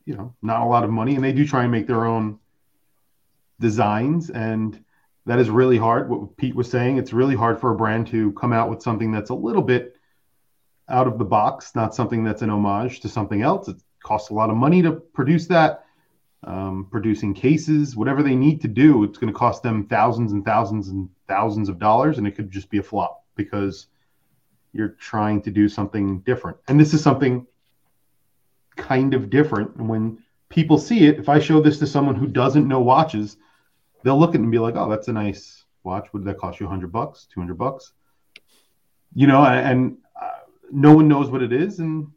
you 0.05 0.17
know 0.17 0.35
not 0.43 0.63
a 0.63 0.67
lot 0.67 0.85
of 0.85 0.91
money, 0.91 1.15
and 1.15 1.25
they 1.25 1.33
do 1.33 1.47
try 1.47 1.63
and 1.63 1.73
make 1.73 1.87
their 1.87 2.05
own 2.07 2.39
designs 3.61 4.31
and 4.31 4.83
that 5.27 5.39
is 5.39 5.49
really 5.51 5.79
hard. 5.79 6.09
What 6.09 6.37
Pete 6.37 6.55
was 6.55 6.71
saying, 6.71 6.97
it's 6.99 7.13
really 7.13 7.37
hard 7.37 7.61
for 7.61 7.71
a 7.71 7.77
brand 7.77 8.09
to 8.09 8.33
come 8.33 8.53
out 8.53 8.69
with 8.69 8.83
something 8.83 9.13
that's 9.13 9.31
a 9.31 9.35
little 9.35 9.63
bit 9.63 9.97
out 10.89 11.07
of 11.07 11.19
the 11.19 11.25
box, 11.25 11.75
not 11.75 11.95
something 11.95 12.25
that's 12.25 12.43
an 12.43 12.51
homage 12.51 13.01
to 13.01 13.09
something 13.09 13.43
else. 13.43 13.69
It 13.69 13.77
costs 14.03 14.31
a 14.31 14.35
lot 14.35 14.51
of 14.51 14.57
money 14.57 14.83
to 14.83 14.93
produce 14.93 15.47
that. 15.49 15.85
Um, 16.45 16.89
producing 16.91 17.35
cases, 17.35 17.95
whatever 17.95 18.21
they 18.21 18.35
need 18.35 18.61
to 18.63 18.69
do, 18.69 19.05
it's 19.05 19.17
going 19.17 19.33
to 19.33 19.39
cost 19.39 19.63
them 19.63 19.87
thousands 19.87 20.33
and 20.33 20.45
thousands 20.45 20.89
and 20.89 21.09
thousands 21.29 21.69
of 21.69 21.79
dollars, 21.79 22.19
and 22.19 22.27
it 22.27 22.33
could 22.33 22.51
just 22.51 22.69
be 22.69 22.79
a 22.79 22.83
flop 22.83 23.25
because 23.37 23.87
you're 24.73 24.97
trying 24.99 25.41
to 25.43 25.51
do 25.51 25.69
something 25.69 26.19
different. 26.21 26.57
And 26.67 26.81
this 26.81 26.95
is 26.95 27.03
something 27.03 27.47
kind 28.77 29.15
of 29.15 29.31
different. 29.31 29.77
And 29.77 29.89
when 29.89 30.19
people 30.49 30.79
see 30.79 31.07
it, 31.07 31.19
if 31.19 31.29
I 31.29 31.39
show 31.39 31.61
this 31.61 31.79
to 31.79 31.87
someone 31.87 32.15
who 32.15 32.27
doesn't 32.27 32.67
know 32.67 32.81
watches, 32.81 33.37
they'll 34.03 34.19
look 34.19 34.31
at 34.31 34.37
it 34.37 34.43
and 34.43 34.51
be 34.51 34.59
like, 34.59 34.77
"Oh, 34.77 34.89
that's 34.89 35.09
a 35.09 35.13
nice 35.13 35.65
watch. 35.85 36.13
Would 36.13 36.25
that 36.25 36.39
cost 36.39 36.61
you 36.61 36.67
100 36.67 36.91
bucks, 36.91 37.27
200 37.33 37.55
bucks?" 37.55 37.93
You 39.15 39.27
know, 39.27 39.45
and 39.45 39.99
uh, 40.21 40.41
no 40.71 40.95
one 40.95 41.09
knows 41.09 41.31
what 41.31 41.43
it 41.43 41.53
is, 41.53 41.79
and 41.79 42.09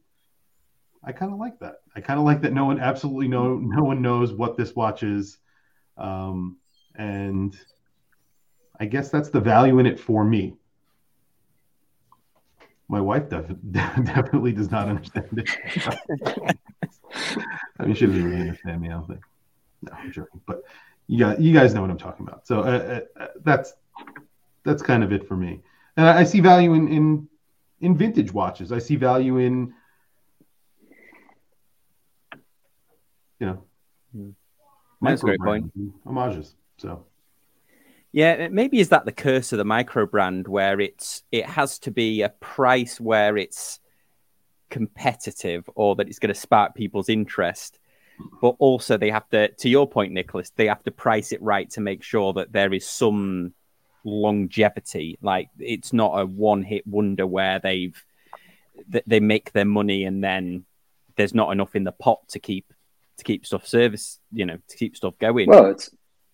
I 1.05 1.11
kind 1.11 1.31
of 1.31 1.37
like 1.37 1.59
that. 1.59 1.75
I 1.95 2.01
kind 2.01 2.19
of 2.19 2.25
like 2.25 2.41
that 2.41 2.53
no 2.53 2.65
one 2.65 2.79
absolutely 2.79 3.27
no 3.27 3.55
no 3.57 3.83
one 3.83 4.01
knows 4.01 4.33
what 4.33 4.57
this 4.57 4.75
watch 4.75 5.03
is, 5.03 5.37
um, 5.97 6.57
and 6.95 7.55
I 8.79 8.85
guess 8.85 9.09
that's 9.09 9.29
the 9.29 9.39
value 9.39 9.77
in 9.79 9.85
it 9.85 9.99
for 9.99 10.25
me. 10.25 10.55
My 12.87 13.01
wife 13.01 13.29
def- 13.29 13.55
definitely 13.71 14.51
does 14.51 14.71
not 14.71 14.89
understand 14.89 15.29
it. 15.37 15.49
I 17.79 17.85
mean, 17.85 17.95
she 17.95 18.07
doesn't 18.07 18.23
really 18.23 18.41
understand 18.41 18.81
me. 18.81 18.89
I 18.89 18.93
don't 18.93 19.07
think. 19.07 19.21
No, 19.83 19.91
I'm 19.93 20.11
joking. 20.11 20.41
But 20.45 20.63
you 21.07 21.19
guys, 21.19 21.39
you 21.39 21.53
guys 21.53 21.73
know 21.73 21.81
what 21.81 21.89
I'm 21.91 21.97
talking 21.97 22.27
about. 22.27 22.47
So 22.47 22.61
uh, 22.61 23.01
uh, 23.19 23.27
that's 23.43 23.73
that's 24.63 24.81
kind 24.81 25.03
of 25.03 25.13
it 25.13 25.27
for 25.27 25.37
me. 25.37 25.61
And 25.97 26.07
I, 26.07 26.21
I 26.21 26.23
see 26.23 26.39
value 26.39 26.73
in, 26.73 26.87
in 26.87 27.27
in 27.81 27.95
vintage 27.95 28.33
watches. 28.33 28.71
I 28.71 28.79
see 28.79 28.95
value 28.95 29.37
in 29.37 29.73
you 33.45 33.51
know. 33.51 33.63
Hmm. 34.13 34.29
That's 35.01 35.21
a 35.21 35.25
great 35.25 35.39
point. 35.39 35.71
Homages. 36.05 36.55
So. 36.77 37.05
Yeah, 38.11 38.47
maybe 38.47 38.79
is 38.79 38.89
that 38.89 39.05
the 39.05 39.11
curse 39.11 39.51
of 39.51 39.57
the 39.57 39.65
micro 39.65 40.05
brand 40.05 40.47
where 40.47 40.79
it's 40.79 41.23
it 41.31 41.45
has 41.45 41.79
to 41.79 41.91
be 41.91 42.21
a 42.21 42.29
price 42.29 42.99
where 42.99 43.37
it's 43.37 43.79
competitive 44.69 45.69
or 45.75 45.95
that 45.95 46.07
it's 46.07 46.19
going 46.19 46.33
to 46.33 46.39
spark 46.39 46.75
people's 46.75 47.09
interest, 47.09 47.79
but 48.41 48.55
also 48.59 48.97
they 48.97 49.09
have 49.09 49.27
to, 49.29 49.49
to 49.49 49.69
your 49.69 49.87
point, 49.87 50.13
Nicholas, 50.13 50.51
they 50.55 50.67
have 50.67 50.83
to 50.83 50.91
price 50.91 51.33
it 51.33 51.41
right 51.41 51.69
to 51.71 51.81
make 51.81 52.03
sure 52.03 52.33
that 52.33 52.53
there 52.53 52.73
is 52.73 52.87
some 52.87 53.53
longevity. 54.05 55.17
Like 55.21 55.49
it's 55.59 55.91
not 55.91 56.19
a 56.19 56.25
one-hit 56.25 56.87
wonder 56.87 57.27
where 57.27 57.59
they've 57.59 58.01
they 59.05 59.21
make 59.21 59.51
their 59.53 59.65
money 59.65 60.03
and 60.03 60.23
then 60.23 60.65
there's 61.15 61.33
not 61.33 61.51
enough 61.51 61.75
in 61.75 61.85
the 61.85 61.93
pot 61.93 62.27
to 62.29 62.39
keep 62.39 62.73
to 63.17 63.23
keep 63.23 63.45
stuff 63.45 63.67
service, 63.67 64.19
you 64.31 64.45
know, 64.45 64.57
to 64.67 64.77
keep 64.77 64.95
stuff 64.95 65.17
going. 65.19 65.49
Well, 65.49 65.67
it's 65.67 65.89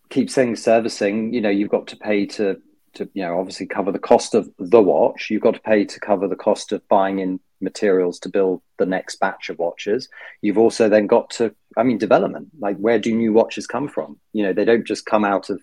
keep 0.10 0.30
saying 0.30 0.56
servicing, 0.58 1.34
you 1.34 1.42
know, 1.42 1.50
you've 1.50 1.70
got 1.70 1.88
to 1.88 1.96
pay 1.96 2.26
to 2.26 2.62
to 2.94 3.10
you 3.14 3.24
know 3.24 3.40
obviously 3.40 3.66
cover 3.66 3.92
the 3.92 4.00
cost 4.00 4.36
of 4.36 4.50
the 4.60 4.82
watch. 4.82 5.30
You've 5.30 5.42
got 5.42 5.56
to 5.56 5.62
pay 5.62 5.86
to 5.86 6.00
cover 6.00 6.28
the 6.28 6.36
cost 6.36 6.72
of 6.72 6.88
buying 6.88 7.20
in 7.20 7.40
materials 7.62 8.20
to 8.20 8.30
build 8.30 8.62
the 8.78 8.86
next 8.86 9.20
batch 9.20 9.50
of 9.50 9.60
watches. 9.60 10.10
You've 10.42 10.58
also 10.58 10.90
then 10.90 11.08
got 11.08 11.30
to, 11.32 11.56
I 11.78 11.84
mean, 11.84 11.98
development. 11.98 12.50
Like, 12.60 12.78
where 12.78 13.00
do 13.00 13.16
new 13.16 13.34
watches 13.34 13.68
come 13.68 13.88
from? 13.88 14.20
You 14.34 14.44
know, 14.44 14.54
they 14.54 14.66
don't 14.66 14.86
just 14.86 15.06
come 15.06 15.24
out 15.24 15.50
of 15.50 15.62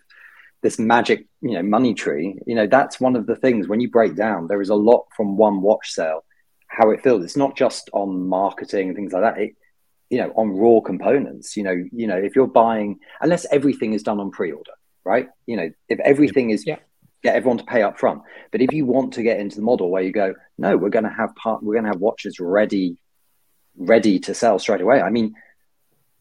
this 0.62 0.78
magic, 0.78 1.26
you 1.40 1.52
know, 1.52 1.62
money 1.62 1.94
tree. 1.94 2.38
You 2.46 2.54
know, 2.54 2.66
that's 2.66 3.00
one 3.00 3.16
of 3.16 3.26
the 3.26 3.36
things 3.36 3.68
when 3.68 3.80
you 3.80 3.90
break 3.90 4.14
down. 4.14 4.46
There 4.46 4.62
is 4.62 4.70
a 4.70 4.74
lot 4.74 5.06
from 5.16 5.36
one 5.36 5.60
watch 5.60 5.90
sale, 5.90 6.24
how 6.68 6.90
it 6.90 7.02
feels. 7.02 7.24
It's 7.24 7.36
not 7.36 7.56
just 7.56 7.90
on 7.92 8.28
marketing 8.28 8.88
and 8.88 8.96
things 8.96 9.12
like 9.12 9.22
that. 9.22 9.40
It, 9.40 9.56
you 10.10 10.18
know 10.18 10.30
on 10.36 10.50
raw 10.50 10.80
components 10.80 11.56
you 11.56 11.62
know 11.62 11.84
you 11.92 12.06
know 12.06 12.16
if 12.16 12.34
you're 12.34 12.46
buying 12.46 12.98
unless 13.20 13.46
everything 13.50 13.92
is 13.92 14.02
done 14.02 14.20
on 14.20 14.30
pre-order 14.30 14.72
right? 15.04 15.28
You 15.46 15.56
know 15.56 15.70
if 15.88 15.98
everything 16.00 16.50
is 16.50 16.66
yeah. 16.66 16.76
get 17.22 17.34
everyone 17.34 17.58
to 17.58 17.64
pay 17.64 17.82
up 17.82 17.98
front 17.98 18.22
but 18.52 18.60
if 18.60 18.72
you 18.72 18.84
want 18.84 19.14
to 19.14 19.22
get 19.22 19.40
into 19.40 19.56
the 19.56 19.62
model 19.62 19.90
where 19.90 20.02
you 20.02 20.12
go 20.12 20.34
no 20.58 20.76
we're 20.76 20.90
going 20.90 21.04
to 21.04 21.10
have 21.10 21.34
part 21.34 21.62
we're 21.62 21.74
going 21.74 21.84
to 21.84 21.90
have 21.90 22.00
watches 22.00 22.38
ready 22.38 22.98
ready 23.76 24.18
to 24.18 24.34
sell 24.34 24.58
straight 24.58 24.82
away 24.82 25.00
i 25.00 25.08
mean 25.08 25.34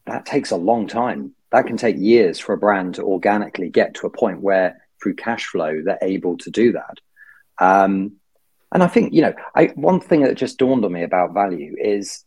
that 0.08 0.26
takes 0.26 0.50
a 0.50 0.56
long 0.56 0.86
time. 0.86 1.34
That 1.52 1.66
can 1.66 1.76
take 1.76 1.96
years 1.98 2.38
for 2.38 2.52
a 2.52 2.58
brand 2.58 2.96
to 2.96 3.02
organically 3.02 3.68
get 3.68 3.94
to 3.94 4.06
a 4.06 4.10
point 4.10 4.40
where 4.40 4.82
through 5.02 5.14
cash 5.14 5.46
flow 5.46 5.80
they're 5.84 5.98
able 6.02 6.36
to 6.38 6.50
do 6.50 6.72
that. 6.72 6.98
Um, 7.60 8.12
and 8.70 8.82
i 8.82 8.86
think 8.86 9.14
you 9.14 9.22
know 9.22 9.32
I, 9.54 9.68
one 9.76 9.98
thing 9.98 10.22
that 10.22 10.36
just 10.36 10.58
dawned 10.58 10.84
on 10.84 10.92
me 10.92 11.02
about 11.02 11.32
value 11.32 11.74
is 11.78 12.22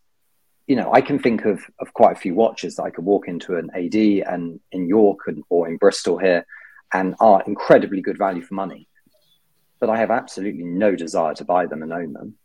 you 0.71 0.77
know, 0.77 0.93
I 0.93 1.01
can 1.01 1.19
think 1.19 1.43
of 1.43 1.59
of 1.79 1.93
quite 1.93 2.13
a 2.13 2.19
few 2.19 2.33
watches 2.33 2.77
that 2.77 2.83
I 2.83 2.91
could 2.91 3.03
walk 3.03 3.27
into 3.27 3.57
an 3.57 3.69
AD 3.75 4.33
and 4.33 4.57
in 4.71 4.87
York 4.87 5.19
and, 5.27 5.43
or 5.49 5.67
in 5.67 5.75
Bristol 5.75 6.17
here, 6.17 6.45
and 6.93 7.13
are 7.19 7.43
incredibly 7.45 8.01
good 8.01 8.17
value 8.17 8.41
for 8.41 8.53
money. 8.53 8.87
But 9.81 9.89
I 9.89 9.97
have 9.97 10.11
absolutely 10.11 10.63
no 10.63 10.95
desire 10.95 11.33
to 11.33 11.43
buy 11.43 11.65
them 11.65 11.83
and 11.83 11.91
own 11.91 12.13
them. 12.13 12.35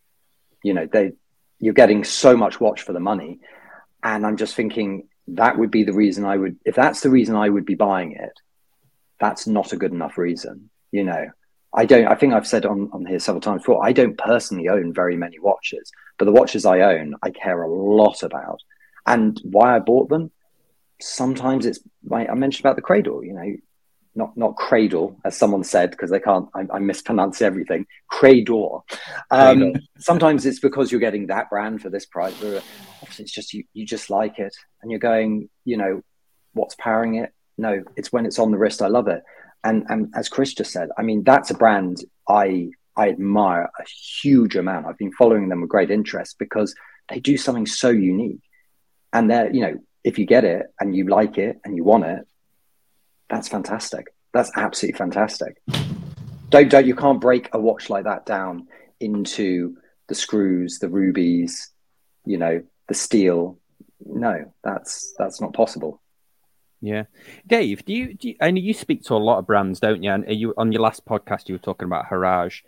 You 0.65 0.75
know, 0.75 0.89
they 0.93 1.13
you're 1.61 1.73
getting 1.83 2.03
so 2.03 2.37
much 2.37 2.59
watch 2.61 2.83
for 2.83 2.93
the 2.93 2.99
money, 2.99 3.39
and 4.03 4.27
I'm 4.27 4.37
just 4.37 4.57
thinking 4.57 5.07
that 5.29 5.57
would 5.57 5.71
be 5.71 5.85
the 5.85 5.93
reason 5.93 6.25
I 6.25 6.37
would. 6.37 6.57
If 6.65 6.75
that's 6.75 7.03
the 7.03 7.11
reason 7.11 7.37
I 7.37 7.49
would 7.49 7.65
be 7.65 7.77
buying 7.77 8.11
it, 8.11 8.37
that's 9.21 9.47
not 9.47 9.73
a 9.73 9.77
good 9.77 9.93
enough 9.93 10.19
reason. 10.19 10.69
You 10.91 11.05
know, 11.05 11.31
I 11.77 11.85
don't. 11.85 12.07
I 12.07 12.15
think 12.15 12.33
I've 12.33 12.47
said 12.47 12.65
on, 12.65 12.89
on 12.93 13.05
here 13.05 13.19
several 13.19 13.43
times 13.43 13.61
before. 13.61 13.85
I 13.85 13.93
don't 13.93 14.17
personally 14.17 14.69
own 14.69 14.95
very 14.95 15.17
many 15.17 15.39
watches, 15.39 15.93
but 16.19 16.25
the 16.25 16.33
watches 16.33 16.65
I 16.65 16.81
own, 16.81 17.15
I 17.23 17.31
care 17.31 17.63
a 17.63 17.71
lot 17.71 18.23
about. 18.23 18.61
And 19.07 19.39
why 19.45 19.77
I 19.77 19.79
bought 19.79 20.09
them, 20.09 20.33
sometimes 21.01 21.67
it's. 21.67 21.79
Like 22.09 22.31
I 22.31 22.35
mentioned 22.35 22.65
about 22.65 22.77
the 22.77 22.83
cradle. 22.83 23.23
You 23.23 23.35
know, 23.35 23.57
not 24.15 24.37
not 24.39 24.57
cradle 24.57 25.21
as 25.27 25.37
someone 25.37 25.65
said 25.65 25.91
because 25.91 26.11
they 26.11 26.19
can't. 26.19 26.49
I, 26.55 26.65
I, 26.73 26.79
mispronounce 26.79 27.43
everything. 27.43 27.87
Cradle. 28.09 28.87
Um, 29.31 29.75
sometimes 29.99 30.47
it's 30.47 30.61
because 30.61 30.91
you're 30.91 31.01
getting 31.01 31.27
that 31.27 31.51
brand 31.51 31.83
for 31.83 31.91
this 31.91 32.07
price. 32.07 32.35
Obviously, 33.03 33.25
it's 33.25 33.33
just 33.33 33.53
you. 33.53 33.65
You 33.75 33.85
just 33.85 34.09
like 34.09 34.39
it, 34.39 34.57
and 34.81 34.91
you're 34.91 34.99
going. 34.99 35.51
You 35.67 35.77
know, 35.77 36.03
what's 36.55 36.75
powering 36.77 37.17
it? 37.17 37.35
No, 37.59 37.85
it's 37.97 38.13
when 38.13 38.25
it's 38.25 38.39
on 38.39 38.51
the 38.51 38.59
wrist. 38.59 38.81
I 38.81 38.89
love 38.89 39.09
it 39.09 39.23
and 39.67 39.85
and 39.89 40.13
as 40.15 40.29
Chris 40.29 40.55
just 40.55 40.73
said, 40.73 40.89
I 40.97 41.03
mean 41.03 41.25
that's 41.25 41.51
a 41.51 41.55
brand 41.55 41.99
I 42.29 42.71
I 42.97 43.09
admire 43.09 43.69
a 43.79 43.85
huge 44.23 44.57
amount. 44.57 44.87
I've 44.87 44.99
been 44.99 45.13
following 45.13 45.49
them 45.49 45.61
with 45.61 45.71
great 45.71 45.91
interest 45.91 46.37
because 46.39 46.75
they 47.09 47.21
do 47.21 47.37
something 47.37 47.67
so 47.67 47.91
unique, 47.91 48.43
and 49.13 49.31
they're 49.31 49.53
you 49.53 49.61
know 49.61 49.75
if 50.05 50.19
you 50.19 50.25
get 50.25 50.45
it 50.45 50.67
and 50.79 50.95
you 50.95 51.09
like 51.09 51.37
it 51.37 51.61
and 51.65 51.77
you 51.77 51.83
want 51.85 52.05
it, 52.05 52.27
that's 53.29 53.49
fantastic. 53.49 54.07
That's 54.33 54.51
absolutely 54.57 54.99
fantastic. 54.99 55.61
Don't 56.51 56.71
don't 56.71 56.87
you 56.87 56.95
can't 56.95 57.21
break 57.21 57.51
a 57.53 57.59
watch 57.59 57.91
like 57.91 58.05
that 58.05 58.25
down 58.25 58.69
into 59.01 59.77
the 60.09 60.15
screws, 60.15 60.79
the 60.79 60.89
rubies, 60.89 61.71
you 62.25 62.39
know, 62.39 62.63
the 62.87 62.95
steel. 62.95 63.59
No, 64.05 64.53
that's 64.63 65.13
that's 65.19 65.41
not 65.41 65.55
possible. 65.55 66.01
Yeah, 66.87 67.07
Dave, 67.49 67.85
do 67.85 67.93
you, 67.93 68.15
do 68.15 68.29
you, 68.29 68.37
I 68.41 68.53
know 68.53 68.61
you 68.61 68.73
speak 68.73 69.03
to 69.05 69.15
a 69.15 69.17
lot 69.17 69.39
of 69.39 69.47
brands, 69.49 69.81
don't 69.81 70.05
you? 70.05 70.13
And 70.13 70.25
you 70.29 70.55
on 70.57 70.71
your 70.71 70.83
last 70.83 71.05
podcast, 71.05 71.49
you 71.49 71.57
were 71.57 71.59
talking 71.59 71.87
about 71.87 72.07
Horage. 72.07 72.65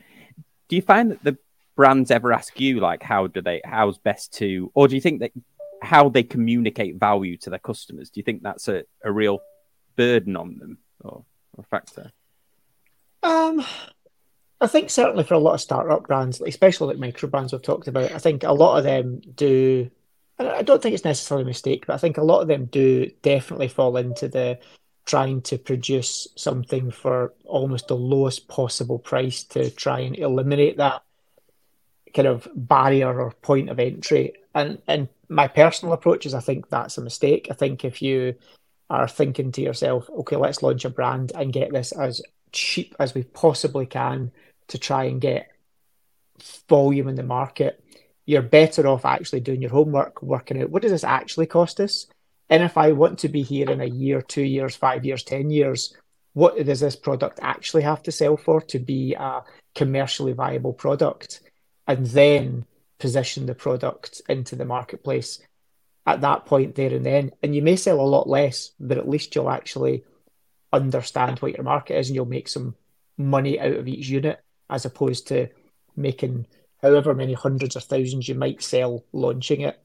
Do 0.67 0.75
you 0.75 0.83
find 0.83 1.13
that 1.13 1.23
the 1.23 1.39
brands 1.77 2.11
ever 2.11 2.33
ask 2.33 2.59
you 2.59 2.81
like 2.81 3.05
how 3.05 3.29
do 3.29 3.41
they 3.41 3.61
how's 3.65 3.97
best 3.99 4.35
to, 4.35 4.73
or 4.75 4.89
do 4.89 4.97
you 4.97 5.01
think 5.01 5.21
that 5.21 5.31
how 5.83 6.09
they 6.09 6.25
communicate 6.25 6.97
value 6.97 7.37
to 7.37 7.51
their 7.51 7.61
customers? 7.61 8.11
Do 8.11 8.19
you 8.19 8.25
think 8.25 8.43
that's 8.43 8.67
a, 8.67 8.83
a 9.05 9.13
real 9.13 9.39
burden 9.95 10.37
on 10.37 10.59
them 10.59 10.79
or, 11.01 11.25
or 11.57 11.65
factor? 11.71 12.11
Um, 13.23 13.65
I 14.61 14.67
think 14.67 14.91
certainly 14.91 15.23
for 15.23 15.35
a 15.35 15.39
lot 15.39 15.55
of 15.55 15.61
startup 15.61 16.09
brands, 16.09 16.41
especially 16.41 16.89
like 16.89 16.99
micro 16.99 17.29
brands 17.29 17.53
we've 17.53 17.63
talked 17.63 17.87
about, 17.87 18.11
I 18.11 18.19
think 18.19 18.43
a 18.43 18.53
lot 18.53 18.79
of 18.79 18.83
them 18.85 19.21
do 19.37 19.93
I 20.39 20.63
don't 20.63 20.81
think 20.81 20.95
it's 20.95 21.05
necessarily 21.05 21.43
a 21.43 21.47
mistake, 21.47 21.87
but 21.87 21.95
I 21.95 21.99
think 21.99 22.17
a 22.17 22.23
lot 22.23 22.43
of 22.43 22.49
them 22.49 22.67
do 22.67 23.11
definitely 23.23 23.69
fall 23.69 23.97
into 23.97 24.29
the 24.29 24.59
trying 25.05 25.41
to 25.41 25.59
produce 25.59 26.29
something 26.37 26.91
for 26.91 27.33
almost 27.45 27.89
the 27.89 27.97
lowest 27.97 28.47
possible 28.47 28.99
price 28.99 29.43
to 29.43 29.71
try 29.71 30.01
and 30.01 30.17
eliminate 30.17 30.77
that 30.77 31.03
kind 32.15 32.29
of 32.29 32.47
barrier 32.55 33.21
or 33.21 33.33
point 33.43 33.71
of 33.71 33.81
entry. 33.81 34.35
And 34.55 34.81
and 34.87 35.09
my 35.29 35.49
personal 35.49 35.95
approach 35.95 36.27
is 36.27 36.35
I 36.35 36.41
think 36.41 36.69
that's 36.69 36.99
a 36.99 37.03
mistake. 37.03 37.49
I 37.51 37.55
think 37.55 37.85
if 37.85 38.03
you 38.03 38.35
are 38.91 39.09
thinking 39.09 39.51
to 39.53 39.63
yourself, 39.63 40.09
okay, 40.11 40.37
let's 40.37 40.63
launch 40.63 40.85
a 40.85 40.91
brand 40.91 41.33
and 41.35 41.53
get 41.53 41.73
this 41.73 41.93
as 41.93 42.23
cheap 42.53 42.95
as 42.99 43.15
we 43.15 43.25
possibly 43.25 43.87
can 43.87 44.31
to 44.69 44.79
try 44.79 45.05
and 45.05 45.21
get 45.21 45.51
volume 46.69 47.09
in 47.09 47.17
the 47.17 47.23
market 47.23 47.83
you're 48.29 48.43
better 48.43 48.87
off 48.87 49.07
actually 49.07 49.41
doing 49.41 49.63
your 49.63 49.71
homework, 49.71 50.23
working 50.23 50.61
out 50.61 50.69
what 50.69 50.83
does 50.83 50.93
this 50.93 51.03
actually 51.03 51.47
cost 51.47 51.81
us? 51.81 52.07
And 52.51 52.63
if 52.63 52.77
I 52.77 52.93
want 52.93 53.21
to 53.21 53.29
be 53.31 53.41
here 53.41 53.71
in 53.71 53.81
a 53.81 53.87
year, 53.87 54.21
two 54.21 54.43
years, 54.43 54.77
five 54.77 55.07
years, 55.07 55.23
10 55.23 55.49
years, 55.49 55.97
what 56.35 56.63
does 56.63 56.81
this 56.81 56.95
product 56.95 57.39
actually 57.41 57.85
have 57.85 58.03
to 58.03 58.13
sell 58.13 58.37
for 58.37 58.61
to 58.61 58.79
be 58.79 59.15
a 59.15 59.41
commercially 59.75 60.35
viable 60.35 60.75
product? 60.75 61.41
And 61.87 62.05
then 62.05 62.67
position 62.99 63.47
the 63.47 63.55
product 63.55 64.21
into 64.29 64.57
the 64.57 64.67
marketplace 64.67 65.41
at 66.05 66.21
that 66.21 66.45
point 66.45 66.75
there 66.75 66.93
and 66.93 67.07
then. 67.07 67.31
And 67.43 67.55
you 67.55 67.63
may 67.63 67.77
sell 67.77 67.99
a 67.99 68.03
lot 68.03 68.29
less, 68.29 68.73
but 68.79 68.99
at 68.99 69.09
least 69.09 69.35
you'll 69.35 69.49
actually 69.49 70.05
understand 70.71 71.39
what 71.39 71.55
your 71.55 71.65
market 71.65 71.97
is 71.97 72.11
and 72.11 72.15
you'll 72.15 72.27
make 72.27 72.49
some 72.49 72.75
money 73.17 73.59
out 73.59 73.73
of 73.73 73.89
each 73.89 74.07
unit 74.07 74.39
as 74.69 74.85
opposed 74.85 75.29
to 75.29 75.49
making 75.97 76.47
however 76.83 77.15
many 77.15 77.33
hundreds 77.33 77.77
or 77.77 77.81
thousands 77.81 78.29
you 78.29 78.35
might 78.35 78.63
sell 78.63 79.05
launching 79.13 79.63
it. 79.63 79.81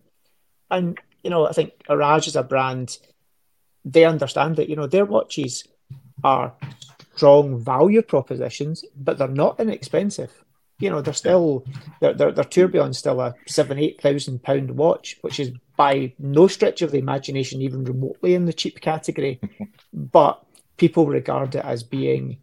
And, 0.69 0.99
you 1.23 1.29
know, 1.29 1.47
I 1.47 1.53
think 1.53 1.73
Horage 1.87 2.27
is 2.27 2.35
a 2.35 2.43
brand, 2.43 2.97
they 3.85 4.05
understand 4.05 4.55
that, 4.57 4.69
you 4.69 4.75
know, 4.75 4.87
their 4.87 5.05
watches 5.05 5.67
are 6.23 6.53
strong 7.15 7.59
value 7.59 8.01
propositions, 8.01 8.83
but 8.95 9.17
they're 9.17 9.27
not 9.27 9.59
inexpensive. 9.59 10.43
You 10.79 10.89
know, 10.89 11.01
they're 11.01 11.13
still 11.13 11.65
their 12.01 12.13
their, 12.13 12.31
their 12.31 12.43
tourbillon's 12.43 12.97
still 12.97 13.21
a 13.21 13.35
seven, 13.47 13.77
eight 13.77 14.01
thousand 14.01 14.43
pound 14.43 14.71
watch, 14.71 15.17
which 15.21 15.39
is 15.39 15.51
by 15.77 16.13
no 16.19 16.47
stretch 16.47 16.81
of 16.81 16.91
the 16.91 16.97
imagination 16.97 17.61
even 17.61 17.83
remotely 17.83 18.33
in 18.33 18.45
the 18.45 18.53
cheap 18.53 18.81
category. 18.81 19.39
but 19.93 20.43
people 20.77 21.05
regard 21.05 21.55
it 21.55 21.63
as 21.63 21.83
being 21.83 22.37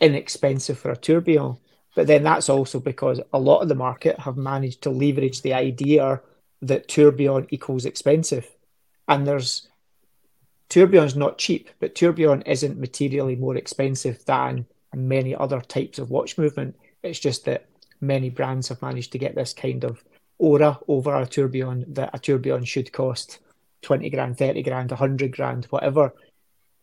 inexpensive 0.00 0.78
for 0.78 0.90
a 0.90 0.96
tourbillon. 0.96 1.56
But 1.96 2.06
then 2.06 2.22
that's 2.22 2.48
also 2.50 2.78
because 2.78 3.20
a 3.32 3.38
lot 3.40 3.62
of 3.62 3.68
the 3.68 3.74
market 3.74 4.20
have 4.20 4.36
managed 4.36 4.82
to 4.82 4.90
leverage 4.90 5.40
the 5.42 5.54
idea 5.54 6.20
that 6.62 6.88
tourbillon 6.88 7.46
equals 7.50 7.86
expensive. 7.86 8.46
And 9.08 9.26
there's 9.26 9.66
tourbillon's 10.68 11.16
not 11.16 11.38
cheap, 11.38 11.70
but 11.80 11.94
tourbillon 11.94 12.42
isn't 12.42 12.78
materially 12.78 13.34
more 13.34 13.56
expensive 13.56 14.22
than 14.26 14.66
many 14.94 15.34
other 15.34 15.60
types 15.62 15.98
of 15.98 16.10
watch 16.10 16.36
movement. 16.36 16.76
It's 17.02 17.18
just 17.18 17.46
that 17.46 17.66
many 18.00 18.28
brands 18.28 18.68
have 18.68 18.82
managed 18.82 19.12
to 19.12 19.18
get 19.18 19.34
this 19.34 19.54
kind 19.54 19.82
of 19.82 20.04
aura 20.38 20.78
over 20.88 21.16
a 21.16 21.26
tourbillon 21.26 21.86
that 21.94 22.10
a 22.12 22.18
tourbillon 22.18 22.64
should 22.64 22.92
cost 22.92 23.38
20 23.82 24.10
grand, 24.10 24.36
30 24.36 24.62
grand, 24.62 24.90
100 24.90 25.32
grand, 25.32 25.64
whatever. 25.66 26.12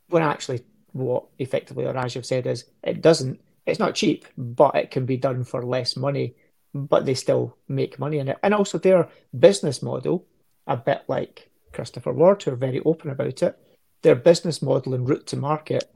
When 0.10 0.24
actually, 0.24 0.64
what 0.92 1.26
effectively, 1.38 1.86
or 1.86 1.96
as 1.96 2.16
you've 2.16 2.26
said, 2.26 2.48
is 2.48 2.66
it 2.84 3.02
doesn't, 3.02 3.40
it's 3.66 3.80
not 3.80 3.96
cheap, 3.96 4.26
but 4.38 4.76
it 4.76 4.92
can 4.92 5.06
be 5.06 5.18
done 5.18 5.44
for 5.44 5.64
less 5.64 5.96
money, 5.96 6.36
but 6.74 7.06
they 7.06 7.14
still 7.14 7.58
make 7.68 8.00
money 8.00 8.20
in 8.20 8.28
it. 8.28 8.38
And 8.44 8.54
also, 8.54 8.78
their 8.78 9.10
business 9.38 9.82
model, 9.82 10.26
a 10.68 10.78
bit 10.78 11.04
like 11.08 11.50
Christopher 11.72 12.14
Ward, 12.14 12.44
who 12.44 12.52
are 12.52 12.56
very 12.56 12.82
open 12.82 13.10
about 13.10 13.42
it, 13.42 13.58
their 14.02 14.16
business 14.16 14.62
model 14.62 14.94
and 14.94 15.08
route 15.08 15.28
to 15.28 15.38
market 15.38 15.90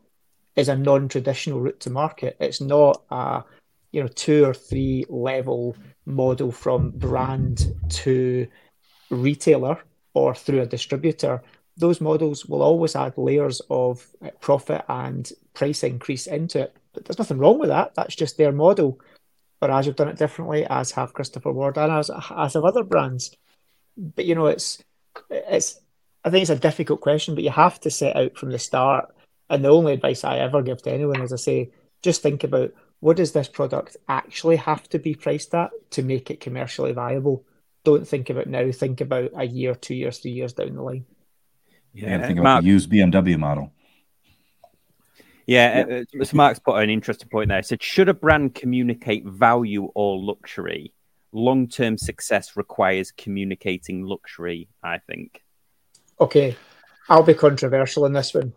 is 0.56 0.70
a 0.70 0.76
non-traditional 0.76 1.62
route 1.62 1.80
to 1.82 1.90
market. 1.90 2.36
It's 2.40 2.62
not 2.62 3.04
a 3.12 3.44
you 3.92 4.02
know 4.02 4.08
two 4.10 4.46
or 4.46 4.54
three 4.54 5.06
level 5.10 5.76
model 6.06 6.52
from 6.52 6.92
brand 6.92 7.74
to 7.90 8.48
retailer 9.10 9.80
or 10.14 10.34
through 10.34 10.62
a 10.62 10.66
distributor. 10.66 11.44
Those 11.78 12.02
models 12.02 12.46
will 12.46 12.64
always 12.64 12.96
add 12.96 13.18
layers 13.18 13.62
of 13.70 14.08
profit 14.42 14.84
and 14.90 15.32
price 15.54 15.84
increase 15.84 16.26
into 16.28 16.62
it. 16.62 16.76
But 16.98 17.06
there's 17.06 17.20
nothing 17.20 17.38
wrong 17.38 17.60
with 17.60 17.70
that. 17.70 17.94
That's 17.94 18.16
just 18.16 18.38
their 18.38 18.52
model. 18.52 19.00
Whereas 19.60 19.86
you've 19.86 19.96
done 19.96 20.08
it 20.08 20.18
differently, 20.18 20.66
as 20.68 20.92
have 20.92 21.14
Christopher 21.14 21.52
Ward 21.52 21.78
and 21.78 21.92
as, 21.92 22.10
as 22.10 22.56
have 22.56 22.64
other 22.64 22.84
brands. 22.84 23.36
But 23.96 24.26
you 24.26 24.34
know, 24.34 24.48
it's 24.48 24.84
it's 25.30 25.80
I 26.26 26.32
think 26.32 26.42
it's 26.42 26.50
a 26.50 26.56
difficult 26.56 27.02
question, 27.02 27.36
but 27.36 27.44
you 27.44 27.52
have 27.52 27.80
to 27.82 27.92
set 27.92 28.16
out 28.16 28.36
from 28.36 28.50
the 28.50 28.58
start. 28.58 29.14
And 29.48 29.64
the 29.64 29.70
only 29.70 29.94
advice 29.94 30.24
I 30.24 30.40
ever 30.40 30.64
give 30.64 30.82
to 30.84 30.92
anyone 30.92 31.22
is 31.22 31.32
I 31.32 31.36
say, 31.36 31.72
just 32.02 32.24
think 32.24 32.44
about 32.44 32.74
what 33.00 33.18
does 33.18 33.32
this 33.32 33.48
product 33.48 33.96
actually 34.10 34.56
have 34.56 34.90
to 34.90 34.98
be 34.98 35.14
priced 35.14 35.54
at 35.54 35.70
to 35.92 36.02
make 36.02 36.32
it 36.32 36.40
commercially 36.40 36.94
viable? 36.94 37.46
Don't 37.84 38.08
think 38.08 38.32
about 38.32 38.48
now, 38.48 38.72
think 38.72 39.02
about 39.02 39.32
a 39.36 39.46
year, 39.46 39.76
two 39.76 39.94
years, 39.94 40.18
three 40.18 40.32
years 40.32 40.54
down 40.54 40.74
the 40.74 40.82
line. 40.82 41.06
Yeah, 41.94 42.10
and 42.10 42.26
think 42.26 42.40
about 42.40 42.56
Mark, 42.56 42.64
the 42.64 42.70
used 42.70 42.92
BMW 42.92 43.38
model. 43.38 43.72
Yeah, 45.48 45.86
yeah. 45.88 46.04
Uh, 46.22 46.26
so 46.26 46.38
Mark's 46.38 46.60
put 46.60 46.82
an 46.84 46.90
interesting 46.90 47.30
point 47.30 47.50
there. 47.50 47.58
He 47.58 47.64
said, 47.64 47.82
should 47.82 48.10
a 48.10 48.14
brand 48.14 48.54
communicate 48.54 49.26
value 49.26 49.86
or 49.96 50.20
luxury? 50.20 50.94
Long 51.32 51.68
term 51.68 51.98
success 51.98 52.56
requires 52.56 53.12
communicating 53.12 54.04
luxury, 54.04 54.70
I 54.84 55.00
think. 55.00 55.44
Okay, 56.20 56.56
I'll 57.10 57.24
be 57.24 57.34
controversial 57.34 58.06
in 58.06 58.14
this 58.14 58.34
one 58.34 58.54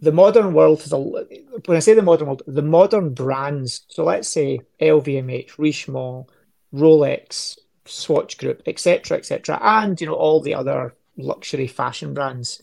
the 0.00 0.12
modern 0.12 0.52
world 0.52 0.80
is 0.80 0.92
a 0.92 0.98
when 0.98 1.76
I 1.76 1.78
say 1.78 1.94
the 1.94 2.02
modern 2.02 2.28
world, 2.28 2.42
the 2.46 2.62
modern 2.62 3.14
brands. 3.14 3.86
So 3.88 4.04
let's 4.04 4.28
say 4.28 4.60
LVMH, 4.80 5.52
Richemont, 5.52 6.26
Rolex, 6.74 7.58
Swatch 7.86 8.36
Group, 8.36 8.62
etc., 8.66 9.16
etc., 9.16 9.58
and 9.62 10.00
you 10.00 10.06
know 10.06 10.14
all 10.14 10.40
the 10.40 10.54
other 10.54 10.94
luxury 11.16 11.66
fashion 11.66 12.12
brands. 12.14 12.62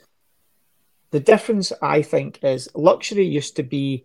The 1.13 1.19
difference, 1.19 1.71
I 1.79 2.01
think, 2.01 2.39
is 2.43 2.67
luxury 2.73 3.23
used 3.23 3.55
to 3.57 3.63
be 3.63 4.03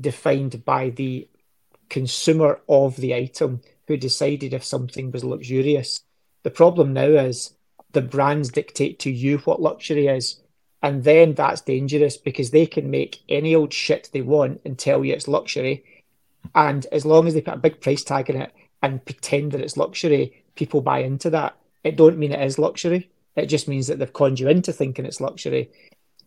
defined 0.00 0.64
by 0.64 0.88
the 0.88 1.28
consumer 1.90 2.60
of 2.66 2.96
the 2.96 3.14
item 3.14 3.60
who 3.86 3.98
decided 3.98 4.54
if 4.54 4.64
something 4.64 5.10
was 5.10 5.24
luxurious. 5.24 6.00
The 6.44 6.50
problem 6.50 6.94
now 6.94 7.08
is 7.08 7.52
the 7.92 8.00
brands 8.00 8.48
dictate 8.48 8.98
to 9.00 9.10
you 9.10 9.36
what 9.38 9.60
luxury 9.60 10.06
is 10.06 10.40
and 10.82 11.04
then 11.04 11.34
that's 11.34 11.60
dangerous 11.60 12.16
because 12.16 12.50
they 12.50 12.64
can 12.64 12.90
make 12.90 13.20
any 13.28 13.54
old 13.54 13.74
shit 13.74 14.08
they 14.14 14.22
want 14.22 14.62
and 14.64 14.78
tell 14.78 15.04
you 15.04 15.12
it's 15.12 15.28
luxury. 15.28 15.84
And 16.54 16.86
as 16.90 17.04
long 17.04 17.26
as 17.26 17.34
they 17.34 17.42
put 17.42 17.54
a 17.56 17.58
big 17.58 17.82
price 17.82 18.04
tag 18.04 18.30
in 18.30 18.40
it 18.40 18.54
and 18.82 19.04
pretend 19.04 19.52
that 19.52 19.60
it's 19.60 19.76
luxury, 19.76 20.44
people 20.54 20.80
buy 20.80 21.00
into 21.00 21.28
that. 21.28 21.58
It 21.84 21.96
don't 21.96 22.16
mean 22.16 22.32
it 22.32 22.40
is 22.40 22.58
luxury. 22.58 23.10
It 23.36 23.46
just 23.46 23.68
means 23.68 23.88
that 23.88 23.98
they've 23.98 24.10
conned 24.10 24.40
you 24.40 24.48
into 24.48 24.72
thinking 24.72 25.04
it's 25.04 25.20
luxury. 25.20 25.70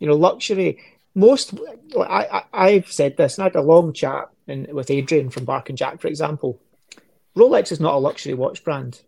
You 0.01 0.07
know, 0.07 0.15
luxury. 0.15 0.79
Most 1.13 1.53
I, 1.97 2.43
I 2.51 2.71
have 2.71 2.91
said 2.91 3.15
this, 3.15 3.37
and 3.37 3.43
I 3.43 3.45
had 3.45 3.55
a 3.55 3.61
long 3.61 3.93
chat 3.93 4.29
in, 4.47 4.67
with 4.73 4.89
Adrian 4.89 5.29
from 5.29 5.45
Bark 5.45 5.69
and 5.69 5.77
Jack, 5.77 6.01
for 6.01 6.07
example. 6.07 6.59
Rolex 7.37 7.71
is 7.71 7.79
not 7.79 7.93
a 7.93 7.97
luxury 7.97 8.33
watch 8.33 8.63
brand. 8.63 9.01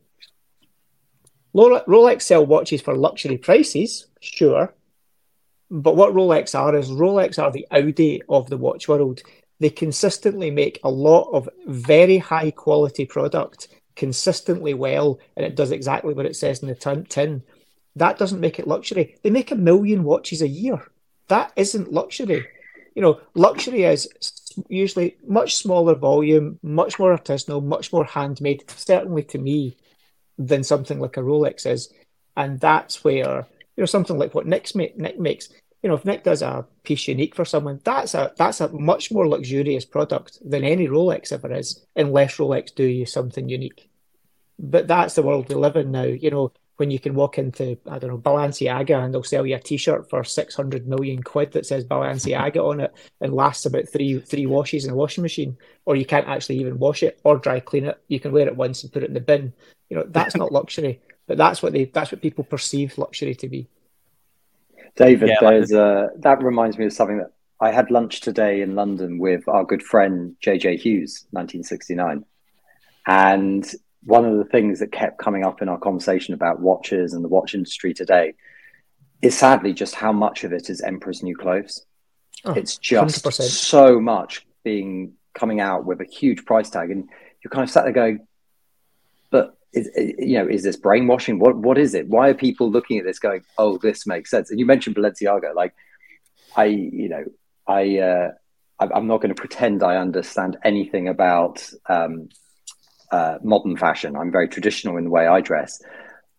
Rolex 1.56 2.22
sell 2.22 2.46
watches 2.46 2.82
for 2.82 2.96
luxury 2.96 3.38
prices, 3.38 4.06
sure, 4.22 4.74
but 5.72 5.96
what 5.96 6.14
Rolex 6.14 6.54
are 6.58 6.76
is 6.76 6.92
Rolex 6.92 7.42
are 7.42 7.52
the 7.52 7.68
Audi 7.72 8.22
of 8.30 8.50
the 8.50 8.58
watch 8.58 8.88
world. 8.88 9.22
They 9.60 9.72
consistently 9.72 10.52
make 10.52 10.80
a 10.84 10.92
lot 10.92 11.30
of 11.34 11.50
very 11.66 12.20
high 12.20 12.52
quality 12.52 13.06
product 13.06 13.70
consistently 13.96 14.76
well, 14.76 15.20
and 15.36 15.46
it 15.46 15.56
does 15.56 15.72
exactly 15.72 16.14
what 16.14 16.28
it 16.28 16.36
says 16.36 16.62
in 16.62 16.68
the 16.68 17.06
tin. 17.10 17.44
That 17.96 18.18
doesn't 18.18 18.40
make 18.40 18.60
it 18.60 18.68
luxury. 18.68 19.16
They 19.22 19.30
make 19.30 19.52
a 19.52 19.56
million 19.56 20.04
watches 20.04 20.42
a 20.42 20.48
year. 20.48 20.82
That 21.28 21.52
isn't 21.56 21.94
luxury. 21.94 22.46
You 22.96 23.02
know, 23.02 23.20
luxury 23.34 23.84
is 23.84 24.10
usually 24.68 25.18
much 25.26 25.56
smaller 25.56 25.96
volume, 25.96 26.60
much 26.62 27.00
more 27.00 27.16
artisanal, 27.16 27.64
much 27.64 27.92
more 27.92 28.06
handmade, 28.06 28.70
certainly 28.70 29.24
to 29.24 29.38
me, 29.38 29.78
than 30.38 30.64
something 30.64 31.00
like 31.00 31.18
a 31.18 31.22
Rolex 31.22 31.66
is. 31.66 31.92
And 32.36 32.60
that's 32.60 33.04
where, 33.04 33.48
you 33.76 33.82
know, 33.82 33.86
something 33.86 34.18
like 34.18 34.34
what 34.34 34.48
Nick's 34.48 34.76
make, 34.76 34.98
Nick 34.98 35.20
makes, 35.20 35.50
you 35.82 35.90
know, 35.90 35.96
if 35.96 36.06
Nick 36.06 36.24
does 36.24 36.42
a 36.42 36.66
piece 36.84 37.08
unique 37.08 37.36
for 37.36 37.46
someone, 37.46 37.80
that's 37.84 38.16
a 38.16 38.32
that's 38.38 38.62
a 38.62 38.70
much 38.70 39.12
more 39.12 39.28
luxurious 39.28 39.86
product 39.86 40.40
than 40.44 40.64
any 40.64 40.88
Rolex 40.88 41.32
ever 41.32 41.54
is, 41.54 41.86
unless 41.96 42.38
Rolex 42.38 42.74
do 42.74 42.86
you 42.86 43.06
something 43.06 43.50
unique. 43.50 43.90
But 44.58 44.88
that's 44.88 45.16
the 45.16 45.24
world 45.24 45.50
we 45.50 45.56
live 45.56 45.76
in 45.76 45.92
now. 45.92 46.04
You 46.04 46.32
know, 46.32 46.52
when 46.78 46.90
you 46.90 47.00
can 47.00 47.14
walk 47.14 47.38
into 47.38 47.78
I 47.90 48.00
don't 48.00 48.10
know 48.10 48.18
Balenciaga 48.18 49.04
and 49.04 49.14
they'll 49.14 49.24
sell 49.24 49.46
you 49.46 49.56
a 49.56 49.60
T-shirt 49.60 50.10
for 50.10 50.24
six 50.24 50.56
hundred 50.56 50.88
million 50.88 51.22
quid 51.22 51.52
that 51.54 51.66
says 51.66 51.86
Balenciaga 51.86 52.58
on 52.58 52.80
it 52.80 52.94
and 53.22 53.34
lasts 53.34 53.66
about 53.66 53.90
three 53.90 54.20
three 54.20 54.46
washes 54.46 54.86
in 54.86 54.92
a 54.92 54.96
washing 54.96 55.22
machine, 55.22 55.58
or 55.86 55.96
you 55.96 56.06
can't 56.06 56.28
actually 56.28 56.60
even 56.60 56.80
wash 56.80 57.04
it 57.04 57.20
or 57.24 57.38
dry 57.38 57.60
clean 57.60 57.86
it. 57.86 58.02
You 58.08 58.20
can 58.20 58.32
wear 58.32 58.48
it 58.48 58.56
once 58.56 58.84
and 58.84 58.92
put 58.92 59.04
it 59.04 59.08
in 59.08 59.14
the 59.14 59.22
bin. 59.22 59.54
You 59.90 59.98
know, 59.98 60.06
that's 60.08 60.36
not 60.36 60.52
luxury, 60.52 61.02
but 61.28 61.38
that's 61.38 61.62
what 61.62 61.74
they 61.74 61.86
that's 61.86 62.12
what 62.12 62.22
people 62.22 62.44
perceive 62.44 62.98
luxury 62.98 63.36
to 63.36 63.48
be. 63.48 63.68
David, 64.96 65.30
yeah, 65.30 65.50
there's 65.50 65.72
like 65.72 65.80
uh, 65.80 66.08
that 66.18 66.44
reminds 66.44 66.78
me 66.78 66.86
of 66.86 66.94
something 66.94 67.18
that 67.18 67.32
I 67.60 67.72
had 67.72 67.92
lunch 67.92 68.22
today 68.22 68.62
in 68.62 68.76
London 68.76 69.18
with 69.18 69.48
our 69.48 69.64
good 69.64 69.82
friend 69.82 70.36
JJ 70.44 70.80
Hughes, 70.80 71.26
1969, 71.32 72.26
and 73.08 73.76
one 74.06 74.26
of 74.26 74.38
the 74.38 74.46
things 74.46 74.80
that 74.80 74.92
kept 74.92 75.18
coming 75.18 75.44
up 75.44 75.62
in 75.62 75.70
our 75.70 75.78
conversation 75.78 76.34
about 76.34 76.60
watches 76.60 77.14
and 77.14 77.24
the 77.24 77.30
watch 77.30 77.54
industry 77.56 77.94
today 77.94 78.34
is 79.22 79.38
sadly 79.38 79.74
just 79.74 79.96
how 79.96 80.12
much 80.12 80.44
of 80.44 80.52
it 80.52 80.70
is 80.70 80.82
Emperor's 80.82 81.24
New 81.24 81.36
Clothes. 81.36 81.86
Oh, 82.46 82.54
it's 82.54 82.78
just 82.78 83.24
100%. 83.24 83.42
so 83.42 84.00
much 84.00 84.46
being 84.64 85.14
coming 85.34 85.60
out 85.60 85.86
with 85.86 86.02
a 86.02 86.06
huge 86.06 86.46
price 86.46 86.70
tag, 86.70 86.92
and 86.92 87.10
you're 87.44 87.52
kind 87.52 87.64
of 87.64 87.70
sat 87.70 87.84
there 87.86 87.94
going, 87.94 88.28
"But 89.32 89.56
is, 89.72 89.90
you 89.96 90.38
know, 90.38 90.48
is 90.48 90.64
this 90.64 90.76
brainwashing? 90.76 91.40
What 91.40 91.56
what 91.56 91.78
is 91.78 91.94
it? 91.94 92.08
Why 92.08 92.30
are 92.30 92.34
people 92.34 92.70
looking 92.70 93.00
at 93.00 93.06
this 93.06 93.20
going, 93.20 93.44
oh, 93.58 93.78
this 93.78 94.06
makes 94.06 94.30
sense? 94.30 94.52
And 94.52 94.60
you 94.60 94.66
mentioned 94.66 94.96
Balenciaga, 94.96 95.56
like 95.56 95.74
I, 96.56 96.66
you 96.66 97.10
know, 97.10 97.24
I, 97.68 97.98
uh, 98.00 98.32
I'm 98.80 99.08
not 99.08 99.22
going 99.22 99.34
to 99.34 99.40
pretend 99.40 99.84
I 99.84 99.96
understand 99.96 100.58
anything 100.64 101.08
about 101.08 101.68
um, 101.88 102.30
uh, 103.16 103.38
modern 103.44 103.76
fashion. 103.86 104.16
I'm 104.16 104.32
very 104.32 104.48
traditional 104.48 104.98
in 104.98 105.06
the 105.06 105.16
way 105.18 105.26
I 105.28 105.40
dress, 105.42 105.72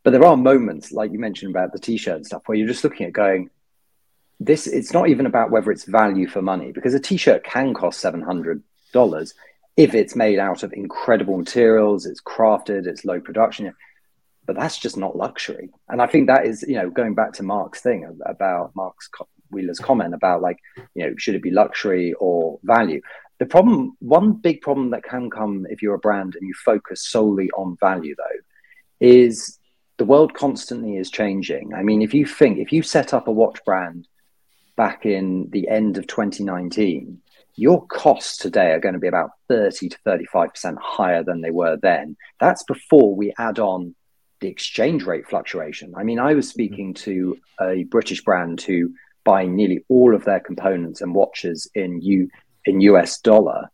but 0.03 0.11
there 0.13 0.25
are 0.25 0.37
moments, 0.37 0.87
like 0.99 1.13
you 1.13 1.21
mentioned 1.29 1.51
about 1.55 1.73
the 1.73 1.79
t-shirt 1.79 2.17
and 2.17 2.27
stuff, 2.27 2.43
where 2.47 2.57
you're 2.59 2.75
just 2.75 2.85
looking 2.85 3.07
at 3.07 3.13
going, 3.13 3.51
this. 4.41 4.67
It's 4.67 4.93
not 4.93 5.09
even 5.13 5.27
about 5.27 5.51
whether 5.53 5.71
it's 5.71 5.85
value 5.85 6.29
for 6.35 6.43
money 6.43 6.73
because 6.73 6.95
a 6.95 7.01
t-shirt 7.01 7.45
can 7.45 7.73
cost 7.73 8.01
seven 8.01 8.23
hundred 8.31 8.63
dollars 8.93 9.29
if 9.77 9.95
it's 9.95 10.15
made 10.15 10.39
out 10.39 10.63
of 10.63 10.73
incredible 10.73 11.37
materials, 11.37 12.07
it's 12.07 12.21
crafted, 12.21 12.87
it's 12.87 13.05
low 13.05 13.21
production. 13.21 13.75
But 14.47 14.57
that's 14.57 14.79
just 14.79 14.97
not 14.97 15.17
luxury. 15.17 15.71
And 15.89 16.03
I 16.03 16.07
think 16.07 16.27
that 16.27 16.47
is, 16.47 16.65
you 16.69 16.77
know, 16.77 16.91
going 16.91 17.15
back 17.15 17.33
to 17.35 17.43
Mark's 17.43 17.81
thing 17.81 17.99
about 18.27 18.77
Mark's 18.77 19.09
Wheeler's 19.51 19.79
comment 19.79 20.15
about 20.15 20.43
like, 20.43 20.59
you 20.95 21.03
know, 21.05 21.15
should 21.17 21.35
it 21.35 21.43
be 21.43 21.51
luxury 21.51 22.13
or 22.15 22.59
value? 22.63 23.01
The 23.39 23.47
problem, 23.47 23.97
one 24.01 24.33
big 24.33 24.61
problem 24.61 24.91
that 24.91 25.03
can 25.03 25.29
come 25.31 25.67
if 25.69 25.83
you're 25.83 25.95
a 25.95 25.99
brand 25.99 26.37
and 26.37 26.47
you 26.47 26.55
focus 26.65 27.09
solely 27.09 27.51
on 27.57 27.77
value, 27.81 28.15
though, 28.17 28.41
is 29.01 29.59
the 29.97 30.05
world 30.05 30.35
constantly 30.35 30.97
is 30.97 31.11
changing. 31.11 31.75
I 31.75 31.83
mean, 31.83 32.03
if 32.03 32.15
you 32.15 32.27
think, 32.27 32.59
if 32.59 32.73
you 32.73 32.83
set 32.83 33.13
up 33.13 33.29
a 33.29 33.33
watch 33.33 33.59
brand 33.65 34.09
back 34.77 35.05
in 35.05 35.49
the 35.51 35.69
end 35.69 35.99
of 35.99 36.07
2019, 36.07 37.21
your 37.57 37.87
costs 37.87 38.37
today 38.37 38.73
are 38.73 38.81
going 38.81 38.95
to 38.95 39.01
be 39.01 39.09
about 39.09 39.31
30 39.49 39.89
to 39.89 39.99
35% 40.07 40.77
higher 40.81 41.23
than 41.23 41.41
they 41.41 41.53
were 41.53 41.77
then. 41.81 42.17
That's 42.41 42.65
before 42.65 43.15
we 43.15 43.33
add 43.39 43.59
on 43.59 43.95
the 44.41 44.49
exchange 44.49 45.05
rate 45.05 45.29
fluctuation. 45.29 45.95
I 45.97 46.03
mean, 46.03 46.19
I 46.19 46.35
was 46.35 46.47
mm-hmm. 46.47 46.53
speaking 46.53 46.95
to 46.95 47.39
a 47.61 47.85
British 47.85 48.23
brand 48.23 48.61
who 48.61 48.95
buy 49.25 49.47
nearly 49.47 49.85
all 49.89 50.15
of 50.15 50.25
their 50.25 50.41
components 50.41 51.01
and 51.01 51.15
watches 51.15 51.71
in 51.75 52.01
U 52.03 52.29
in 52.65 52.81
US 52.81 53.21
dollar. 53.21 53.71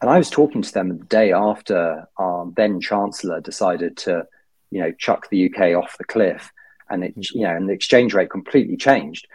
And 0.00 0.10
I 0.10 0.18
was 0.18 0.30
talking 0.30 0.62
to 0.62 0.72
them 0.72 0.98
the 0.98 1.04
day 1.04 1.32
after 1.32 2.08
our 2.16 2.50
then 2.56 2.80
chancellor 2.80 3.40
decided 3.40 3.96
to, 3.98 4.26
you 4.70 4.80
know, 4.80 4.92
chuck 4.92 5.28
the 5.30 5.46
UK 5.46 5.76
off 5.76 5.98
the 5.98 6.04
cliff 6.04 6.50
and 6.90 7.04
it, 7.04 7.16
mm. 7.16 7.34
you 7.34 7.42
know, 7.42 7.54
and 7.54 7.68
the 7.68 7.72
exchange 7.72 8.14
rate 8.14 8.30
completely 8.30 8.76
changed. 8.76 9.26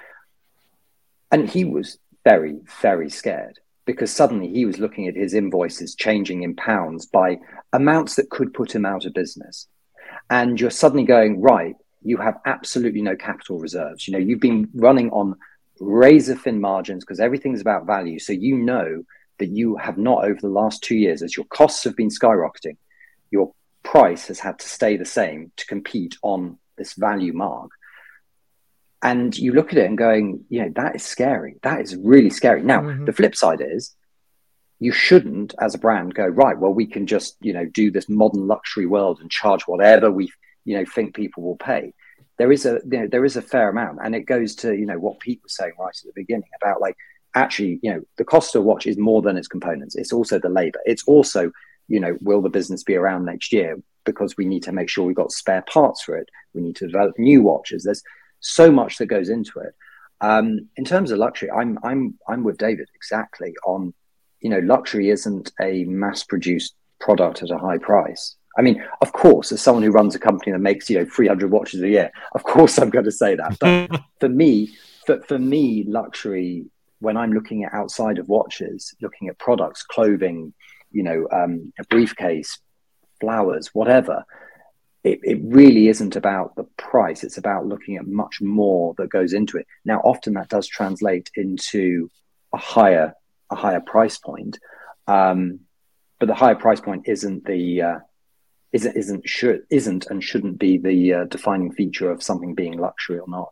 And 1.31 1.49
he 1.49 1.65
was 1.65 1.97
very, 2.23 2.59
very 2.81 3.09
scared 3.09 3.59
because 3.85 4.11
suddenly 4.11 4.49
he 4.49 4.65
was 4.65 4.79
looking 4.79 5.07
at 5.07 5.15
his 5.15 5.33
invoices 5.33 5.95
changing 5.95 6.43
in 6.43 6.55
pounds 6.55 7.05
by 7.05 7.37
amounts 7.71 8.15
that 8.15 8.29
could 8.29 8.53
put 8.53 8.75
him 8.75 8.85
out 8.85 9.05
of 9.05 9.13
business. 9.13 9.67
And 10.29 10.59
you're 10.59 10.69
suddenly 10.69 11.05
going, 11.05 11.41
right, 11.41 11.75
you 12.01 12.17
have 12.17 12.37
absolutely 12.45 13.01
no 13.01 13.15
capital 13.15 13.59
reserves. 13.59 14.07
You 14.07 14.13
know, 14.13 14.19
you've 14.19 14.41
been 14.41 14.69
running 14.73 15.09
on 15.11 15.37
razor 15.79 16.35
thin 16.35 16.59
margins 16.61 17.03
because 17.03 17.19
everything's 17.19 17.61
about 17.61 17.85
value. 17.85 18.19
So 18.19 18.33
you 18.33 18.57
know 18.57 19.03
that 19.39 19.49
you 19.49 19.75
have 19.77 19.97
not 19.97 20.25
over 20.25 20.39
the 20.39 20.49
last 20.49 20.83
two 20.83 20.95
years, 20.95 21.21
as 21.21 21.35
your 21.35 21.45
costs 21.45 21.83
have 21.83 21.95
been 21.95 22.09
skyrocketing, 22.09 22.77
your 23.31 23.53
price 23.83 24.27
has 24.27 24.39
had 24.39 24.59
to 24.59 24.67
stay 24.67 24.97
the 24.97 25.05
same 25.05 25.51
to 25.57 25.65
compete 25.65 26.17
on 26.21 26.57
this 26.77 26.93
value 26.93 27.33
mark. 27.33 27.71
And 29.01 29.37
you 29.37 29.53
look 29.53 29.71
at 29.71 29.77
it 29.77 29.85
and 29.85 29.97
going, 29.97 30.45
you 30.49 30.63
know, 30.63 30.71
that 30.75 30.95
is 30.95 31.03
scary. 31.03 31.57
That 31.61 31.81
is 31.81 31.95
really 31.95 32.31
scary. 32.31 32.63
Now, 32.63 32.81
mm-hmm. 32.81 33.05
the 33.05 33.13
flip 33.13 33.35
side 33.35 33.61
is 33.61 33.95
you 34.79 34.91
shouldn't, 34.91 35.53
as 35.61 35.75
a 35.75 35.79
brand, 35.79 36.15
go, 36.15 36.25
right, 36.25 36.57
well, 36.57 36.73
we 36.73 36.87
can 36.87 37.05
just, 37.05 37.37
you 37.41 37.53
know, 37.53 37.65
do 37.65 37.91
this 37.91 38.09
modern 38.09 38.47
luxury 38.47 38.85
world 38.85 39.19
and 39.21 39.29
charge 39.29 39.63
whatever 39.63 40.11
we, 40.11 40.31
you 40.65 40.77
know, 40.77 40.85
think 40.85 41.15
people 41.15 41.43
will 41.43 41.57
pay 41.57 41.93
there 42.37 42.51
is 42.51 42.65
a 42.65 42.79
you 42.89 42.99
know, 42.99 43.07
there 43.07 43.25
is 43.25 43.35
a 43.35 43.41
fair 43.41 43.69
amount, 43.69 43.99
and 44.03 44.15
it 44.15 44.21
goes 44.21 44.55
to 44.57 44.75
you 44.75 44.85
know 44.85 44.99
what 44.99 45.19
Pete 45.19 45.41
was 45.43 45.55
saying 45.55 45.73
right 45.79 45.89
at 45.89 46.05
the 46.05 46.21
beginning 46.21 46.49
about 46.61 46.81
like 46.81 46.95
actually 47.35 47.79
you 47.81 47.93
know 47.93 48.01
the 48.17 48.25
cost 48.25 48.55
of 48.55 48.61
a 48.61 48.65
watch 48.65 48.87
is 48.87 48.97
more 48.97 49.21
than 49.21 49.37
its 49.37 49.47
components. 49.47 49.95
It's 49.95 50.13
also 50.13 50.39
the 50.39 50.49
labor. 50.49 50.79
It's 50.85 51.03
also 51.05 51.51
you 51.87 51.99
know 51.99 52.17
will 52.21 52.41
the 52.41 52.49
business 52.49 52.83
be 52.83 52.95
around 52.95 53.25
next 53.25 53.51
year 53.51 53.77
because 54.05 54.37
we 54.37 54.45
need 54.45 54.63
to 54.63 54.71
make 54.71 54.89
sure 54.89 55.05
we've 55.05 55.15
got 55.15 55.31
spare 55.31 55.63
parts 55.63 56.03
for 56.03 56.15
it. 56.15 56.29
We 56.53 56.61
need 56.61 56.77
to 56.77 56.87
develop 56.87 57.19
new 57.19 57.41
watches. 57.41 57.83
There's 57.83 58.03
so 58.39 58.71
much 58.71 58.97
that 58.97 59.07
goes 59.07 59.29
into 59.29 59.59
it. 59.59 59.73
Um, 60.21 60.69
in 60.77 60.85
terms 60.85 61.11
of 61.11 61.19
luxury, 61.19 61.51
I'm 61.51 61.77
I'm 61.83 62.17
I'm 62.27 62.43
with 62.43 62.57
David 62.57 62.87
exactly 62.95 63.53
on 63.65 63.93
you 64.41 64.49
know 64.49 64.59
luxury 64.59 65.09
isn't 65.09 65.51
a 65.61 65.83
mass 65.85 66.23
produced 66.23 66.75
product 66.99 67.43
at 67.43 67.51
a 67.51 67.57
high 67.57 67.77
price. 67.77 68.35
I 68.57 68.61
mean, 68.61 68.83
of 69.01 69.11
course, 69.13 69.51
as 69.51 69.61
someone 69.61 69.83
who 69.83 69.91
runs 69.91 70.15
a 70.15 70.19
company 70.19 70.51
that 70.51 70.59
makes 70.59 70.89
you 70.89 70.99
know 70.99 71.05
300 71.05 71.51
watches 71.51 71.81
a 71.81 71.89
year, 71.89 72.11
of 72.33 72.43
course 72.43 72.77
I'm 72.77 72.89
going 72.89 73.05
to 73.05 73.11
say 73.11 73.35
that. 73.35 73.57
But 73.59 74.01
for 74.19 74.29
me, 74.29 74.75
for, 75.05 75.21
for 75.21 75.37
me, 75.37 75.83
luxury 75.87 76.65
when 76.99 77.17
I'm 77.17 77.31
looking 77.31 77.63
at 77.63 77.73
outside 77.73 78.17
of 78.17 78.27
watches, 78.27 78.95
looking 79.01 79.27
at 79.27 79.37
products, 79.37 79.83
clothing, 79.83 80.53
you 80.91 81.03
know, 81.03 81.27
um, 81.31 81.71
a 81.79 81.83
briefcase, 81.85 82.59
flowers, 83.19 83.69
whatever. 83.73 84.25
It, 85.03 85.19
it 85.23 85.39
really 85.43 85.87
isn't 85.87 86.15
about 86.15 86.55
the 86.55 86.63
price. 86.75 87.23
It's 87.23 87.37
about 87.37 87.67
looking 87.67 87.97
at 87.97 88.07
much 88.07 88.41
more 88.41 88.93
that 88.97 89.09
goes 89.09 89.33
into 89.33 89.57
it. 89.57 89.67
Now, 89.85 89.99
often 89.99 90.33
that 90.33 90.49
does 90.49 90.67
translate 90.67 91.29
into 91.35 92.09
a 92.53 92.57
higher 92.57 93.13
a 93.49 93.55
higher 93.55 93.79
price 93.79 94.17
point, 94.17 94.59
um, 95.07 95.61
but 96.19 96.25
the 96.25 96.35
higher 96.35 96.55
price 96.55 96.81
point 96.81 97.07
isn't 97.07 97.45
the 97.45 97.81
uh, 97.81 97.99
isn't 98.73 98.95
isn't 98.95 99.27
should 99.27 99.63
isn't 99.69 100.07
and 100.07 100.23
shouldn't 100.23 100.59
be 100.59 100.77
the 100.77 101.13
uh, 101.13 101.23
defining 101.25 101.71
feature 101.71 102.11
of 102.11 102.21
something 102.21 102.53
being 102.53 102.77
luxury 102.77 103.19
or 103.19 103.27
not. 103.27 103.49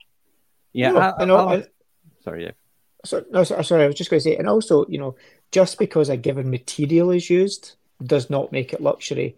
Yeah, 0.74 0.92
no, 0.92 1.14
I, 1.18 1.26
know. 1.26 1.38
I, 1.38 1.64
sorry, 2.24 2.44
yeah. 2.46 2.52
So, 3.06 3.24
no, 3.32 3.44
sorry, 3.44 3.84
I 3.84 3.88
was 3.88 3.96
just 3.96 4.10
going 4.10 4.20
to 4.20 4.24
say, 4.24 4.36
and 4.36 4.50
also, 4.50 4.86
you 4.88 4.98
know, 4.98 5.16
just 5.52 5.78
because 5.78 6.10
a 6.10 6.18
given 6.18 6.50
material 6.50 7.12
is 7.12 7.30
used 7.30 7.76
does 8.04 8.30
not 8.30 8.52
make 8.52 8.74
it 8.74 8.82
luxury. 8.82 9.38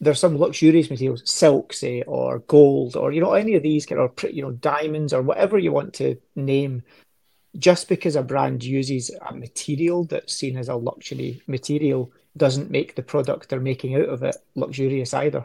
There's 0.00 0.18
some 0.18 0.36
luxurious 0.36 0.90
materials, 0.90 1.22
silk, 1.30 1.72
say, 1.72 2.02
or 2.02 2.40
gold, 2.40 2.96
or 2.96 3.12
you 3.12 3.20
know, 3.20 3.34
any 3.34 3.54
of 3.54 3.62
these 3.62 3.86
kind 3.86 4.00
of 4.00 4.12
you 4.32 4.42
know 4.42 4.50
diamonds 4.50 5.12
or 5.12 5.22
whatever 5.22 5.58
you 5.58 5.72
want 5.72 5.94
to 5.94 6.16
name. 6.34 6.82
Just 7.58 7.86
because 7.86 8.16
a 8.16 8.22
brand 8.22 8.64
uses 8.64 9.10
a 9.28 9.34
material 9.34 10.04
that's 10.04 10.34
seen 10.34 10.56
as 10.56 10.70
a 10.70 10.74
luxury 10.74 11.42
material 11.46 12.10
doesn't 12.36 12.70
make 12.70 12.94
the 12.94 13.02
product 13.02 13.48
they're 13.48 13.60
making 13.60 13.94
out 13.96 14.08
of 14.08 14.22
it 14.22 14.36
luxurious 14.54 15.14
either. 15.14 15.44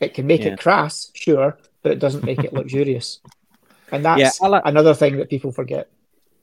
It 0.00 0.14
can 0.14 0.26
make 0.26 0.42
yeah. 0.42 0.52
it 0.52 0.58
crass, 0.58 1.10
sure, 1.14 1.58
but 1.82 1.92
it 1.92 1.98
doesn't 1.98 2.24
make 2.24 2.44
it 2.44 2.52
luxurious. 2.52 3.20
And 3.92 4.04
that's 4.04 4.40
yeah, 4.42 4.60
another 4.64 4.94
thing 4.94 5.16
that 5.18 5.30
people 5.30 5.52
forget. 5.52 5.90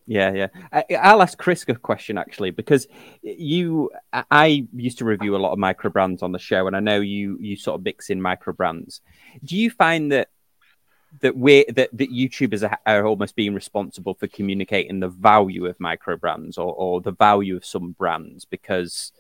Yeah, 0.05 0.34
yeah. 0.34 0.47
I, 0.71 1.13
will 1.13 1.21
ask 1.21 1.38
Chris 1.38 1.63
a 1.67 1.76
question 1.76 2.17
actually 2.17 2.51
because 2.51 2.88
you, 3.21 3.89
I 4.11 4.67
used 4.74 4.97
to 4.97 5.05
review 5.05 5.36
a 5.36 5.38
lot 5.38 5.53
of 5.53 5.59
micro 5.59 5.89
brands 5.89 6.21
on 6.24 6.32
the 6.34 6.39
show, 6.39 6.67
and 6.67 6.76
I 6.76 6.82
know 6.82 6.99
you 6.99 7.38
you 7.39 7.55
sort 7.55 7.80
of 7.80 7.86
mix 7.86 8.09
in 8.09 8.21
micro 8.21 8.53
brands. 8.53 9.01
Do 9.43 9.55
you 9.55 9.69
find 9.69 10.11
that 10.11 10.30
that 11.21 11.38
we 11.38 11.65
that 11.69 11.89
that 11.93 12.11
YouTubers 12.11 12.69
are, 12.69 12.78
are, 12.86 13.05
almost 13.05 13.36
being 13.36 13.53
responsible 13.53 14.13
for 14.13 14.28
communicating 14.28 14.99
the 14.99 15.09
value 15.09 15.67
of 15.67 15.80
micro 15.80 16.17
brands 16.17 16.57
or, 16.57 16.74
or 16.74 17.01
the 17.01 17.11
value 17.11 17.55
of 17.55 17.65
some 17.65 17.91
brands 17.91 18.45
because 18.45 19.11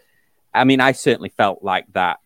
I 0.53 0.63
mean, 0.63 0.79
I 0.79 0.91
certainly 0.91 1.29
felt 1.29 1.63
like 1.63 1.85
that, 1.93 2.19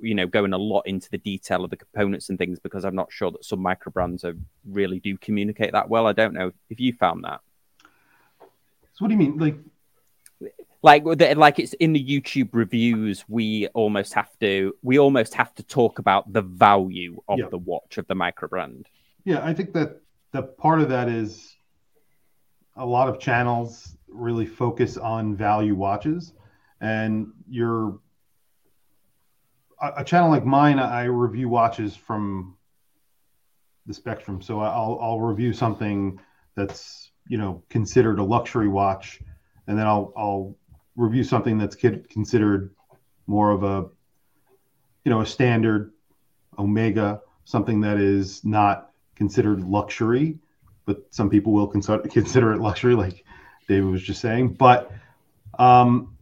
you 0.00 0.14
know, 0.14 0.26
going 0.26 0.52
a 0.52 0.58
lot 0.58 0.82
into 0.82 1.10
the 1.10 1.18
detail 1.18 1.64
of 1.64 1.70
the 1.70 1.76
components 1.76 2.28
and 2.28 2.38
things 2.38 2.58
because 2.58 2.84
I'm 2.84 2.94
not 2.94 3.12
sure 3.12 3.30
that 3.30 3.44
some 3.44 3.60
micro 3.60 3.92
brands 3.92 4.24
are, 4.24 4.34
really 4.66 5.00
do 5.00 5.16
communicate 5.18 5.72
that 5.72 5.88
well. 5.88 6.06
I 6.06 6.12
don't 6.12 6.34
know 6.34 6.52
if 6.70 6.80
you 6.80 6.92
found 6.94 7.24
that. 7.24 7.40
So 8.94 9.04
what 9.04 9.08
do 9.08 9.14
you 9.14 9.18
mean? 9.18 9.38
Like, 9.38 9.56
like 10.82 11.04
like 11.36 11.58
it's 11.58 11.72
in 11.74 11.92
the 11.92 12.04
YouTube 12.04 12.50
reviews, 12.52 13.24
we 13.28 13.66
almost 13.68 14.14
have 14.14 14.38
to 14.40 14.74
we 14.82 14.98
almost 14.98 15.34
have 15.34 15.54
to 15.54 15.62
talk 15.62 15.98
about 15.98 16.32
the 16.32 16.42
value 16.42 17.20
of 17.28 17.38
yeah. 17.38 17.48
the 17.50 17.58
watch 17.58 17.98
of 17.98 18.06
the 18.06 18.14
micro 18.14 18.48
brand. 18.48 18.86
Yeah, 19.24 19.44
I 19.44 19.54
think 19.54 19.72
that 19.72 20.00
the 20.32 20.42
part 20.42 20.80
of 20.80 20.90
that 20.90 21.08
is 21.08 21.56
a 22.76 22.84
lot 22.84 23.08
of 23.08 23.18
channels 23.18 23.96
really 24.08 24.46
focus 24.46 24.96
on 24.96 25.34
value 25.36 25.74
watches 25.74 26.34
and 26.84 27.32
you're 27.48 27.98
a, 29.80 29.92
a 29.96 30.04
channel 30.04 30.28
like 30.28 30.44
mine, 30.44 30.78
I 30.78 31.04
review 31.04 31.48
watches 31.48 31.96
from 31.96 32.56
the 33.86 33.94
spectrum. 33.94 34.42
So 34.42 34.60
I'll 34.60 34.98
I'll 35.00 35.20
review 35.20 35.54
something 35.54 36.20
that's 36.54 37.10
you 37.26 37.38
know 37.38 37.62
considered 37.70 38.18
a 38.18 38.22
luxury 38.22 38.68
watch, 38.68 39.22
and 39.66 39.78
then 39.78 39.86
I'll 39.86 40.12
I'll 40.14 40.56
review 40.94 41.24
something 41.24 41.56
that's 41.56 41.74
considered 41.74 42.74
more 43.26 43.50
of 43.50 43.62
a 43.62 43.86
you 45.04 45.10
know 45.10 45.22
a 45.22 45.26
standard 45.26 45.92
Omega, 46.58 47.22
something 47.46 47.80
that 47.80 47.96
is 47.96 48.44
not 48.44 48.90
considered 49.16 49.64
luxury, 49.64 50.38
but 50.84 51.06
some 51.10 51.30
people 51.30 51.54
will 51.54 51.66
consider 51.66 52.02
consider 52.10 52.52
it 52.52 52.60
luxury, 52.60 52.94
like 52.94 53.24
David 53.68 53.90
was 53.90 54.02
just 54.02 54.20
saying. 54.20 54.52
But 54.52 54.92
um, 55.58 56.13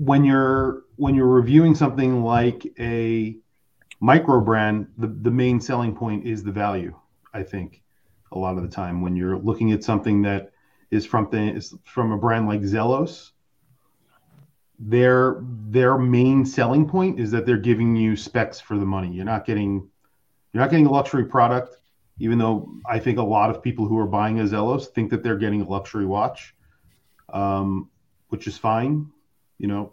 when 0.00 0.24
you're 0.24 0.84
when 0.96 1.14
you're 1.14 1.26
reviewing 1.26 1.74
something 1.74 2.24
like 2.24 2.66
a 2.78 3.36
micro 4.00 4.40
brand, 4.40 4.86
the, 4.96 5.08
the 5.08 5.30
main 5.30 5.60
selling 5.60 5.94
point 5.94 6.26
is 6.26 6.42
the 6.42 6.50
value. 6.50 6.94
I 7.34 7.42
think 7.42 7.82
a 8.32 8.38
lot 8.38 8.56
of 8.56 8.62
the 8.62 8.68
time 8.68 9.02
when 9.02 9.14
you're 9.14 9.36
looking 9.36 9.72
at 9.72 9.84
something 9.84 10.22
that 10.22 10.52
is 10.90 11.04
from 11.04 11.28
the, 11.30 11.54
is 11.54 11.74
from 11.84 12.12
a 12.12 12.16
brand 12.16 12.48
like 12.48 12.62
Zelos, 12.62 13.32
their 14.78 15.42
their 15.68 15.98
main 15.98 16.46
selling 16.46 16.88
point 16.88 17.20
is 17.20 17.30
that 17.32 17.44
they're 17.44 17.58
giving 17.58 17.94
you 17.94 18.16
specs 18.16 18.58
for 18.58 18.78
the 18.78 18.86
money. 18.86 19.12
You're 19.12 19.26
not 19.26 19.44
getting 19.44 19.86
you're 20.54 20.62
not 20.62 20.70
getting 20.70 20.86
a 20.86 20.90
luxury 20.90 21.26
product, 21.26 21.76
even 22.18 22.38
though 22.38 22.70
I 22.86 23.00
think 23.00 23.18
a 23.18 23.22
lot 23.22 23.50
of 23.50 23.62
people 23.62 23.86
who 23.86 23.98
are 23.98 24.06
buying 24.06 24.40
a 24.40 24.44
Zelos 24.44 24.86
think 24.86 25.10
that 25.10 25.22
they're 25.22 25.36
getting 25.36 25.60
a 25.60 25.68
luxury 25.68 26.06
watch, 26.06 26.54
um, 27.34 27.90
which 28.30 28.46
is 28.46 28.56
fine 28.56 29.10
you 29.60 29.68
know, 29.68 29.92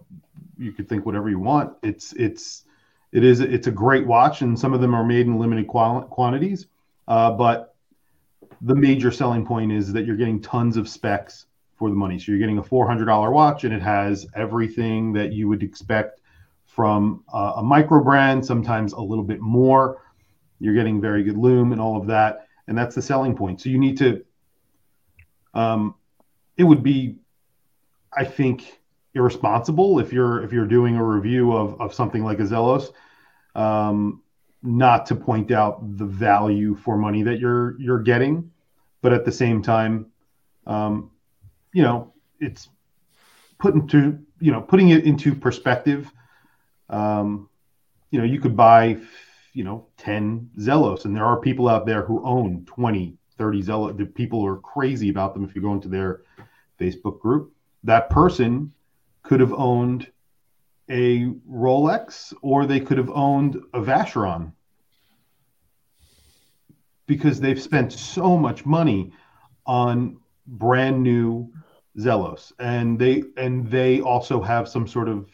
you 0.58 0.72
could 0.72 0.88
think 0.88 1.06
whatever 1.06 1.30
you 1.30 1.40
want. 1.40 1.74
It's 1.84 2.14
it's 2.14 2.64
it 3.12 3.24
is 3.24 3.42
it's 3.42 3.68
a 3.68 3.72
great 3.72 4.08
watch, 4.08 4.42
and 4.42 4.58
some 4.58 4.74
of 4.74 4.82
them 4.82 4.96
are 4.96 5.04
made 5.04 5.28
in 5.28 5.38
limited 5.38 5.68
quantities. 5.68 6.68
Uh, 7.08 7.32
but 7.32 7.76
the 8.62 8.76
major 8.76 9.12
selling 9.12 9.46
point 9.46 9.72
is 9.72 9.94
that 9.94 10.06
you're 10.06 10.16
getting 10.16 10.42
tons 10.42 10.78
of 10.78 10.88
specs 10.88 11.46
for 11.76 11.90
the 11.90 11.96
money. 11.96 12.18
So 12.18 12.32
you're 12.32 12.40
getting 12.40 12.58
a 12.58 12.64
$400 12.64 13.32
watch, 13.32 13.66
and 13.66 13.74
it 13.74 13.82
has 13.82 14.26
everything 14.34 15.14
that 15.14 15.32
you 15.32 15.48
would 15.48 15.62
expect 15.62 16.22
from 16.66 17.24
a 17.34 17.62
micro 17.64 18.04
brand. 18.04 18.46
Sometimes 18.46 18.94
a 18.94 19.02
little 19.02 19.24
bit 19.24 19.42
more. 19.42 20.02
You're 20.60 20.74
getting 20.74 21.00
very 21.00 21.24
good 21.24 21.38
lume 21.38 21.72
and 21.72 21.80
all 21.80 21.98
of 22.00 22.08
that, 22.08 22.48
and 22.68 22.78
that's 22.78 22.96
the 22.96 23.02
selling 23.02 23.36
point. 23.36 23.62
So 23.62 23.70
you 23.70 23.78
need 23.78 23.98
to 24.00 24.24
um, 25.54 25.96
it 26.56 26.64
would 26.64 26.84
be, 26.84 27.18
I 28.16 28.24
think, 28.26 28.80
irresponsible 29.18 30.00
if 30.00 30.14
you're 30.14 30.44
if 30.44 30.54
you're 30.54 30.68
doing 30.68 30.96
a 30.96 31.04
review 31.04 31.52
of 31.52 31.80
of 31.82 31.94
something 31.94 32.24
like 32.24 32.40
a 32.40 32.44
Zelos, 32.44 32.94
um, 33.56 34.22
not 34.64 35.06
to 35.08 35.16
point 35.16 35.52
out 35.52 35.98
the 35.98 36.06
value 36.06 36.76
for 36.76 36.98
money 36.98 37.24
that 37.24 37.40
you're 37.40 37.80
you're 37.80 38.02
getting, 38.02 38.52
but 39.02 39.12
at 39.12 39.26
the 39.26 39.32
same 39.32 39.62
time, 39.62 40.06
um, 40.66 41.12
you 41.74 41.84
know, 41.84 42.14
it's 42.40 42.70
put 43.58 43.74
into 43.74 44.20
you 44.40 44.52
know 44.52 44.62
putting 44.62 44.90
it 44.90 45.04
into 45.04 45.36
perspective. 45.36 46.12
Um, 46.90 47.50
you 48.12 48.20
know, 48.20 48.26
you 48.26 48.40
could 48.40 48.56
buy 48.56 48.98
you 49.58 49.64
know 49.64 49.88
10 49.98 50.52
zelos 50.60 51.06
and 51.06 51.16
there 51.16 51.26
are 51.26 51.42
people 51.42 51.68
out 51.68 51.88
there 51.88 52.04
who 52.04 52.24
own 52.24 52.64
20 52.68 53.18
30 53.40 53.64
zelos 53.64 53.98
the 53.98 54.06
people 54.06 54.46
are 54.46 54.58
crazy 54.58 55.10
about 55.10 55.34
them 55.34 55.44
if 55.44 55.56
you 55.56 55.62
go 55.64 55.74
into 55.74 55.88
their 55.88 56.22
facebook 56.80 57.20
group 57.20 57.52
that 57.84 58.08
person 58.12 58.72
could 59.28 59.40
have 59.40 59.54
owned 59.54 60.12
a 60.90 61.26
rolex 61.50 62.34
or 62.42 62.66
they 62.66 62.80
could 62.80 62.98
have 62.98 63.10
owned 63.10 63.58
a 63.74 63.82
vacheron 63.82 64.54
because 67.08 67.40
they've 67.40 67.62
spent 67.62 67.92
so 67.92 68.38
much 68.38 68.66
money 68.66 69.12
on 69.66 70.18
brand 70.46 71.04
new 71.04 71.52
zelos 71.98 72.54
and 72.60 72.98
they 72.98 73.24
and 73.36 73.70
they 73.70 74.00
also 74.00 74.42
have 74.42 74.68
some 74.70 74.88
sort 74.88 75.10
of 75.10 75.30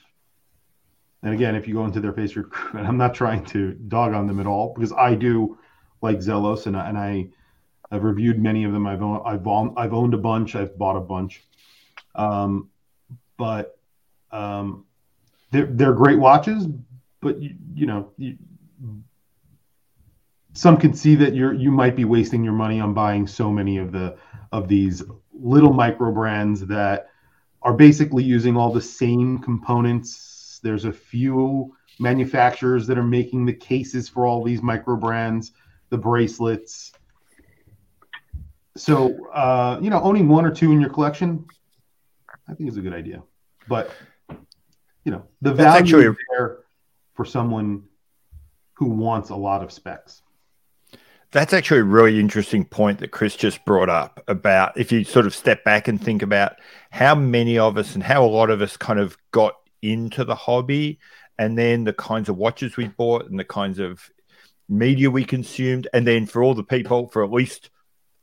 and 1.24 1.34
again, 1.34 1.56
if 1.56 1.68
you 1.70 1.74
go 1.74 1.86
into 1.86 2.02
their 2.02 2.12
Facebook, 2.12 2.52
and 2.78 2.86
I'm 2.86 2.98
not 2.98 3.16
trying 3.16 3.46
to 3.46 3.72
dog 3.74 4.14
on 4.14 4.28
them 4.28 4.40
at 4.40 4.46
all 4.46 4.74
because 4.74 4.92
I 4.92 5.16
do 5.16 5.58
like 6.02 6.18
Zelos, 6.18 6.68
and 6.68 6.76
I, 6.76 6.90
and 6.90 6.98
I 6.98 7.28
I've 7.90 8.04
reviewed 8.04 8.40
many 8.40 8.66
of 8.66 8.74
them. 8.74 8.86
I've 8.86 9.02
owned, 9.02 9.22
I've 9.26 9.48
owned, 9.48 9.74
I've 9.78 9.94
owned 9.94 10.14
a 10.14 10.18
bunch. 10.18 10.56
I've 10.56 10.78
bought 10.78 10.98
a 10.98 11.02
bunch, 11.02 11.44
um, 12.16 12.70
but 13.38 13.80
um, 14.34 14.86
they're 15.52 15.68
they're 15.68 15.94
great 15.94 16.20
watches. 16.20 16.68
But 17.22 17.42
you, 17.42 17.56
you 17.74 17.86
know, 17.86 18.12
you, 18.18 18.38
some 20.54 20.78
can 20.78 20.94
see 20.94 21.16
that 21.16 21.34
you're 21.34 21.54
you 21.54 21.72
might 21.72 21.96
be 21.96 22.04
wasting 22.04 22.44
your 22.44 22.54
money 22.54 22.82
on 22.82 22.94
buying 22.94 23.28
so 23.28 23.52
many 23.52 23.78
of 23.78 23.92
the 23.92 24.18
of 24.52 24.68
these 24.68 25.04
little 25.32 25.74
micro 25.74 26.12
brands 26.12 26.66
that 26.68 27.10
are 27.62 27.74
basically 27.74 28.24
using 28.24 28.58
all 28.58 28.72
the 28.74 28.82
same 28.82 29.40
components 29.40 30.34
there's 30.64 30.86
a 30.86 30.92
few 30.92 31.76
manufacturers 32.00 32.88
that 32.88 32.98
are 32.98 33.04
making 33.04 33.46
the 33.46 33.54
cases 33.54 34.10
for 34.10 34.26
all 34.26 34.44
these 34.44 34.64
micro 34.64 34.96
brands, 34.96 35.52
the 35.90 35.98
bracelets. 35.98 36.94
So, 38.76 39.30
uh, 39.32 39.80
you 39.82 39.92
know, 39.92 40.02
owning 40.02 40.28
one 40.28 40.46
or 40.46 40.52
two 40.52 40.72
in 40.72 40.82
your 40.82 40.90
collection, 40.90 41.46
I 42.48 42.56
think 42.56 42.70
is 42.70 42.78
a 42.78 42.82
good 42.82 42.94
idea. 42.94 43.22
But, 43.68 43.92
you 45.04 45.12
know, 45.12 45.24
the 45.42 45.54
value 45.54 45.80
actually... 45.80 46.06
is 46.06 46.16
there 46.38 46.60
for 47.14 47.26
someone 47.26 47.84
who 48.74 48.90
wants 48.90 49.30
a 49.30 49.36
lot 49.36 49.64
of 49.64 49.72
specs. 49.72 50.22
That's 51.32 51.54
actually 51.54 51.80
a 51.80 51.86
really 51.86 52.20
interesting 52.20 52.64
point 52.64 53.00
that 53.00 53.12
Chris 53.12 53.36
just 53.36 53.64
brought 53.66 53.90
up 53.90 54.24
about 54.28 54.78
if 54.78 54.92
you 54.92 55.04
sort 55.04 55.26
of 55.26 55.34
step 55.34 55.64
back 55.64 55.88
and 55.88 56.00
think 56.00 56.22
about 56.22 56.58
how 56.92 57.16
many 57.16 57.58
of 57.58 57.78
us 57.78 57.96
and 57.96 58.04
how 58.04 58.24
a 58.24 58.28
lot 58.28 58.52
of 58.52 58.62
us 58.62 58.78
kind 58.78 59.00
of 59.00 59.18
got 59.32 59.56
into 59.82 60.24
the 60.24 60.36
hobby 60.36 61.00
and 61.40 61.58
then 61.58 61.84
the 61.84 61.94
kinds 61.94 62.30
of 62.30 62.38
watches 62.38 62.78
we 62.78 62.88
bought 62.88 63.28
and 63.30 63.40
the 63.40 63.44
kinds 63.44 63.80
of 63.80 64.10
media 64.70 65.10
we 65.10 65.26
consumed 65.26 65.88
and 65.94 66.06
then 66.06 66.26
for 66.26 66.44
all 66.44 66.54
the 66.54 66.64
people 66.64 67.08
for 67.10 67.24
at 67.24 67.32
least 67.32 67.70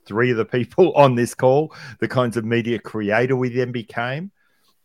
three 0.06 0.30
of 0.30 0.36
the 0.36 0.44
people 0.44 0.92
on 0.96 1.16
this 1.16 1.34
call 1.34 1.74
the 1.98 2.08
kinds 2.08 2.36
of 2.36 2.44
media 2.44 2.78
creator 2.78 3.36
we 3.36 3.48
then 3.48 3.72
became 3.72 4.30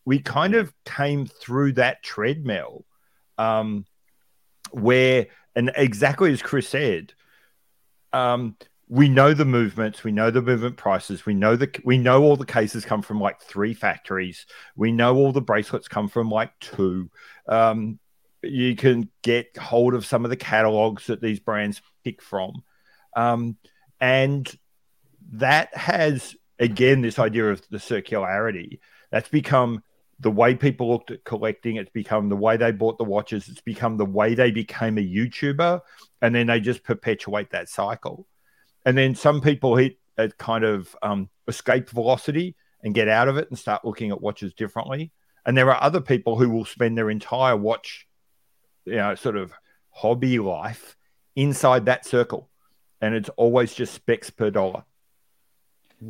we 0.05 0.19
kind 0.19 0.55
of 0.55 0.73
came 0.85 1.25
through 1.25 1.73
that 1.73 2.03
treadmill 2.03 2.85
um, 3.37 3.85
where 4.71 5.27
and 5.55 5.71
exactly 5.75 6.31
as 6.31 6.41
chris 6.41 6.69
said 6.69 7.13
um, 8.13 8.55
we 8.87 9.09
know 9.09 9.33
the 9.33 9.45
movements, 9.45 10.03
we 10.03 10.11
know 10.11 10.29
the 10.29 10.41
movement 10.41 10.77
prices, 10.77 11.25
we 11.25 11.33
know 11.33 11.55
the 11.55 11.69
we 11.83 11.97
know 11.97 12.23
all 12.23 12.35
the 12.35 12.45
cases 12.45 12.85
come 12.85 13.01
from 13.01 13.19
like 13.19 13.41
three 13.41 13.73
factories, 13.73 14.45
we 14.75 14.91
know 14.91 15.15
all 15.15 15.31
the 15.31 15.41
bracelets 15.41 15.87
come 15.87 16.07
from 16.07 16.29
like 16.29 16.51
two. 16.59 17.09
Um, 17.47 17.99
you 18.43 18.75
can 18.75 19.09
get 19.23 19.57
hold 19.57 19.95
of 19.95 20.05
some 20.05 20.23
of 20.23 20.29
the 20.29 20.37
catalogs 20.37 21.07
that 21.07 21.21
these 21.21 21.39
brands 21.39 21.81
pick 22.03 22.21
from, 22.21 22.63
um, 23.15 23.57
and 23.99 24.55
that 25.31 25.75
has 25.75 26.35
again 26.59 27.01
this 27.01 27.17
idea 27.17 27.51
of 27.51 27.67
the 27.69 27.77
circularity 27.77 28.79
that's 29.09 29.29
become 29.29 29.83
the 30.19 30.31
way 30.31 30.55
people 30.55 30.89
looked 30.89 31.11
at 31.11 31.23
collecting 31.23 31.75
it's 31.75 31.89
become 31.89 32.29
the 32.29 32.35
way 32.35 32.55
they 32.55 32.71
bought 32.71 32.97
the 32.97 33.03
watches 33.03 33.49
it's 33.49 33.61
become 33.61 33.97
the 33.97 34.05
way 34.05 34.33
they 34.33 34.51
became 34.51 34.97
a 34.97 35.01
youtuber 35.01 35.81
and 36.21 36.33
then 36.33 36.47
they 36.47 36.59
just 36.59 36.83
perpetuate 36.83 37.49
that 37.51 37.67
cycle 37.67 38.25
and 38.85 38.97
then 38.97 39.15
some 39.15 39.41
people 39.41 39.75
hit 39.75 39.97
a 40.17 40.29
kind 40.29 40.63
of 40.63 40.95
um, 41.01 41.29
escape 41.47 41.89
velocity 41.89 42.55
and 42.83 42.93
get 42.93 43.07
out 43.07 43.27
of 43.27 43.37
it 43.37 43.49
and 43.49 43.57
start 43.57 43.83
looking 43.83 44.11
at 44.11 44.21
watches 44.21 44.53
differently. 44.53 45.11
And 45.45 45.57
there 45.57 45.69
are 45.71 45.81
other 45.81 46.01
people 46.01 46.37
who 46.37 46.49
will 46.49 46.65
spend 46.65 46.97
their 46.97 47.09
entire 47.09 47.57
watch, 47.57 48.07
you 48.85 48.95
know, 48.95 49.15
sort 49.15 49.37
of 49.37 49.53
hobby 49.89 50.39
life 50.39 50.95
inside 51.35 51.85
that 51.85 52.05
circle. 52.05 52.49
And 53.01 53.13
it's 53.13 53.29
always 53.29 53.73
just 53.73 53.93
specs 53.93 54.29
per 54.29 54.49
dollar. 54.49 54.83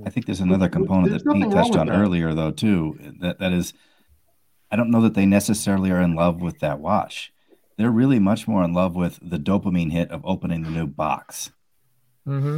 I 0.06 0.10
think 0.10 0.26
there's 0.26 0.42
another 0.42 0.70
component 0.70 1.10
there's 1.10 1.24
that 1.24 1.34
Pete 1.34 1.52
touched 1.52 1.76
on 1.76 1.88
that. 1.88 1.98
earlier, 1.98 2.34
though, 2.34 2.52
too. 2.52 2.98
That 3.20 3.40
that 3.40 3.54
is, 3.54 3.74
I 4.76 4.78
don't 4.78 4.92
know 4.92 5.04
that 5.04 5.14
they 5.14 5.26
necessarily 5.26 5.90
are 5.90 6.02
in 6.02 6.16
love 6.16 6.42
with 6.42 6.60
that 6.60 6.82
watch. 6.82 7.32
They're 7.78 7.90
really 7.90 8.20
much 8.20 8.46
more 8.46 8.62
in 8.62 8.74
love 8.74 8.94
with 8.94 9.18
the 9.22 9.40
dopamine 9.40 9.94
hit 9.94 10.12
of 10.12 10.22
opening 10.26 10.64
the 10.64 10.70
new 10.70 10.86
box. 10.86 11.50
Mm-hmm. 12.28 12.58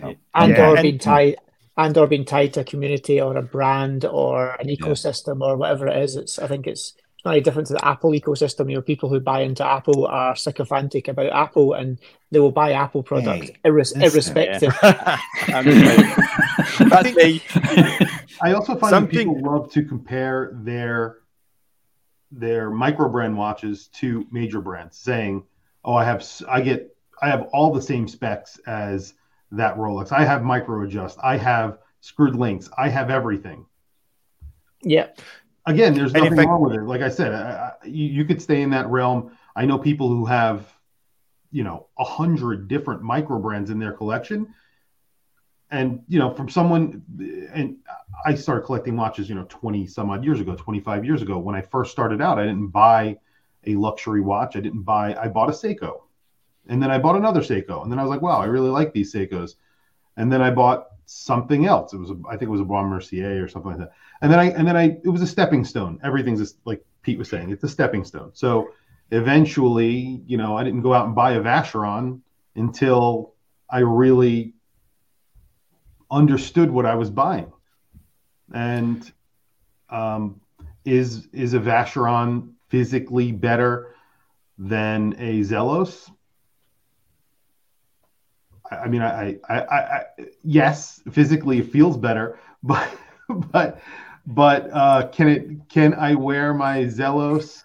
And 0.00 0.16
yeah. 0.52 0.70
or 0.70 0.80
being 0.80 1.00
tied 1.00 1.38
and 1.76 1.98
or 1.98 2.06
being 2.06 2.24
tied 2.24 2.54
to 2.54 2.60
a 2.60 2.64
community 2.64 3.20
or 3.20 3.36
a 3.36 3.42
brand 3.42 4.04
or 4.04 4.50
an 4.60 4.68
ecosystem 4.68 5.40
yeah. 5.40 5.46
or 5.46 5.56
whatever 5.56 5.88
it 5.88 6.00
is. 6.04 6.14
It's 6.14 6.38
I 6.38 6.46
think 6.46 6.68
it's 6.68 6.94
not 7.24 7.32
any 7.32 7.40
different 7.40 7.66
to 7.68 7.74
the 7.74 7.84
Apple 7.84 8.12
ecosystem. 8.12 8.70
You 8.70 8.76
know, 8.76 8.82
people 8.82 9.08
who 9.08 9.20
buy 9.20 9.42
into 9.42 9.66
Apple 9.66 10.06
are 10.06 10.36
sycophantic 10.36 11.08
about 11.08 11.32
Apple 11.32 11.74
and 11.74 11.98
they 12.30 12.38
will 12.38 12.52
buy 12.52 12.72
Apple 12.72 13.02
products 13.02 13.48
hey, 13.48 13.56
irres- 13.64 14.00
irrespective. 14.00 14.74
Yeah. 14.82 15.18
I 18.40 18.52
also 18.52 18.76
find 18.76 18.90
Something... 18.90 19.28
that 19.28 19.34
people 19.34 19.42
love 19.42 19.72
to 19.72 19.84
compare 19.84 20.52
their 20.54 21.18
their 22.30 22.70
micro 22.70 23.08
brand 23.08 23.36
watches 23.36 23.88
to 23.88 24.26
major 24.30 24.60
brands, 24.60 24.96
saying, 24.96 25.44
"Oh, 25.84 25.94
I 25.94 26.04
have 26.04 26.24
I 26.48 26.60
get 26.60 26.94
I 27.20 27.28
have 27.28 27.48
all 27.52 27.72
the 27.72 27.82
same 27.82 28.06
specs 28.06 28.60
as 28.66 29.14
that 29.52 29.76
Rolex. 29.76 30.12
I 30.12 30.24
have 30.24 30.42
micro 30.42 30.84
adjust. 30.84 31.18
I 31.22 31.36
have 31.36 31.78
screwed 32.00 32.36
links. 32.36 32.68
I 32.76 32.88
have 32.88 33.10
everything. 33.10 33.66
Yeah. 34.82 35.08
Again, 35.68 35.94
there's 35.94 36.12
nothing 36.12 36.36
wrong 36.36 36.62
with 36.62 36.74
it. 36.74 36.82
Like 36.82 37.02
I 37.02 37.08
said, 37.08 37.34
I, 37.34 37.72
I, 37.82 37.86
you, 37.86 38.06
you 38.06 38.24
could 38.24 38.40
stay 38.40 38.62
in 38.62 38.70
that 38.70 38.88
realm. 38.88 39.36
I 39.54 39.66
know 39.66 39.78
people 39.78 40.08
who 40.08 40.24
have, 40.26 40.66
you 41.50 41.64
know, 41.64 41.88
a 41.98 42.04
hundred 42.04 42.68
different 42.68 43.02
micro 43.02 43.38
brands 43.38 43.70
in 43.70 43.78
their 43.78 43.92
collection. 43.92 44.54
And, 45.70 46.02
you 46.08 46.18
know, 46.18 46.32
from 46.32 46.48
someone, 46.48 47.02
and 47.52 47.76
I 48.24 48.34
started 48.34 48.62
collecting 48.62 48.96
watches, 48.96 49.28
you 49.28 49.34
know, 49.34 49.46
20 49.48 49.86
some 49.86 50.10
odd 50.10 50.24
years 50.24 50.40
ago, 50.40 50.54
25 50.54 51.04
years 51.04 51.20
ago. 51.20 51.38
When 51.38 51.54
I 51.54 51.60
first 51.60 51.92
started 51.92 52.22
out, 52.22 52.38
I 52.38 52.44
didn't 52.44 52.68
buy 52.68 53.18
a 53.66 53.74
luxury 53.74 54.22
watch. 54.22 54.56
I 54.56 54.60
didn't 54.60 54.82
buy, 54.82 55.14
I 55.14 55.28
bought 55.28 55.50
a 55.50 55.52
Seiko 55.52 56.02
and 56.68 56.82
then 56.82 56.90
I 56.90 56.98
bought 56.98 57.16
another 57.16 57.40
Seiko, 57.40 57.82
and 57.82 57.90
then 57.90 57.98
I 57.98 58.02
was 58.02 58.10
like, 58.10 58.22
wow, 58.22 58.40
I 58.40 58.44
really 58.44 58.68
like 58.68 58.92
these 58.92 59.12
Seikos, 59.12 59.54
and 60.16 60.32
then 60.32 60.42
I 60.42 60.50
bought 60.50 60.88
something 61.08 61.66
else. 61.66 61.92
It 61.92 61.98
was, 61.98 62.10
a, 62.10 62.16
I 62.28 62.32
think 62.32 62.42
it 62.44 62.50
was 62.50 62.60
a 62.60 62.64
Baume 62.64 62.88
Mercier 62.88 63.42
or 63.42 63.48
something 63.48 63.72
like 63.72 63.80
that. 63.80 63.92
And 64.20 64.30
then 64.30 64.38
I, 64.38 64.50
and 64.50 64.66
then 64.66 64.76
I, 64.76 64.98
it 65.02 65.08
was 65.08 65.22
a 65.22 65.26
stepping 65.26 65.64
stone. 65.64 65.98
Everything's 66.04 66.40
just 66.40 66.58
like 66.64 66.84
Pete 67.02 67.18
was 67.18 67.28
saying, 67.28 67.50
it's 67.50 67.64
a 67.64 67.68
stepping 67.68 68.04
stone. 68.04 68.30
So 68.34 68.70
eventually, 69.10 70.22
you 70.26 70.36
know, 70.36 70.56
I 70.56 70.64
didn't 70.64 70.82
go 70.82 70.92
out 70.92 71.06
and 71.06 71.14
buy 71.14 71.32
a 71.32 71.40
Vacheron 71.40 72.20
until 72.54 73.34
I 73.70 73.80
really 73.80 74.54
understood 76.10 76.70
what 76.70 76.86
I 76.86 76.94
was 76.94 77.10
buying. 77.10 77.52
And 78.52 79.10
um, 79.90 80.40
is 80.84 81.28
is 81.32 81.54
a 81.54 81.58
Vacheron 81.58 82.52
physically 82.68 83.32
better 83.32 83.94
than 84.58 85.14
a 85.18 85.40
Zelos? 85.40 86.10
I 88.70 88.88
mean, 88.88 89.02
I, 89.02 89.38
I, 89.48 89.60
I, 89.60 89.76
I, 89.76 90.04
yes, 90.44 91.00
physically 91.10 91.58
it 91.58 91.70
feels 91.70 91.96
better, 91.96 92.38
but, 92.62 92.88
but, 93.28 93.80
but 94.26 94.70
uh, 94.72 95.08
can 95.08 95.28
it? 95.28 95.68
Can 95.68 95.94
I 95.94 96.14
wear 96.14 96.52
my 96.52 96.84
Zelos 96.84 97.64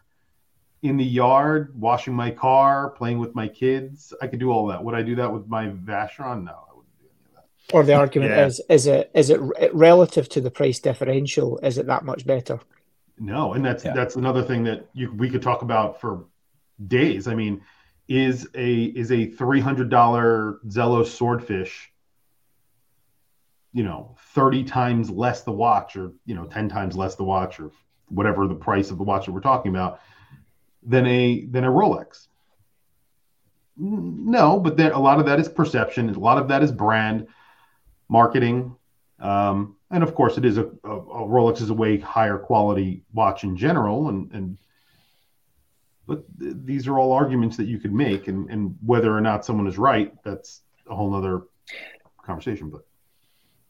in 0.82 0.98
the 0.98 1.04
yard, 1.04 1.74
washing 1.80 2.14
my 2.14 2.32
car, 2.32 2.92
playing 2.92 3.20
with 3.20 3.36
my 3.36 3.48
kids? 3.48 4.14
I 4.22 4.28
could 4.28 4.40
do 4.40 4.52
all 4.52 4.68
that. 4.68 4.84
Would 4.84 4.96
I 4.96 5.02
do 5.02 5.16
that 5.16 5.32
with 5.32 5.48
my 5.48 5.68
Vacheron? 5.68 6.46
No, 6.46 6.52
I 6.52 6.76
wouldn't 6.76 7.00
do 7.00 7.08
any 7.10 7.26
of 7.26 7.36
that. 7.36 7.76
Or 7.76 7.84
the 7.84 7.94
argument 7.94 8.32
yeah. 8.32 8.46
is 8.46 8.62
is 8.70 8.88
it 8.88 9.12
is 9.14 9.30
it 9.30 9.40
relative 9.74 10.30
to 10.30 10.42
the 10.42 10.52
price 10.52 10.80
differential? 10.80 11.58
Is 11.60 11.78
it 11.78 11.88
that 11.88 12.06
much 12.06 12.26
better? 12.26 12.60
No, 13.20 13.54
and 13.54 13.66
that's 13.66 13.84
yeah. 13.84 13.94
that's 13.94 14.16
another 14.16 14.42
thing 14.44 14.64
that 14.64 14.88
you 14.94 15.12
we 15.12 15.30
could 15.30 15.42
talk 15.42 15.64
about 15.64 16.00
for 16.00 16.26
days. 16.88 17.28
I 17.28 17.36
mean, 17.36 17.62
is 18.08 18.48
a 18.56 18.84
is 18.84 19.12
a 19.12 19.28
three 19.28 19.60
hundred 19.60 19.90
dollar 19.90 20.60
Zelos 20.68 21.08
swordfish, 21.08 21.92
you 23.72 23.84
know, 23.84 24.16
thirty 24.34 24.64
times 24.64 25.10
less 25.10 25.44
the 25.44 25.52
watch, 25.52 25.96
or 25.96 26.12
you 26.26 26.36
know, 26.36 26.46
ten 26.46 26.70
times 26.70 26.96
less 26.96 27.16
the 27.16 27.24
watch, 27.24 27.60
or 27.60 27.72
whatever 28.10 28.48
the 28.48 28.56
price 28.56 28.92
of 28.92 28.98
the 28.98 29.04
watch 29.04 29.26
that 29.26 29.32
we're 29.32 29.40
talking 29.40 29.72
about, 29.72 30.00
than 30.84 31.06
a 31.08 31.46
than 31.46 31.64
a 31.64 31.70
Rolex. 31.70 32.28
No, 33.76 34.60
but 34.60 34.78
there, 34.78 34.92
a 34.92 35.00
lot 35.00 35.20
of 35.20 35.26
that 35.26 35.40
is 35.40 35.50
perception. 35.50 36.10
A 36.10 36.20
lot 36.20 36.38
of 36.38 36.48
that 36.50 36.62
is 36.62 36.72
brand 36.72 37.28
marketing. 38.08 38.76
Um, 39.20 39.78
and 39.90 40.04
of 40.04 40.14
course, 40.14 40.38
it 40.38 40.46
is 40.46 40.58
a, 40.58 40.66
a, 40.84 40.92
a, 40.92 41.28
Rolex 41.28 41.62
is 41.62 41.70
a 41.70 41.74
way 41.74 41.98
higher 41.98 42.38
quality 42.38 43.04
watch 43.14 43.44
in 43.44 43.56
general, 43.56 44.10
and 44.10 44.32
and 44.34 44.58
but 46.08 46.24
th- 46.40 46.56
these 46.64 46.88
are 46.88 46.98
all 47.00 47.12
arguments 47.12 47.58
that 47.58 47.66
you 47.66 47.80
could 47.80 47.94
make, 47.94 48.28
and 48.28 48.50
and 48.50 48.78
whether 48.86 49.16
or 49.16 49.22
not 49.22 49.46
someone 49.46 49.68
is 49.68 49.78
right, 49.78 50.14
that's 50.24 50.62
a 50.90 50.96
whole 50.96 51.14
other 51.16 51.44
conversation. 52.26 52.70
But 52.70 52.86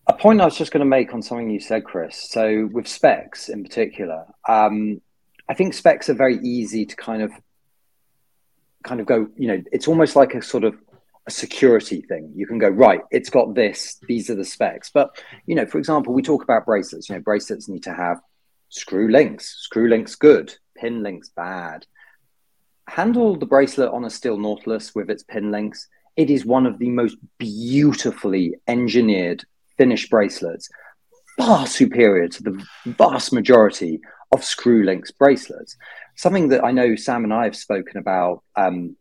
a 0.08 0.14
point 0.14 0.42
I 0.42 0.46
was 0.46 0.58
just 0.58 0.72
going 0.72 0.80
to 0.80 0.86
make 0.86 1.14
on 1.14 1.22
something 1.22 1.50
you 1.50 1.60
said, 1.60 1.84
Chris. 1.84 2.30
So 2.30 2.70
with 2.72 2.88
specs 2.88 3.50
in 3.50 3.64
particular, 3.64 4.26
um, 4.48 5.02
I 5.50 5.54
think 5.54 5.74
specs 5.74 6.10
are 6.10 6.16
very 6.16 6.40
easy 6.44 6.86
to 6.86 6.96
kind 6.96 7.22
of 7.22 7.32
kind 8.84 9.00
of 9.00 9.06
go. 9.06 9.28
You 9.38 9.48
know, 9.48 9.64
it's 9.72 9.88
almost 9.88 10.16
like 10.16 10.34
a 10.34 10.42
sort 10.42 10.64
of 10.64 10.76
a 11.26 11.32
security 11.32 12.02
thing. 12.02 12.32
You 12.36 12.46
can 12.46 12.58
go, 12.58 12.70
right, 12.70 13.02
it's 13.12 13.30
got 13.30 13.56
this, 13.56 14.00
these 14.08 14.30
are 14.30 14.36
the 14.36 14.44
specs. 14.44 14.90
But, 14.94 15.18
you 15.46 15.56
know, 15.56 15.66
for 15.66 15.78
example, 15.78 16.14
we 16.14 16.22
talk 16.22 16.44
about 16.44 16.66
bracelets. 16.66 17.10
You 17.10 17.16
know, 17.16 17.22
bracelets 17.22 17.70
need 17.70 17.84
to 17.84 17.94
have 17.94 18.20
screw 18.70 19.10
links, 19.10 19.56
screw 19.60 19.88
links 19.88 20.16
good, 20.16 20.54
pin 20.76 21.04
links 21.04 21.30
bad. 21.30 21.86
Handle 22.88 23.36
the 23.36 23.46
bracelet 23.46 23.92
on 23.92 24.06
a 24.06 24.10
steel 24.10 24.38
Nautilus 24.38 24.94
with 24.94 25.10
its 25.10 25.24
pin 25.24 25.52
links. 25.52 25.88
It 26.16 26.30
is 26.30 26.46
one 26.46 26.66
of 26.66 26.80
the 26.80 26.90
most 26.90 27.18
beautifully 27.38 28.56
engineered 28.68 29.46
finished 29.78 30.10
bracelets, 30.10 30.70
far 31.38 31.66
superior 31.66 32.28
to 32.28 32.44
the 32.44 32.66
vast 32.86 33.34
majority 33.34 34.00
of 34.32 34.44
screw 34.44 34.84
links 34.84 35.12
bracelets. 35.12 35.78
Something 36.16 36.50
that 36.50 36.64
I 36.64 36.72
know 36.72 36.96
Sam 36.96 37.24
and 37.24 37.34
I 37.34 37.46
have 37.46 37.56
spoken 37.56 37.98
about 37.98 38.44
um, 38.56 38.96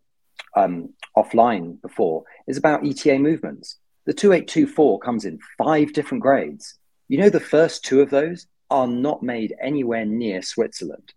um, 0.56 0.90
offline 1.16 1.80
before 1.82 2.24
is 2.46 2.56
about 2.56 2.86
ETA 2.86 3.18
movements. 3.18 3.78
The 4.06 4.14
2824 4.14 4.98
comes 5.00 5.24
in 5.24 5.38
five 5.58 5.92
different 5.92 6.22
grades. 6.22 6.74
You 7.08 7.18
know, 7.18 7.30
the 7.30 7.40
first 7.40 7.84
two 7.84 8.00
of 8.00 8.10
those 8.10 8.46
are 8.70 8.86
not 8.86 9.22
made 9.22 9.54
anywhere 9.60 10.04
near 10.04 10.42
Switzerland. 10.42 11.12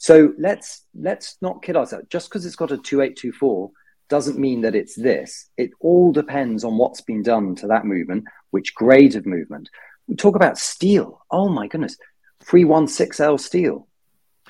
So 0.00 0.32
let's 0.38 0.86
let's 0.94 1.36
not 1.42 1.62
kid 1.62 1.76
ourselves. 1.76 2.06
Just 2.08 2.30
because 2.30 2.46
it's 2.46 2.56
got 2.56 2.72
a 2.72 2.78
2824 2.78 3.70
doesn't 4.08 4.38
mean 4.38 4.62
that 4.62 4.74
it's 4.74 4.96
this. 4.96 5.50
It 5.58 5.70
all 5.78 6.10
depends 6.10 6.64
on 6.64 6.78
what's 6.78 7.02
been 7.02 7.22
done 7.22 7.54
to 7.56 7.66
that 7.66 7.84
movement, 7.84 8.24
which 8.50 8.74
grade 8.74 9.14
of 9.14 9.26
movement. 9.26 9.68
We 10.08 10.16
talk 10.16 10.36
about 10.36 10.58
steel. 10.58 11.20
Oh 11.30 11.50
my 11.50 11.68
goodness. 11.68 11.98
316L 12.44 13.38
steel. 13.38 13.86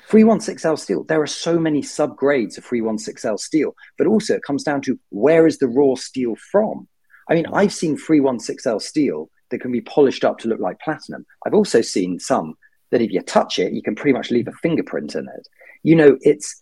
316L 0.09 0.79
steel, 0.79 1.03
there 1.03 1.21
are 1.21 1.27
so 1.27 1.59
many 1.59 1.81
subgrades 1.81 2.57
of 2.57 2.65
316L 2.65 3.37
steel, 3.37 3.75
but 3.97 4.07
also 4.07 4.35
it 4.35 4.43
comes 4.43 4.63
down 4.63 4.81
to 4.81 4.97
where 5.09 5.45
is 5.45 5.59
the 5.59 5.67
raw 5.67 5.95
steel 5.95 6.35
from? 6.51 6.87
I 7.29 7.35
mean, 7.35 7.45
I've 7.53 7.73
seen 7.73 7.97
316L 7.97 8.81
steel 8.81 9.29
that 9.51 9.59
can 9.59 9.71
be 9.71 9.81
polished 9.81 10.23
up 10.23 10.39
to 10.39 10.47
look 10.47 10.61
like 10.61 10.79
platinum. 10.79 11.25
I've 11.45 11.53
also 11.53 11.81
seen 11.81 12.19
some 12.19 12.55
that 12.91 13.01
if 13.01 13.11
you 13.11 13.21
touch 13.21 13.59
it, 13.59 13.73
you 13.73 13.81
can 13.81 13.95
pretty 13.95 14.13
much 14.13 14.31
leave 14.31 14.47
a 14.47 14.53
fingerprint 14.53 15.15
in 15.15 15.27
it. 15.27 15.47
You 15.83 15.95
know, 15.95 16.17
it's 16.21 16.61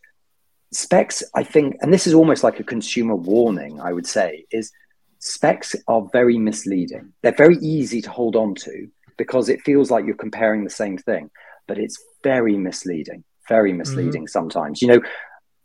specs, 0.71 1.23
I 1.35 1.43
think, 1.43 1.77
and 1.81 1.93
this 1.93 2.07
is 2.07 2.13
almost 2.13 2.43
like 2.43 2.59
a 2.59 2.63
consumer 2.63 3.15
warning, 3.15 3.81
I 3.81 3.91
would 3.91 4.07
say, 4.07 4.45
is 4.51 4.71
specs 5.19 5.75
are 5.87 6.07
very 6.13 6.37
misleading. 6.37 7.13
They're 7.21 7.33
very 7.35 7.57
easy 7.57 8.01
to 8.01 8.09
hold 8.09 8.35
on 8.35 8.55
to 8.55 8.87
because 9.17 9.49
it 9.49 9.61
feels 9.61 9.91
like 9.91 10.05
you're 10.05 10.15
comparing 10.15 10.63
the 10.63 10.69
same 10.69 10.97
thing, 10.97 11.29
but 11.67 11.77
it's 11.77 12.01
very 12.23 12.57
misleading 12.57 13.23
very 13.49 13.73
misleading 13.73 14.21
mm-hmm. 14.23 14.27
sometimes. 14.27 14.81
You 14.81 14.87
know, 14.87 15.01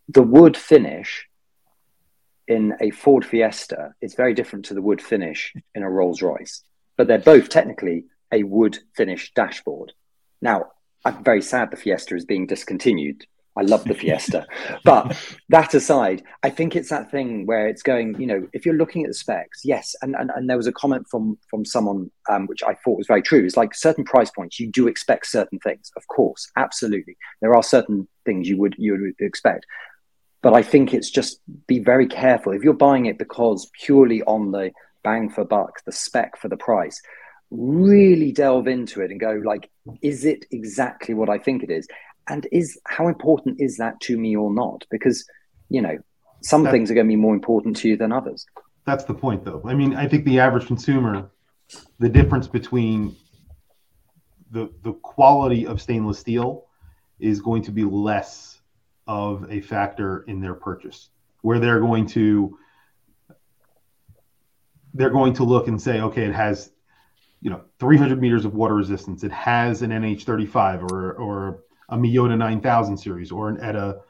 the 0.08 0.22
wood 0.22 0.56
finish 0.56 1.28
in 2.48 2.74
a 2.80 2.90
Ford 2.90 3.24
Fiesta 3.24 3.94
is 4.00 4.14
very 4.14 4.34
different 4.34 4.64
to 4.66 4.74
the 4.74 4.82
wood 4.82 5.00
finish 5.00 5.54
in 5.74 5.82
a 5.84 5.90
Rolls 5.90 6.20
Royce, 6.20 6.62
but 6.96 7.06
they're 7.06 7.18
both 7.18 7.48
technically 7.48 8.06
a 8.32 8.42
wood 8.42 8.78
finish 8.96 9.32
dashboard. 9.34 9.92
Now, 10.44 10.66
I'm 11.04 11.24
very 11.24 11.42
sad 11.42 11.72
the 11.72 11.76
Fiesta 11.76 12.14
is 12.14 12.24
being 12.24 12.46
discontinued 12.46 13.26
I 13.56 13.62
love 13.62 13.84
the 13.84 13.94
Fiesta. 13.94 14.46
but 14.84 15.16
that 15.48 15.74
aside, 15.74 16.22
I 16.42 16.50
think 16.50 16.74
it's 16.74 16.90
that 16.90 17.10
thing 17.10 17.46
where 17.46 17.68
it's 17.68 17.82
going, 17.82 18.20
you 18.20 18.26
know, 18.26 18.48
if 18.52 18.66
you're 18.66 18.74
looking 18.74 19.04
at 19.04 19.08
the 19.08 19.14
specs, 19.14 19.60
yes. 19.64 19.94
And, 20.02 20.16
and, 20.16 20.30
and 20.34 20.48
there 20.48 20.56
was 20.56 20.66
a 20.66 20.72
comment 20.72 21.06
from 21.08 21.38
from 21.48 21.64
someone 21.64 22.10
um, 22.28 22.46
which 22.46 22.62
I 22.62 22.74
thought 22.74 22.98
was 22.98 23.06
very 23.06 23.22
true. 23.22 23.44
It's 23.44 23.56
like 23.56 23.74
certain 23.74 24.04
price 24.04 24.30
points, 24.30 24.58
you 24.58 24.70
do 24.70 24.88
expect 24.88 25.26
certain 25.26 25.58
things. 25.60 25.90
Of 25.96 26.06
course, 26.08 26.50
absolutely. 26.56 27.16
There 27.40 27.54
are 27.54 27.62
certain 27.62 28.08
things 28.24 28.48
you 28.48 28.58
would 28.58 28.74
you 28.78 28.92
would 28.92 29.26
expect. 29.26 29.66
But 30.42 30.54
I 30.54 30.62
think 30.62 30.92
it's 30.92 31.10
just 31.10 31.40
be 31.66 31.78
very 31.78 32.06
careful. 32.06 32.52
If 32.52 32.62
you're 32.62 32.74
buying 32.74 33.06
it 33.06 33.18
because 33.18 33.70
purely 33.80 34.22
on 34.24 34.50
the 34.50 34.72
bang 35.02 35.30
for 35.30 35.44
buck, 35.44 35.82
the 35.86 35.92
spec 35.92 36.36
for 36.36 36.48
the 36.48 36.56
price, 36.56 37.00
really 37.56 38.32
delve 38.32 38.66
into 38.68 39.00
it 39.00 39.10
and 39.10 39.20
go 39.20 39.40
like, 39.44 39.70
is 40.02 40.24
it 40.24 40.44
exactly 40.50 41.14
what 41.14 41.28
I 41.28 41.38
think 41.38 41.62
it 41.62 41.70
is? 41.70 41.86
and 42.28 42.46
is 42.52 42.80
how 42.86 43.08
important 43.08 43.60
is 43.60 43.76
that 43.76 44.00
to 44.00 44.16
me 44.16 44.36
or 44.36 44.52
not? 44.52 44.84
Because 44.90 45.26
you 45.68 45.80
know, 45.82 45.98
some 46.42 46.66
things 46.66 46.90
are 46.90 46.94
going 46.94 47.06
to 47.06 47.10
be 47.10 47.16
more 47.16 47.34
important 47.34 47.76
to 47.78 47.88
you 47.88 47.96
than 47.96 48.12
others. 48.12 48.46
That's 48.86 49.04
the 49.04 49.14
point, 49.14 49.44
though. 49.44 49.62
I 49.64 49.74
mean, 49.74 49.94
I 49.94 50.06
think 50.06 50.24
the 50.24 50.40
average 50.40 50.66
consumer, 50.66 51.30
the 51.98 52.08
difference 52.08 52.46
between 52.46 53.16
the 54.50 54.70
the 54.82 54.92
quality 54.92 55.66
of 55.66 55.80
stainless 55.80 56.18
steel 56.18 56.66
is 57.18 57.40
going 57.40 57.62
to 57.62 57.70
be 57.70 57.84
less 57.84 58.60
of 59.06 59.50
a 59.50 59.60
factor 59.60 60.22
in 60.26 60.40
their 60.40 60.54
purchase, 60.54 61.10
where 61.42 61.58
they're 61.58 61.80
going 61.80 62.06
to 62.08 62.58
they're 64.96 65.10
going 65.10 65.32
to 65.34 65.44
look 65.44 65.66
and 65.66 65.80
say, 65.80 66.00
okay, 66.00 66.24
it 66.24 66.34
has 66.34 66.70
you 67.44 67.50
know 67.50 67.60
300 67.78 68.20
meters 68.20 68.44
of 68.44 68.54
water 68.54 68.74
resistance. 68.74 69.22
It 69.22 69.30
has 69.30 69.82
an 69.82 69.90
NH35 69.90 70.90
or 70.90 71.12
or 71.12 71.60
a 71.90 71.96
Miyota 71.96 72.36
9000 72.36 72.96
series 72.96 73.30
or 73.30 73.50
an 73.50 73.60
ETA 73.60 74.00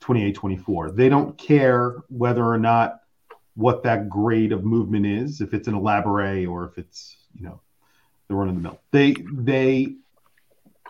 2824. 0.00 0.92
They 0.92 1.08
don't 1.08 1.36
care 1.38 1.96
whether 2.08 2.44
or 2.44 2.58
not 2.58 3.00
what 3.54 3.82
that 3.82 4.10
grade 4.10 4.52
of 4.52 4.62
movement 4.62 5.06
is, 5.06 5.40
if 5.40 5.54
it's 5.54 5.66
an 5.66 5.74
Elaboré 5.74 6.46
or 6.46 6.66
if 6.66 6.76
it's, 6.76 7.16
you 7.34 7.46
know, 7.46 7.62
the 8.28 8.34
run 8.34 8.50
of 8.50 8.54
the 8.54 8.60
mill. 8.60 8.78
They 8.90 9.16
they 9.32 9.96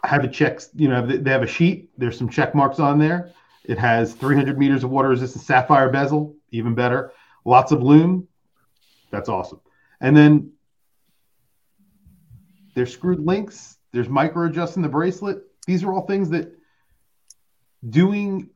have 0.02 0.24
a 0.24 0.28
check, 0.28 0.60
you 0.74 0.88
know, 0.88 1.06
they 1.06 1.30
have 1.30 1.44
a 1.44 1.46
sheet. 1.46 1.90
There's 1.96 2.18
some 2.18 2.28
check 2.28 2.52
marks 2.52 2.80
on 2.80 2.98
there. 2.98 3.30
It 3.64 3.78
has 3.78 4.12
300 4.12 4.58
meters 4.58 4.82
of 4.82 4.90
water 4.90 5.08
resistance 5.08 5.46
sapphire 5.46 5.90
bezel, 5.90 6.34
even 6.50 6.74
better. 6.74 7.12
Lots 7.44 7.70
of 7.70 7.80
lume. 7.80 8.26
That's 9.12 9.28
awesome. 9.28 9.60
And 10.00 10.16
then 10.16 10.52
there's 12.76 12.92
screwed 12.92 13.20
links. 13.20 13.78
There's 13.92 14.08
micro 14.08 14.46
adjusting 14.46 14.82
the 14.82 14.88
bracelet. 14.88 15.38
These 15.66 15.82
are 15.82 15.92
all 15.92 16.06
things 16.06 16.28
that 16.30 16.52
doing. 17.88 18.50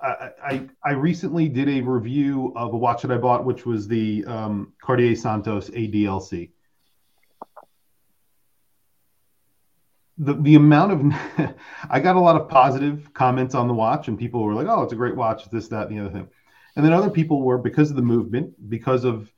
I, 0.00 0.30
I, 0.42 0.68
I, 0.84 0.92
recently 0.92 1.48
did 1.48 1.68
a 1.68 1.80
review 1.80 2.52
of 2.56 2.72
a 2.72 2.76
watch 2.76 3.02
that 3.02 3.10
I 3.10 3.18
bought, 3.18 3.44
which 3.44 3.66
was 3.66 3.86
the 3.86 4.24
um, 4.26 4.72
Cartier 4.82 5.14
Santos 5.14 5.70
ADLC. 5.70 6.50
The, 10.18 10.34
the 10.34 10.54
amount 10.54 10.92
of 10.92 11.54
I 11.90 12.00
got 12.00 12.16
a 12.16 12.20
lot 12.20 12.40
of 12.40 12.48
positive 12.48 13.12
comments 13.12 13.54
on 13.56 13.66
the 13.66 13.74
watch, 13.74 14.06
and 14.06 14.18
people 14.18 14.42
were 14.42 14.54
like, 14.54 14.68
"Oh, 14.68 14.82
it's 14.82 14.92
a 14.92 14.96
great 14.96 15.16
watch." 15.16 15.50
This, 15.50 15.68
that, 15.68 15.88
and 15.88 15.98
the 15.98 16.04
other 16.04 16.12
thing. 16.12 16.28
And 16.76 16.84
then 16.84 16.92
other 16.92 17.10
people 17.10 17.42
were 17.42 17.58
because 17.58 17.90
of 17.90 17.96
the 17.96 18.02
movement, 18.02 18.68
because 18.70 19.04
of 19.04 19.31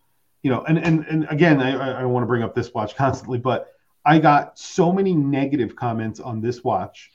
you 0.44 0.50
know, 0.50 0.62
and 0.68 0.78
and 0.78 1.06
and 1.06 1.26
again, 1.30 1.60
I, 1.60 2.02
I 2.02 2.04
want 2.04 2.22
to 2.22 2.26
bring 2.26 2.42
up 2.42 2.54
this 2.54 2.72
watch 2.74 2.94
constantly, 2.94 3.38
but 3.38 3.72
I 4.04 4.18
got 4.18 4.58
so 4.58 4.92
many 4.92 5.14
negative 5.14 5.74
comments 5.74 6.20
on 6.20 6.42
this 6.42 6.62
watch, 6.62 7.10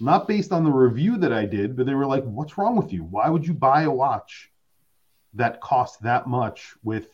not 0.00 0.26
based 0.26 0.50
on 0.50 0.64
the 0.64 0.72
review 0.72 1.16
that 1.18 1.32
I 1.32 1.46
did, 1.46 1.76
but 1.76 1.86
they 1.86 1.94
were 1.94 2.06
like, 2.06 2.24
"What's 2.24 2.58
wrong 2.58 2.76
with 2.76 2.92
you? 2.92 3.04
Why 3.04 3.30
would 3.30 3.46
you 3.46 3.54
buy 3.54 3.82
a 3.82 3.90
watch 3.90 4.50
that 5.34 5.60
costs 5.60 5.98
that 5.98 6.26
much 6.26 6.74
with?" 6.82 7.06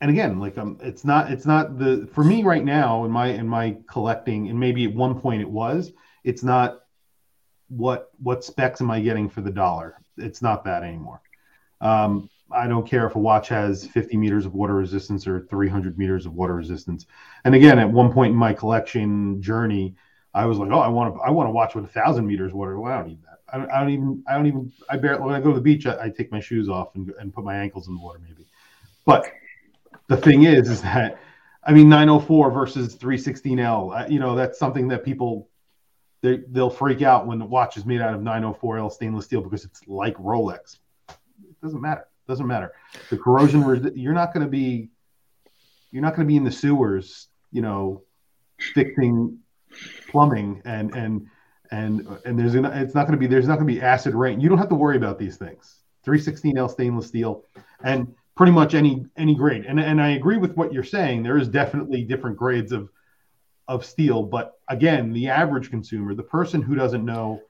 And 0.00 0.10
again, 0.10 0.40
like 0.40 0.56
um, 0.56 0.78
it's 0.80 1.04
not 1.04 1.30
it's 1.30 1.44
not 1.44 1.78
the 1.78 2.08
for 2.14 2.24
me 2.24 2.44
right 2.44 2.64
now 2.64 3.04
in 3.04 3.10
my 3.10 3.26
in 3.26 3.46
my 3.46 3.76
collecting, 3.90 4.48
and 4.48 4.58
maybe 4.58 4.86
at 4.86 4.94
one 4.94 5.20
point 5.20 5.42
it 5.42 5.50
was. 5.50 5.92
It's 6.24 6.42
not 6.42 6.80
what 7.68 8.10
what 8.22 8.42
specs 8.42 8.80
am 8.80 8.90
I 8.90 9.00
getting 9.00 9.28
for 9.28 9.42
the 9.42 9.50
dollar? 9.50 9.98
It's 10.16 10.40
not 10.40 10.64
that 10.64 10.82
anymore. 10.82 11.20
Um, 11.82 12.30
I 12.52 12.66
don't 12.66 12.86
care 12.86 13.06
if 13.06 13.14
a 13.14 13.18
watch 13.18 13.48
has 13.48 13.86
50 13.86 14.16
meters 14.16 14.46
of 14.46 14.54
water 14.54 14.74
resistance 14.74 15.26
or 15.26 15.40
300 15.40 15.98
meters 15.98 16.26
of 16.26 16.34
water 16.34 16.54
resistance. 16.54 17.06
And 17.44 17.54
again, 17.54 17.78
at 17.78 17.90
one 17.90 18.12
point 18.12 18.32
in 18.32 18.36
my 18.36 18.52
collection 18.52 19.40
journey, 19.42 19.94
I 20.34 20.46
was 20.46 20.58
like, 20.58 20.70
oh, 20.70 20.78
I 20.78 20.88
want 20.88 21.14
to, 21.14 21.20
I 21.20 21.30
want 21.30 21.46
to 21.46 21.50
watch 21.50 21.74
with 21.74 21.84
a 21.84 21.88
thousand 21.88 22.26
meters 22.26 22.52
water. 22.52 22.78
Well, 22.78 22.92
I 22.92 22.98
don't 22.98 23.08
need 23.08 23.22
that. 23.24 23.40
I 23.52 23.58
don't, 23.58 23.70
I 23.70 23.80
don't 23.80 23.90
even, 23.90 24.24
I 24.26 24.34
don't 24.34 24.46
even, 24.46 24.72
I 24.88 24.96
barely, 24.96 25.22
when 25.22 25.34
I 25.34 25.40
go 25.40 25.50
to 25.50 25.54
the 25.54 25.60
beach, 25.60 25.86
I, 25.86 26.04
I 26.04 26.08
take 26.08 26.32
my 26.32 26.40
shoes 26.40 26.68
off 26.68 26.94
and, 26.94 27.10
and 27.18 27.34
put 27.34 27.44
my 27.44 27.56
ankles 27.56 27.88
in 27.88 27.94
the 27.94 28.00
water 28.00 28.18
maybe. 28.26 28.46
But 29.04 29.30
the 30.08 30.16
thing 30.16 30.44
is, 30.44 30.70
is 30.70 30.80
that, 30.82 31.20
I 31.64 31.72
mean, 31.72 31.88
904 31.88 32.50
versus 32.50 32.96
316L, 32.96 34.00
uh, 34.00 34.06
you 34.08 34.20
know, 34.20 34.34
that's 34.34 34.58
something 34.58 34.88
that 34.88 35.04
people, 35.04 35.48
they, 36.22 36.40
they'll 36.48 36.70
freak 36.70 37.02
out 37.02 37.26
when 37.26 37.38
the 37.38 37.44
watch 37.44 37.76
is 37.76 37.84
made 37.84 38.00
out 38.00 38.14
of 38.14 38.20
904L 38.20 38.90
stainless 38.90 39.26
steel 39.26 39.42
because 39.42 39.64
it's 39.64 39.86
like 39.86 40.16
Rolex. 40.16 40.78
It 41.08 41.60
doesn't 41.62 41.80
matter. 41.80 42.06
Doesn't 42.32 42.46
matter. 42.46 42.72
The 43.10 43.18
corrosion, 43.18 43.92
you're 43.94 44.14
not 44.14 44.32
going 44.32 44.46
to 44.46 44.50
be, 44.50 44.88
you're 45.90 46.00
not 46.00 46.16
going 46.16 46.26
to 46.26 46.32
be 46.32 46.38
in 46.38 46.44
the 46.44 46.50
sewers, 46.50 47.28
you 47.50 47.60
know, 47.60 48.04
fixing 48.74 49.38
plumbing 50.08 50.62
and, 50.64 50.94
and, 50.94 51.26
and 51.70 52.06
and 52.24 52.38
there's 52.38 52.54
it's 52.54 52.94
not 52.94 53.06
going 53.06 53.12
to 53.12 53.18
be 53.18 53.26
there's 53.26 53.46
not 53.46 53.58
going 53.58 53.68
to 53.68 53.74
be 53.74 53.82
acid 53.82 54.14
rain. 54.14 54.40
You 54.40 54.48
don't 54.48 54.56
have 54.56 54.70
to 54.70 54.74
worry 54.74 54.96
about 54.96 55.18
these 55.18 55.36
things. 55.36 55.80
316L 56.06 56.70
stainless 56.70 57.08
steel, 57.08 57.44
and 57.84 58.14
pretty 58.34 58.52
much 58.52 58.72
any 58.72 59.04
any 59.18 59.34
grade. 59.34 59.66
And 59.66 59.78
and 59.78 60.00
I 60.00 60.10
agree 60.12 60.38
with 60.38 60.54
what 60.54 60.72
you're 60.72 60.84
saying. 60.84 61.22
There 61.22 61.36
is 61.36 61.48
definitely 61.48 62.02
different 62.02 62.38
grades 62.38 62.72
of 62.72 62.88
of 63.68 63.84
steel, 63.84 64.22
but 64.22 64.58
again, 64.68 65.12
the 65.12 65.28
average 65.28 65.68
consumer, 65.68 66.14
the 66.14 66.22
person 66.22 66.62
who 66.62 66.74
doesn't 66.74 67.04
know 67.04 67.42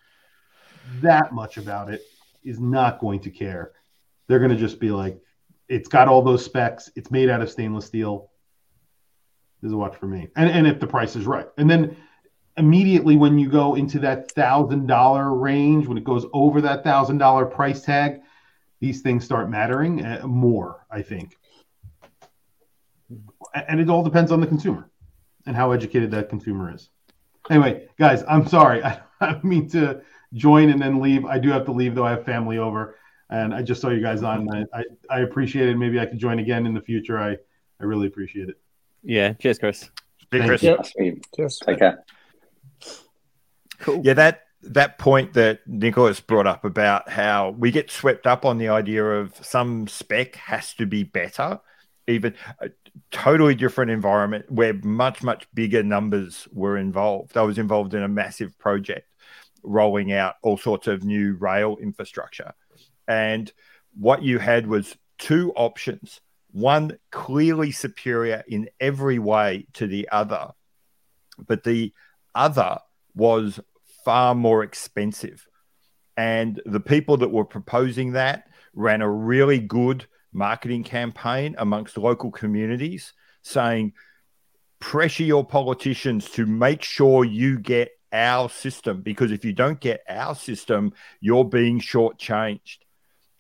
that 1.03 1.33
much 1.33 1.57
about 1.57 1.89
it, 1.89 2.03
is 2.45 2.59
not 2.59 3.01
going 3.01 3.21
to 3.21 3.31
care. 3.31 3.73
They're 4.33 4.39
going 4.39 4.51
to 4.51 4.57
just 4.57 4.81
be 4.81 4.91
like, 4.91 5.21
it's 5.69 5.91
got 5.91 6.09
all 6.09 6.23
those 6.23 6.43
specs. 6.43 6.91
It's 6.97 7.11
made 7.11 7.29
out 7.29 7.43
of 7.43 7.51
stainless 7.51 7.85
steel. 7.85 8.31
This 9.61 9.69
is 9.69 9.75
a 9.75 9.77
watch 9.77 9.95
for 9.95 10.07
me. 10.07 10.29
And 10.37 10.49
and 10.49 10.67
if 10.67 10.81
the 10.81 10.87
price 10.87 11.17
is 11.17 11.27
right, 11.27 11.49
and 11.59 11.69
then 11.69 11.99
immediately 12.57 13.19
when 13.19 13.39
you 13.39 13.51
go 13.51 13.75
into 13.75 13.99
that 13.99 14.33
thousand 14.33 14.87
dollar 14.87 15.35
range, 15.35 15.87
when 15.87 15.99
it 15.99 16.05
goes 16.05 16.25
over 16.33 16.63
that 16.63 16.83
thousand 16.83 17.19
dollar 17.19 17.45
price 17.45 17.83
tag, 17.83 18.23
these 18.81 19.03
things 19.03 19.23
start 19.23 19.51
mattering 19.51 20.03
uh, 20.03 20.23
more, 20.27 20.87
I 20.91 21.03
think. 21.03 21.37
And 23.55 23.81
it 23.81 23.91
all 23.91 24.03
depends 24.03 24.33
on 24.33 24.41
the 24.41 24.47
consumer 24.47 24.89
and 25.45 25.55
how 25.55 25.73
educated 25.73 26.11
that 26.13 26.31
consumer 26.31 26.75
is. 26.75 26.89
Anyway, 27.51 27.87
guys, 27.99 28.25
I'm 28.27 28.47
sorry. 28.47 28.83
I, 28.85 29.03
I 29.21 29.39
mean 29.43 29.69
to 29.73 30.01
join 30.33 30.71
and 30.71 30.81
then 30.81 31.03
leave. 31.03 31.27
I 31.27 31.39
do 31.39 31.51
have 31.51 31.67
to 31.67 31.73
leave 31.73 31.95
though. 31.95 32.07
I 32.07 32.13
have 32.13 32.25
family 32.25 32.57
over, 32.57 32.97
and 33.33 33.55
I 33.55 33.63
just 33.63 33.81
saw 33.81 33.89
you 33.89 34.03
guys 34.03 34.23
on. 34.23 34.47
I, 34.55 34.65
I, 34.79 34.85
I 35.09 35.21
appreciate 35.21 35.69
it. 35.71 35.77
Maybe 35.77 35.99
I 35.99 36.05
could 36.05 36.19
join 36.19 36.39
again 36.39 36.67
in 36.67 36.75
the 36.75 36.83
future. 36.83 37.19
I, 37.19 37.31
I 37.81 37.85
really 37.85 38.07
appreciate 38.07 38.51
it. 38.51 38.61
Yeah. 39.03 39.33
Cheers, 39.33 39.59
Chris. 39.59 39.91
Chris. 40.31 40.63
Yep. 40.63 40.87
Cheers. 41.35 41.59
Take 41.65 41.79
care. 41.79 42.05
Cool. 43.79 44.03
Yeah, 44.05 44.15
that 44.15 44.43
that 44.63 44.99
point 44.99 45.33
that 45.33 45.61
Nicholas 45.67 46.21
brought 46.21 46.47
up 46.47 46.65
about 46.65 47.09
how 47.09 47.51
we 47.59 47.71
get 47.71 47.91
swept 47.91 48.27
up 48.27 48.45
on 48.45 48.59
the 48.59 48.69
idea 48.69 49.05
of 49.05 49.35
some 49.45 49.89
spec 49.89 50.37
has 50.37 50.75
to 50.75 50.87
be 50.87 51.03
better, 51.03 51.59
even 52.07 52.35
a 52.61 52.71
totally 53.11 53.55
different 53.55 53.91
environment 53.91 54.45
where 54.51 54.75
much 54.85 55.23
much 55.23 55.49
bigger 55.55 55.83
numbers 55.83 56.47
were 56.53 56.77
involved. 56.77 57.37
I 57.37 57.43
was 57.43 57.59
involved 57.59 57.95
in 57.95 58.03
a 58.03 58.09
massive 58.09 58.57
project 58.59 59.09
rolling 59.65 60.13
out 60.13 60.35
all 60.43 60.59
sorts 60.59 60.87
of 60.87 61.03
new 61.05 61.35
rail 61.35 61.77
infrastructure, 61.81 62.53
and 63.09 63.53
what 63.99 64.23
you 64.23 64.39
had 64.39 64.67
was 64.67 64.97
two 65.19 65.53
options. 65.55 66.21
One 66.51 66.99
clearly 67.11 67.73
superior 67.73 68.43
in 68.47 68.69
every 68.81 69.19
way 69.19 69.67
to 69.75 69.87
the 69.87 70.09
other, 70.11 70.51
but 71.47 71.65
the 71.65 71.93
other 72.35 72.79
was 73.15 73.61
far 74.05 74.35
more 74.35 74.63
expensive. 74.63 75.47
And 76.17 76.61
the 76.67 76.81
people 76.81 77.17
that 77.19 77.31
were 77.31 77.45
proposing 77.45 78.13
that 78.13 78.49
ran 78.75 79.01
a 79.01 79.11
really 79.11 79.59
good 79.59 80.07
marketing 80.33 80.85
campaign 80.85 81.55
amongst 81.59 81.97
local 81.97 82.31
communities 82.31 83.13
saying, 83.43 83.93
pressure 84.79 85.23
your 85.23 85.45
politicians 85.45 86.29
to 86.31 86.45
make 86.45 86.83
sure 86.83 87.25
you 87.25 87.59
get 87.59 87.91
our 88.13 88.49
system 88.49 89.01
because 89.01 89.31
if 89.31 89.45
you 89.45 89.53
don't 89.53 89.81
get 89.81 90.03
our 90.09 90.35
system, 90.35 90.93
you're 91.21 91.45
being 91.45 91.81
shortchanged. 91.81 92.79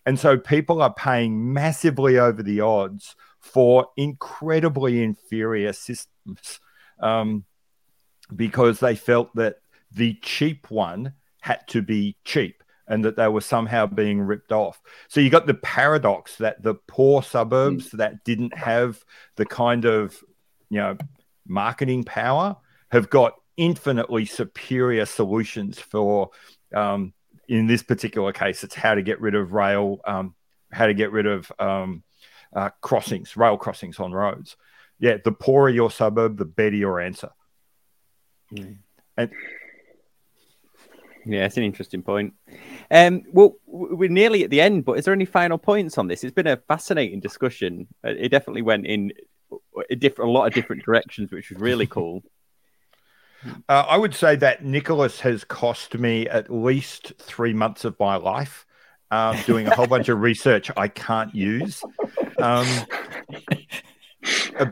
And 0.05 0.18
so 0.18 0.36
people 0.36 0.82
are 0.82 0.92
paying 0.92 1.53
massively 1.53 2.18
over 2.18 2.42
the 2.42 2.61
odds 2.61 3.14
for 3.40 3.88
incredibly 3.96 5.03
inferior 5.03 5.72
systems 5.72 6.61
um, 7.00 7.44
because 8.34 8.80
they 8.80 8.94
felt 8.94 9.34
that 9.36 9.57
the 9.90 10.14
cheap 10.22 10.70
one 10.70 11.14
had 11.40 11.66
to 11.68 11.82
be 11.82 12.16
cheap 12.24 12.62
and 12.86 13.05
that 13.05 13.16
they 13.16 13.28
were 13.28 13.40
somehow 13.40 13.86
being 13.86 14.20
ripped 14.20 14.53
off. 14.53 14.80
So 15.09 15.20
you 15.20 15.30
got 15.30 15.46
the 15.46 15.55
paradox 15.55 16.36
that 16.36 16.62
the 16.62 16.74
poor 16.74 17.22
suburbs 17.22 17.90
mm. 17.90 17.98
that 17.98 18.24
didn't 18.24 18.57
have 18.57 19.03
the 19.36 19.46
kind 19.46 19.84
of, 19.84 20.16
you 20.68 20.78
know, 20.78 20.96
marketing 21.46 22.05
power 22.05 22.57
have 22.90 23.11
got 23.11 23.34
infinitely 23.57 24.24
superior 24.24 25.07
solutions 25.07 25.78
for 25.78 26.30
um, 26.74 27.12
in 27.49 27.66
this 27.66 27.82
particular 27.82 28.32
case 28.32 28.64
it's 28.64 28.74
how 28.74 28.95
to 28.95 29.03
get 29.03 29.20
rid 29.20 29.34
of 29.34 29.53
rail 29.53 30.01
um, 30.07 30.34
how 30.70 30.86
to 30.86 30.95
get 30.95 31.12
rid 31.12 31.26
of 31.26 31.51
um, 31.59 32.03
uh, 32.55 32.70
crossings 32.80 33.36
rail 33.36 33.57
crossings 33.57 33.99
on 33.99 34.12
roads 34.12 34.57
yeah 34.99 35.16
the 35.24 35.32
poorer 35.32 35.70
your 35.70 35.90
suburb 35.90 36.36
the 36.36 36.45
better 36.45 36.76
your 36.76 37.01
answer 37.01 37.30
mm. 38.55 38.76
and 39.16 39.30
yeah, 41.24 41.45
it's 41.45 41.57
an 41.57 41.62
interesting 41.62 42.03
point. 42.03 42.34
Um, 42.90 43.22
well, 43.32 43.55
we're 43.66 44.11
nearly 44.11 44.45
at 44.45 44.51
the 44.51 44.61
end, 44.61 44.84
but 44.84 44.99
is 44.99 45.05
there 45.05 45.14
any 45.14 45.24
final 45.24 45.59
points 45.59 45.99
on 45.99 46.09
this? 46.09 46.24
It's 46.24 46.34
been 46.34 46.47
a 46.47 46.57
fascinating 46.57 47.20
discussion. 47.20 47.86
Uh, 48.05 48.11
it 48.11 48.30
definitely 48.30 48.62
went 48.62 48.86
in 48.86 49.12
a, 49.90 49.97
different, 49.97 50.30
a 50.30 50.32
lot 50.32 50.47
of 50.47 50.55
different 50.55 50.84
directions, 50.84 51.30
which 51.30 51.51
was 51.51 51.61
really 51.61 51.86
cool. 51.86 52.22
Uh, 53.68 53.84
I 53.88 53.97
would 53.97 54.14
say 54.14 54.36
that 54.36 54.64
Nicholas 54.64 55.20
has 55.20 55.45
cost 55.45 55.95
me 55.99 56.28
at 56.28 56.51
least 56.51 57.12
three 57.18 57.53
months 57.53 57.84
of 57.84 57.99
my 57.99 58.16
life 58.16 58.66
um, 59.11 59.36
doing 59.47 59.66
a 59.66 59.74
whole 59.74 59.86
bunch 59.86 60.09
of 60.09 60.20
research 60.20 60.70
I 60.76 60.88
can't 60.88 61.34
use. 61.34 61.82
Um, 62.38 62.66
uh, 64.59 64.66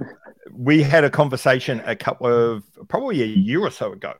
we 0.53 0.83
had 0.83 1.05
a 1.05 1.11
conversation 1.11 1.83
a 1.85 1.97
couple 1.97 2.27
of 2.27 2.65
probably 2.89 3.23
a 3.23 3.27
year 3.27 3.61
or 3.61 3.71
so 3.71 3.93
ago 3.93 4.15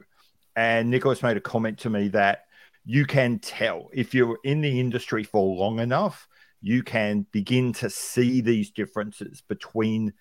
and 0.57 0.91
Nicholas 0.91 1.23
made 1.23 1.37
a 1.37 1.41
comment 1.41 1.79
to 1.79 1.91
me 1.91 2.09
that 2.09 2.45
you 2.85 3.07
can 3.07 3.39
tell 3.39 3.89
if 3.93 4.15
you're 4.15 4.39
in 4.45 4.61
the 4.61 4.81
industry 4.81 5.23
for 5.23 5.57
long 5.57 5.79
enough, 5.79 6.29
you 6.61 6.83
can 6.83 7.27
begin 7.33 7.73
to 7.75 7.89
see 7.89 8.41
these 8.41 8.71
differences 8.71 9.43
between 9.49 10.13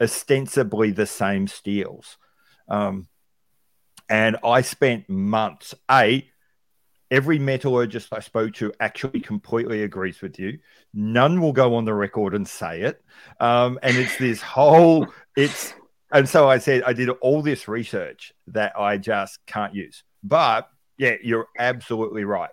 ostensibly 0.00 0.90
the 0.92 1.06
same 1.06 1.46
steels. 1.46 2.16
Um, 2.68 3.08
and 4.08 4.36
I 4.44 4.62
spent 4.62 5.08
months, 5.08 5.74
A, 5.90 6.28
every 7.10 7.38
metallurgist 7.38 8.12
I 8.12 8.20
spoke 8.20 8.54
to 8.54 8.72
actually 8.80 9.20
completely 9.20 9.82
agrees 9.82 10.20
with 10.20 10.38
you. 10.38 10.58
None 10.92 11.40
will 11.40 11.52
go 11.52 11.74
on 11.76 11.84
the 11.84 11.94
record 11.94 12.34
and 12.34 12.46
say 12.46 12.82
it. 12.82 13.02
Um, 13.40 13.78
and 13.82 13.96
it's 13.96 14.16
this 14.18 14.40
whole, 14.40 15.06
it's 15.36 15.74
and 16.12 16.28
so 16.28 16.48
I 16.48 16.58
said, 16.58 16.82
I 16.84 16.92
did 16.92 17.08
all 17.08 17.42
this 17.42 17.68
research 17.68 18.32
that 18.48 18.78
I 18.78 18.96
just 18.96 19.44
can't 19.46 19.74
use. 19.74 20.04
But 20.22 20.68
yeah, 20.98 21.16
you're 21.22 21.48
absolutely 21.58 22.24
right. 22.24 22.50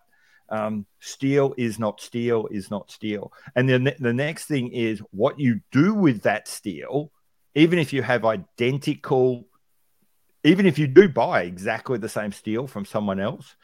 Um, 0.49 0.86
steel 0.99 1.54
is 1.58 1.80
not 1.80 2.01
steel 2.01 2.47
is 2.51 2.70
not 2.70 2.91
steel. 2.91 3.32
And 3.56 3.68
then 3.68 3.93
the 3.99 4.14
next 4.14 4.45
thing 4.45 4.72
is 4.72 4.99
what 5.12 5.39
you 5.39 5.62
do 5.72 5.93
with 5.93 6.24
that 6.24 6.47
steel, 6.47 7.12
even 7.56 7.80
if 7.80 7.93
you 7.93 8.01
have 8.01 8.26
identical, 8.26 9.45
even 10.44 10.66
if 10.66 10.78
you 10.78 10.88
do 10.88 11.08
buy 11.08 11.44
exactly 11.44 11.98
the 11.98 12.10
same 12.10 12.32
steel 12.32 12.68
from 12.68 12.86
someone 12.86 13.20
else, 13.20 13.56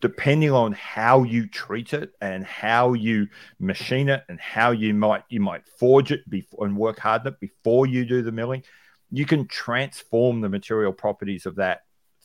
depending 0.00 0.50
on 0.50 0.72
how 0.72 1.22
you 1.22 1.46
treat 1.46 1.92
it 1.92 2.12
and 2.20 2.44
how 2.44 2.92
you 2.92 3.28
machine 3.60 4.08
it 4.08 4.24
and 4.28 4.40
how 4.40 4.72
you 4.72 4.92
might 4.92 5.22
you 5.28 5.40
might 5.40 5.66
forge 5.78 6.10
it 6.10 6.28
before 6.28 6.66
and 6.66 6.76
work 6.76 6.98
hard 6.98 7.20
on 7.22 7.28
it 7.28 7.40
before 7.40 7.86
you 7.86 8.04
do 8.04 8.22
the 8.22 8.32
milling 8.32 8.62
you 9.10 9.24
can 9.24 9.46
transform 9.46 10.40
the 10.40 10.48
material 10.48 10.92
properties 10.92 11.46
of 11.46 11.56
that 11.56 11.82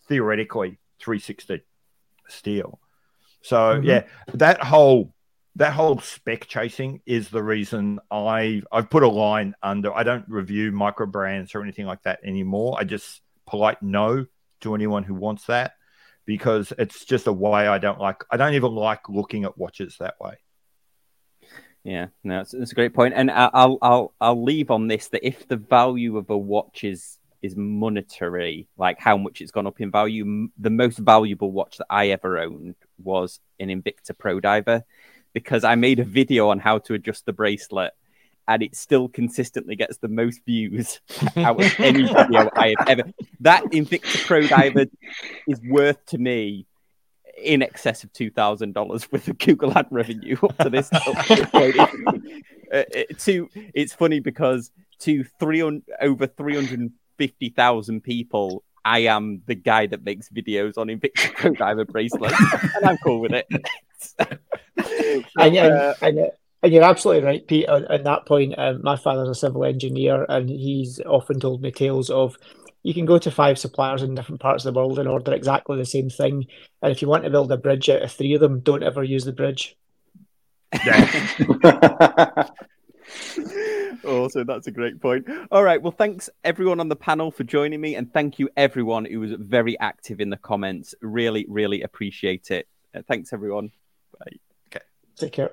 theoretically 0.07 0.79
360 0.99 1.61
steel. 2.27 2.79
So 3.41 3.57
mm-hmm. 3.57 3.85
yeah, 3.85 4.03
that 4.33 4.63
whole 4.63 5.13
that 5.55 5.73
whole 5.73 5.99
spec 5.99 6.47
chasing 6.47 7.01
is 7.05 7.29
the 7.29 7.43
reason 7.43 7.99
I 8.09 8.61
I've 8.71 8.89
put 8.89 9.03
a 9.03 9.07
line 9.07 9.55
under. 9.61 9.93
I 9.93 10.03
don't 10.03 10.25
review 10.27 10.71
micro 10.71 11.05
brands 11.05 11.55
or 11.55 11.61
anything 11.61 11.85
like 11.85 12.03
that 12.03 12.19
anymore. 12.23 12.77
I 12.79 12.83
just 12.83 13.21
polite 13.51 13.83
no 13.83 14.25
to 14.61 14.73
anyone 14.73 15.03
who 15.03 15.13
wants 15.13 15.45
that 15.47 15.73
because 16.25 16.71
it's 16.79 17.03
just 17.03 17.27
a 17.27 17.33
way 17.33 17.67
I 17.67 17.77
don't 17.77 17.99
like. 17.99 18.23
I 18.31 18.37
don't 18.37 18.53
even 18.53 18.71
like 18.71 19.09
looking 19.09 19.43
at 19.43 19.57
watches 19.57 19.97
that 19.99 20.15
way. 20.19 20.35
Yeah, 21.83 22.07
no, 22.23 22.37
that's, 22.37 22.51
that's 22.51 22.71
a 22.71 22.75
great 22.75 22.93
point, 22.93 23.13
and 23.15 23.29
I'll 23.29 23.77
I'll 23.81 24.13
I'll 24.21 24.43
leave 24.43 24.71
on 24.71 24.87
this 24.87 25.09
that 25.09 25.27
if 25.27 25.47
the 25.47 25.57
value 25.57 26.17
of 26.17 26.29
a 26.29 26.37
watch 26.37 26.83
is 26.83 27.17
is 27.41 27.55
monetary, 27.55 28.67
like 28.77 28.99
how 28.99 29.17
much 29.17 29.41
it's 29.41 29.51
gone 29.51 29.67
up 29.67 29.81
in 29.81 29.91
value, 29.91 30.47
the 30.57 30.69
most 30.69 30.99
valuable 30.99 31.51
watch 31.51 31.77
that 31.77 31.87
I 31.89 32.09
ever 32.09 32.37
owned 32.37 32.75
was 33.03 33.39
an 33.59 33.69
Invicta 33.69 34.15
Pro 34.17 34.39
Diver, 34.39 34.83
because 35.33 35.63
I 35.63 35.75
made 35.75 35.99
a 35.99 36.05
video 36.05 36.49
on 36.49 36.59
how 36.59 36.77
to 36.79 36.93
adjust 36.93 37.25
the 37.25 37.33
bracelet, 37.33 37.93
and 38.47 38.63
it 38.63 38.75
still 38.75 39.07
consistently 39.07 39.75
gets 39.75 39.97
the 39.97 40.07
most 40.07 40.41
views 40.45 40.99
out 41.37 41.63
of 41.63 41.79
any 41.79 42.03
video 42.03 42.49
I 42.55 42.75
have 42.77 42.87
ever. 42.87 43.03
That 43.39 43.63
Invicta 43.65 44.25
Pro 44.25 44.41
Diver 44.47 44.85
is 45.47 45.61
worth 45.69 46.03
to 46.07 46.17
me 46.17 46.65
in 47.41 47.61
excess 47.61 48.03
of 48.03 48.11
two 48.13 48.29
thousand 48.29 48.73
dollars 48.73 49.11
with 49.11 49.25
the 49.25 49.33
Google 49.33 49.77
ad 49.77 49.87
revenue 49.89 50.37
up 50.43 50.57
to 50.59 50.69
this 50.69 50.89
point. 51.51 51.75
Uh, 52.71 52.83
to 53.17 53.49
it's 53.53 53.91
funny 53.91 54.21
because 54.21 54.71
to 54.97 55.25
three 55.41 55.61
over 55.99 56.25
three 56.25 56.55
hundred 56.55 56.89
fifty 57.17 57.49
thousand 57.49 58.01
people, 58.01 58.63
I 58.85 58.99
am 58.99 59.41
the 59.45 59.55
guy 59.55 59.87
that 59.87 60.05
makes 60.05 60.29
videos 60.29 60.77
on 60.77 60.87
Invicta 60.87 61.33
Pro 61.33 61.51
Diver 61.51 61.83
bracelets, 61.83 62.39
and 62.75 62.85
I'm 62.85 62.97
cool 62.99 63.19
with 63.19 63.33
it. 63.33 63.45
so, 63.99 64.25
and, 65.37 65.57
uh, 65.57 65.93
and, 66.01 66.31
and, 66.63 66.73
you're 66.73 66.83
absolutely 66.83 67.23
right, 67.23 67.47
Pete. 67.47 67.67
At 67.67 67.89
on 67.89 68.03
that 68.03 68.25
point, 68.25 68.55
um, 68.57 68.81
my 68.83 68.95
father's 68.95 69.29
a 69.29 69.35
civil 69.35 69.65
engineer, 69.65 70.25
and 70.29 70.49
he's 70.49 70.99
often 71.05 71.39
told 71.39 71.61
me 71.61 71.71
tales 71.71 72.09
of 72.09 72.37
you 72.83 72.93
can 72.93 73.05
go 73.05 73.17
to 73.19 73.31
five 73.31 73.59
suppliers 73.59 74.01
in 74.01 74.15
different 74.15 74.41
parts 74.41 74.65
of 74.65 74.73
the 74.73 74.79
world 74.79 74.97
and 74.97 75.07
order 75.07 75.33
exactly 75.33 75.77
the 75.77 75.85
same 75.85 76.09
thing. 76.09 76.45
And 76.81 76.91
if 76.91 77.01
you 77.01 77.07
want 77.07 77.23
to 77.23 77.29
build 77.29 77.51
a 77.51 77.57
bridge 77.57 77.89
out 77.89 78.01
of 78.01 78.11
three 78.11 78.33
of 78.33 78.41
them, 78.41 78.61
don't 78.61 78.83
ever 78.83 79.03
use 79.03 79.23
the 79.23 79.33
bridge. 79.33 79.77
Yeah. 80.85 82.47
awesome. 84.05 84.45
That's 84.45 84.67
a 84.67 84.71
great 84.71 85.01
point. 85.01 85.27
All 85.51 85.63
right. 85.63 85.81
Well, 85.81 85.91
thanks 85.91 86.29
everyone 86.43 86.79
on 86.79 86.89
the 86.89 86.95
panel 86.95 87.31
for 87.31 87.43
joining 87.43 87.81
me. 87.81 87.95
And 87.95 88.11
thank 88.11 88.39
you 88.39 88.49
everyone 88.57 89.05
who 89.05 89.19
was 89.19 89.33
very 89.37 89.79
active 89.79 90.19
in 90.19 90.29
the 90.29 90.37
comments. 90.37 90.95
Really, 91.01 91.45
really 91.47 91.83
appreciate 91.83 92.51
it. 92.51 92.67
Uh, 92.95 93.01
thanks 93.07 93.33
everyone. 93.33 93.71
Bye. 94.19 94.37
Okay. 94.67 94.85
Take 95.17 95.33
care. 95.33 95.51